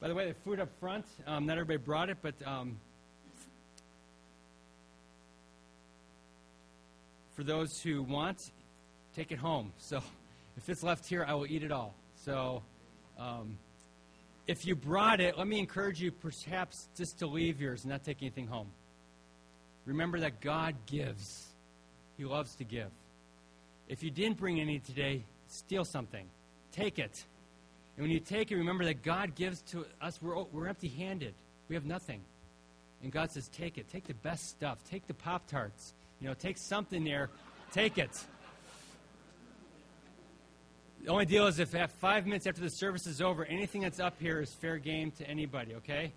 By 0.00 0.08
the 0.08 0.14
way, 0.14 0.28
the 0.28 0.34
food 0.34 0.60
up 0.60 0.68
front, 0.78 1.06
um, 1.26 1.46
not 1.46 1.58
everybody 1.58 1.78
brought 1.78 2.08
it, 2.08 2.18
but 2.22 2.34
um, 2.46 2.78
for 7.34 7.42
those 7.42 7.80
who 7.80 8.02
want, 8.02 8.52
take 9.16 9.32
it 9.32 9.38
home. 9.38 9.72
So 9.78 10.02
if 10.56 10.68
it's 10.68 10.84
left 10.84 11.06
here, 11.06 11.24
I 11.26 11.34
will 11.34 11.46
eat 11.46 11.64
it 11.64 11.72
all. 11.72 11.94
So 12.24 12.62
um, 13.18 13.58
if 14.46 14.64
you 14.64 14.76
brought 14.76 15.20
it, 15.20 15.36
let 15.36 15.48
me 15.48 15.58
encourage 15.58 16.00
you 16.00 16.12
perhaps 16.12 16.88
just 16.96 17.18
to 17.18 17.26
leave 17.26 17.60
yours 17.60 17.82
and 17.82 17.90
not 17.90 18.04
take 18.04 18.18
anything 18.22 18.46
home. 18.46 18.68
Remember 19.84 20.20
that 20.20 20.40
God 20.40 20.76
gives, 20.86 21.47
He 22.18 22.24
loves 22.24 22.54
to 22.56 22.64
give. 22.64 22.90
If 23.88 24.02
you 24.02 24.10
didn't 24.10 24.36
bring 24.36 24.60
any 24.60 24.80
today, 24.80 25.22
steal 25.46 25.84
something, 25.84 26.26
take 26.72 26.98
it. 26.98 27.24
And 27.96 28.04
when 28.04 28.10
you 28.10 28.20
take 28.20 28.52
it, 28.52 28.56
remember 28.56 28.84
that 28.84 29.02
God 29.02 29.34
gives 29.34 29.62
to 29.70 29.86
us, 30.02 30.20
we're, 30.20 30.42
we're 30.52 30.66
empty 30.66 30.88
handed. 30.88 31.34
We 31.68 31.74
have 31.74 31.86
nothing. 31.86 32.20
And 33.02 33.12
God 33.12 33.30
says, 33.30 33.48
take 33.48 33.78
it. 33.78 33.88
Take 33.88 34.06
the 34.06 34.14
best 34.14 34.50
stuff. 34.50 34.78
Take 34.90 35.06
the 35.06 35.14
Pop 35.14 35.46
Tarts. 35.46 35.94
You 36.20 36.28
know, 36.28 36.34
take 36.34 36.58
something 36.58 37.04
there, 37.04 37.30
take 37.72 37.96
it. 37.96 38.10
The 41.04 41.10
only 41.10 41.26
deal 41.26 41.46
is 41.46 41.60
if 41.60 41.70
five 41.92 42.26
minutes 42.26 42.46
after 42.46 42.60
the 42.60 42.70
service 42.70 43.06
is 43.06 43.22
over, 43.22 43.44
anything 43.44 43.82
that's 43.82 44.00
up 44.00 44.14
here 44.20 44.40
is 44.40 44.52
fair 44.52 44.78
game 44.78 45.12
to 45.12 45.28
anybody, 45.28 45.76
okay? 45.76 46.12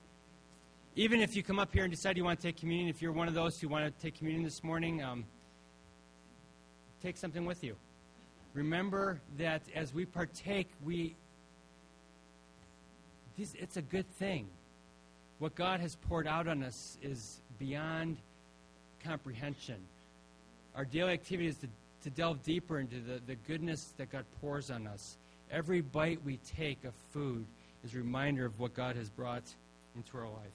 Even 0.96 1.22
if 1.22 1.36
you 1.36 1.44
come 1.44 1.60
up 1.60 1.72
here 1.72 1.84
and 1.84 1.92
decide 1.92 2.18
you 2.18 2.24
want 2.24 2.40
to 2.40 2.48
take 2.48 2.58
communion, 2.58 2.90
if 2.90 3.02
you're 3.02 3.12
one 3.12 3.28
of 3.28 3.36
those 3.36 3.60
who 3.60 3.68
want 3.68 3.86
to 3.86 4.02
take 4.02 4.18
communion 4.18 4.44
this 4.44 4.64
morning, 4.64 5.04
um, 5.04 5.24
take 7.02 7.18
something 7.18 7.46
with 7.46 7.64
you. 7.64 7.76
Remember 8.54 9.20
that 9.38 9.62
as 9.76 9.94
we 9.94 10.06
partake, 10.06 10.70
we 10.84 11.16
this, 13.38 13.54
it's 13.58 13.78
a 13.78 13.82
good 13.82 14.10
thing. 14.18 14.48
What 15.40 15.56
God 15.56 15.80
has 15.80 15.96
poured 15.96 16.28
out 16.28 16.48
on 16.48 16.64
us 16.64 16.98
is 17.02 17.42
beyond 17.58 18.18
comprehension. 19.04 19.78
Our 20.76 20.86
daily 20.86 21.14
activity 21.14 21.48
is 21.48 21.58
to, 21.58 21.68
to 22.04 22.10
delve 22.12 22.44
deeper 22.44 22.80
into 22.80 23.00
the, 23.00 23.20
the 23.26 23.36
goodness 23.48 23.94
that 23.98 24.12
God 24.12 24.26
pours 24.40 24.70
on 24.70 24.86
us. 24.86 25.18
Every 25.50 25.82
bite 25.82 26.24
we 26.24 26.38
take 26.56 26.84
of 26.84 26.94
food 27.12 27.46
is 27.84 27.96
a 27.96 27.98
reminder 27.98 28.46
of 28.46 28.60
what 28.60 28.74
God 28.76 28.96
has 28.96 29.10
brought 29.10 29.44
into 29.96 30.18
our 30.18 30.26
life. 30.28 30.54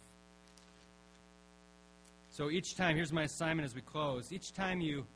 So 2.30 2.50
each 2.50 2.76
time, 2.76 2.96
here's 2.96 3.12
my 3.12 3.24
assignment 3.24 3.66
as 3.66 3.74
we 3.74 3.80
close. 3.80 4.32
Each 4.32 4.52
time 4.52 4.80
you 4.80 5.06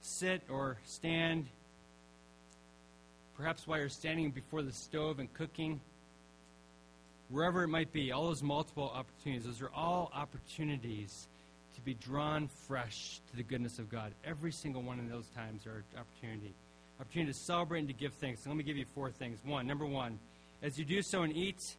sit 0.00 0.42
or 0.50 0.78
stand, 0.84 1.46
perhaps 3.36 3.66
while 3.66 3.78
you're 3.78 3.88
standing 3.88 4.30
before 4.30 4.62
the 4.62 4.72
stove 4.72 5.18
and 5.18 5.32
cooking, 5.34 5.80
wherever 7.28 7.62
it 7.62 7.68
might 7.68 7.92
be, 7.92 8.12
all 8.12 8.26
those 8.26 8.42
multiple 8.42 8.90
opportunities, 8.94 9.44
those 9.44 9.62
are 9.62 9.70
all 9.74 10.10
opportunities 10.14 11.28
to 11.74 11.80
be 11.82 11.94
drawn 11.94 12.48
fresh 12.48 13.20
to 13.30 13.36
the 13.36 13.42
goodness 13.42 13.78
of 13.78 13.90
God. 13.90 14.12
Every 14.24 14.52
single 14.52 14.82
one 14.82 14.98
of 14.98 15.10
those 15.10 15.26
times 15.28 15.66
are 15.66 15.84
opportunity. 15.98 16.54
Opportunity 17.00 17.32
to 17.32 17.38
celebrate 17.38 17.80
and 17.80 17.88
to 17.88 17.94
give 17.94 18.14
thanks. 18.14 18.42
So 18.42 18.50
let 18.50 18.56
me 18.56 18.64
give 18.64 18.76
you 18.76 18.86
four 18.94 19.10
things. 19.10 19.38
One, 19.44 19.66
number 19.66 19.84
one, 19.84 20.18
as 20.62 20.78
you 20.78 20.84
do 20.84 21.02
so 21.02 21.22
and 21.22 21.36
eat, 21.36 21.76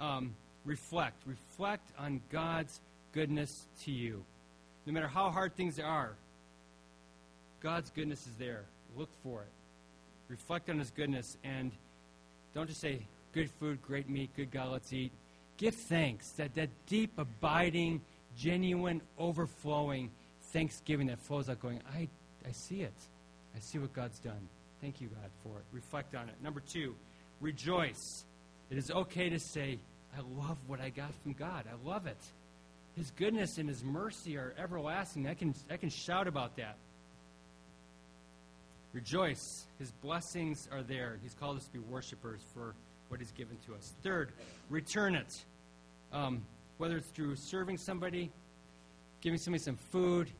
um, 0.00 0.34
reflect. 0.64 1.22
Reflect 1.26 1.88
on 1.98 2.20
God's 2.30 2.80
goodness 3.12 3.66
to 3.84 3.92
you. 3.92 4.24
No 4.86 4.92
matter 4.92 5.06
how 5.06 5.30
hard 5.30 5.54
things 5.54 5.78
are, 5.78 6.16
God's 7.60 7.90
goodness 7.90 8.26
is 8.26 8.34
there. 8.38 8.64
Look 8.96 9.10
for 9.22 9.42
it. 9.42 9.48
Reflect 10.28 10.70
on 10.70 10.78
His 10.78 10.90
goodness 10.90 11.36
and 11.44 11.72
don't 12.54 12.66
just 12.66 12.80
say, 12.80 13.00
good 13.32 13.50
food, 13.50 13.80
great 13.82 14.08
meat, 14.08 14.30
good 14.36 14.50
God, 14.50 14.72
let's 14.72 14.92
eat. 14.92 15.12
Give 15.56 15.74
thanks. 15.74 16.30
That, 16.32 16.54
that 16.54 16.70
deep, 16.86 17.12
abiding, 17.18 18.00
genuine, 18.36 19.02
overflowing 19.18 20.10
thanksgiving 20.52 21.08
that 21.08 21.18
flows 21.18 21.48
out 21.48 21.60
going, 21.60 21.80
I, 21.94 22.08
I 22.46 22.52
see 22.52 22.82
it. 22.82 22.94
I 23.54 23.60
see 23.60 23.78
what 23.78 23.92
God's 23.92 24.18
done. 24.18 24.48
Thank 24.80 25.00
you, 25.00 25.08
God, 25.08 25.30
for 25.42 25.58
it. 25.58 25.64
Reflect 25.72 26.14
on 26.14 26.28
it. 26.28 26.36
Number 26.42 26.60
two, 26.60 26.94
rejoice. 27.40 28.24
It 28.70 28.78
is 28.78 28.90
okay 28.90 29.28
to 29.28 29.38
say, 29.38 29.78
I 30.16 30.20
love 30.40 30.56
what 30.66 30.80
I 30.80 30.90
got 30.90 31.12
from 31.22 31.32
God. 31.32 31.64
I 31.70 31.88
love 31.88 32.06
it. 32.06 32.18
His 32.96 33.10
goodness 33.12 33.58
and 33.58 33.68
His 33.68 33.84
mercy 33.84 34.36
are 34.36 34.54
everlasting. 34.58 35.28
I 35.28 35.34
can, 35.34 35.54
I 35.70 35.76
can 35.76 35.90
shout 35.90 36.26
about 36.26 36.56
that. 36.56 36.76
Rejoice. 38.98 39.68
His 39.78 39.92
blessings 39.92 40.68
are 40.72 40.82
there. 40.82 41.20
He's 41.22 41.32
called 41.32 41.56
us 41.56 41.66
to 41.66 41.72
be 41.72 41.78
worshipers 41.78 42.40
for 42.52 42.74
what 43.06 43.20
He's 43.20 43.30
given 43.30 43.56
to 43.64 43.74
us. 43.76 43.92
Third, 44.02 44.32
return 44.70 45.14
it. 45.14 45.44
Um, 46.12 46.42
whether 46.78 46.96
it's 46.96 47.06
through 47.10 47.36
serving 47.36 47.76
somebody, 47.76 48.32
giving 49.20 49.38
somebody 49.38 49.62
some 49.62 49.76
food, 49.76 50.32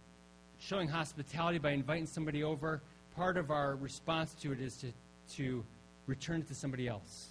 showing 0.58 0.88
hospitality 0.88 1.58
by 1.58 1.70
inviting 1.70 2.04
somebody 2.04 2.42
over, 2.42 2.82
part 3.14 3.36
of 3.36 3.52
our 3.52 3.76
response 3.76 4.34
to 4.42 4.50
it 4.50 4.60
is 4.60 4.76
to, 4.78 4.92
to 5.36 5.64
return 6.06 6.40
it 6.40 6.48
to 6.48 6.54
somebody 6.56 6.88
else. 6.88 7.28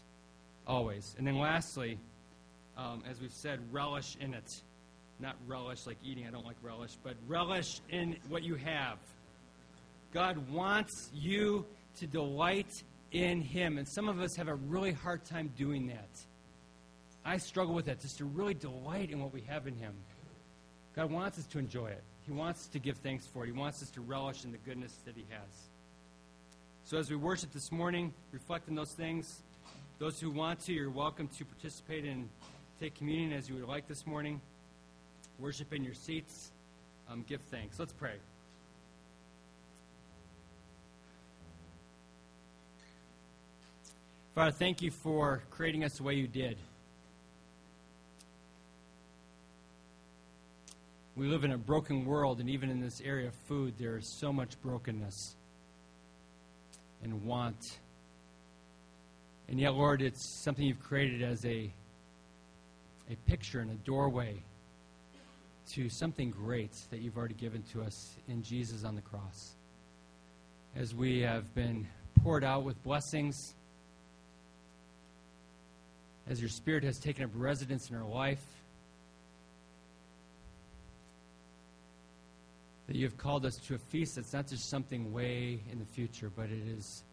Always. 0.65 1.13
And 1.17 1.27
then 1.27 1.37
lastly, 1.37 1.99
um, 2.77 3.03
as 3.05 3.19
we've 3.19 3.33
said, 3.33 3.59
relish 3.73 4.15
in 4.21 4.33
it. 4.33 4.61
Not 5.19 5.35
relish 5.45 5.87
like 5.87 5.97
eating, 6.05 6.25
I 6.25 6.29
don't 6.29 6.45
like 6.45 6.55
relish, 6.61 6.97
but 7.03 7.15
relish 7.27 7.81
in 7.89 8.15
what 8.29 8.43
you 8.43 8.55
have. 8.55 8.97
God 10.17 10.49
wants 10.49 11.11
you 11.13 11.63
to 11.99 12.07
delight 12.07 12.81
in 13.11 13.39
Him. 13.39 13.77
And 13.77 13.87
some 13.87 14.09
of 14.09 14.19
us 14.19 14.35
have 14.35 14.47
a 14.47 14.55
really 14.55 14.91
hard 14.91 15.23
time 15.23 15.51
doing 15.55 15.85
that. 15.89 16.09
I 17.23 17.37
struggle 17.37 17.75
with 17.75 17.85
that, 17.85 17.99
just 17.99 18.17
to 18.17 18.25
really 18.25 18.55
delight 18.55 19.11
in 19.11 19.19
what 19.21 19.31
we 19.31 19.41
have 19.41 19.67
in 19.67 19.75
Him. 19.75 19.93
God 20.95 21.11
wants 21.11 21.37
us 21.37 21.45
to 21.45 21.59
enjoy 21.59 21.89
it. 21.89 22.01
He 22.25 22.31
wants 22.31 22.61
us 22.61 22.67
to 22.69 22.79
give 22.79 22.97
thanks 22.97 23.27
for 23.27 23.43
it. 23.43 23.45
He 23.45 23.51
wants 23.51 23.83
us 23.83 23.91
to 23.91 24.01
relish 24.01 24.43
in 24.43 24.51
the 24.51 24.57
goodness 24.57 24.95
that 25.05 25.15
He 25.15 25.23
has. 25.29 25.69
So 26.83 26.97
as 26.97 27.11
we 27.11 27.15
worship 27.15 27.53
this 27.53 27.71
morning, 27.71 28.11
reflect 28.31 28.69
on 28.69 28.73
those 28.73 28.93
things. 28.93 29.43
Those 29.99 30.19
who 30.19 30.31
want 30.31 30.61
to, 30.61 30.73
you're 30.73 30.89
welcome 30.89 31.27
to 31.27 31.45
participate 31.45 32.05
and 32.05 32.27
take 32.79 32.95
communion 32.95 33.33
as 33.33 33.47
you 33.47 33.53
would 33.53 33.67
like 33.67 33.87
this 33.87 34.07
morning. 34.07 34.41
Worship 35.37 35.73
in 35.73 35.83
your 35.83 35.93
seats. 35.93 36.53
Um, 37.07 37.23
give 37.27 37.41
thanks. 37.51 37.77
Let's 37.77 37.93
pray. 37.93 38.15
Father, 44.37 44.51
thank 44.51 44.83
you 44.83 44.91
for 44.91 45.41
creating 45.49 45.83
us 45.83 45.97
the 45.97 46.03
way 46.03 46.13
you 46.13 46.27
did. 46.27 46.59
We 51.15 51.25
live 51.25 51.43
in 51.43 51.53
a 51.53 51.57
broken 51.57 52.05
world, 52.05 52.39
and 52.39 52.47
even 52.47 52.69
in 52.69 52.79
this 52.79 53.01
area 53.01 53.29
of 53.29 53.33
food, 53.47 53.73
there 53.79 53.97
is 53.97 54.15
so 54.19 54.31
much 54.31 54.61
brokenness 54.61 55.35
and 57.01 57.25
want. 57.25 57.79
And 59.49 59.59
yet, 59.59 59.73
Lord, 59.73 60.03
it's 60.03 60.43
something 60.43 60.63
you've 60.63 60.83
created 60.83 61.23
as 61.23 61.43
a, 61.43 61.71
a 63.09 63.15
picture 63.25 63.61
and 63.61 63.71
a 63.71 63.85
doorway 63.85 64.35
to 65.73 65.89
something 65.89 66.29
great 66.29 66.75
that 66.91 66.99
you've 66.99 67.17
already 67.17 67.33
given 67.33 67.63
to 67.73 67.81
us 67.81 68.15
in 68.27 68.43
Jesus 68.43 68.83
on 68.83 68.93
the 68.93 69.01
cross. 69.01 69.55
As 70.75 70.93
we 70.93 71.21
have 71.21 71.55
been 71.55 71.87
poured 72.21 72.43
out 72.43 72.61
with 72.61 72.83
blessings, 72.83 73.55
as 76.29 76.39
your 76.39 76.49
Spirit 76.49 76.83
has 76.83 76.99
taken 76.99 77.23
up 77.23 77.31
residence 77.33 77.89
in 77.89 77.95
our 77.95 78.05
life, 78.05 78.43
that 82.87 82.95
you 82.95 83.05
have 83.05 83.17
called 83.17 83.45
us 83.45 83.55
to 83.57 83.75
a 83.75 83.77
feast 83.77 84.15
that's 84.15 84.33
not 84.33 84.47
just 84.47 84.69
something 84.69 85.11
way 85.13 85.59
in 85.71 85.79
the 85.79 85.85
future, 85.85 86.31
but 86.35 86.45
it 86.45 86.67
is 86.67 87.03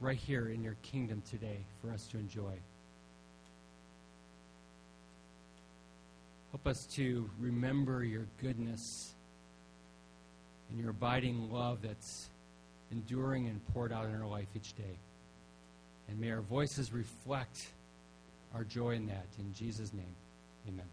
right 0.00 0.16
here 0.16 0.48
in 0.48 0.62
your 0.62 0.76
kingdom 0.82 1.22
today 1.28 1.58
for 1.80 1.92
us 1.92 2.06
to 2.08 2.18
enjoy. 2.18 2.52
Help 6.50 6.66
us 6.66 6.84
to 6.86 7.30
remember 7.38 8.02
your 8.02 8.26
goodness 8.42 9.12
and 10.68 10.80
your 10.80 10.90
abiding 10.90 11.50
love 11.52 11.78
that's 11.82 12.28
enduring 12.90 13.46
and 13.46 13.64
poured 13.72 13.92
out 13.92 14.06
in 14.06 14.20
our 14.20 14.26
life 14.26 14.48
each 14.56 14.76
day. 14.76 14.98
And 16.08 16.18
may 16.18 16.32
our 16.32 16.40
voices 16.40 16.92
reflect 16.92 17.68
our 18.54 18.64
joy 18.64 18.90
in 18.90 19.06
that. 19.06 19.26
In 19.38 19.52
Jesus' 19.52 19.92
name, 19.92 20.14
amen. 20.68 20.86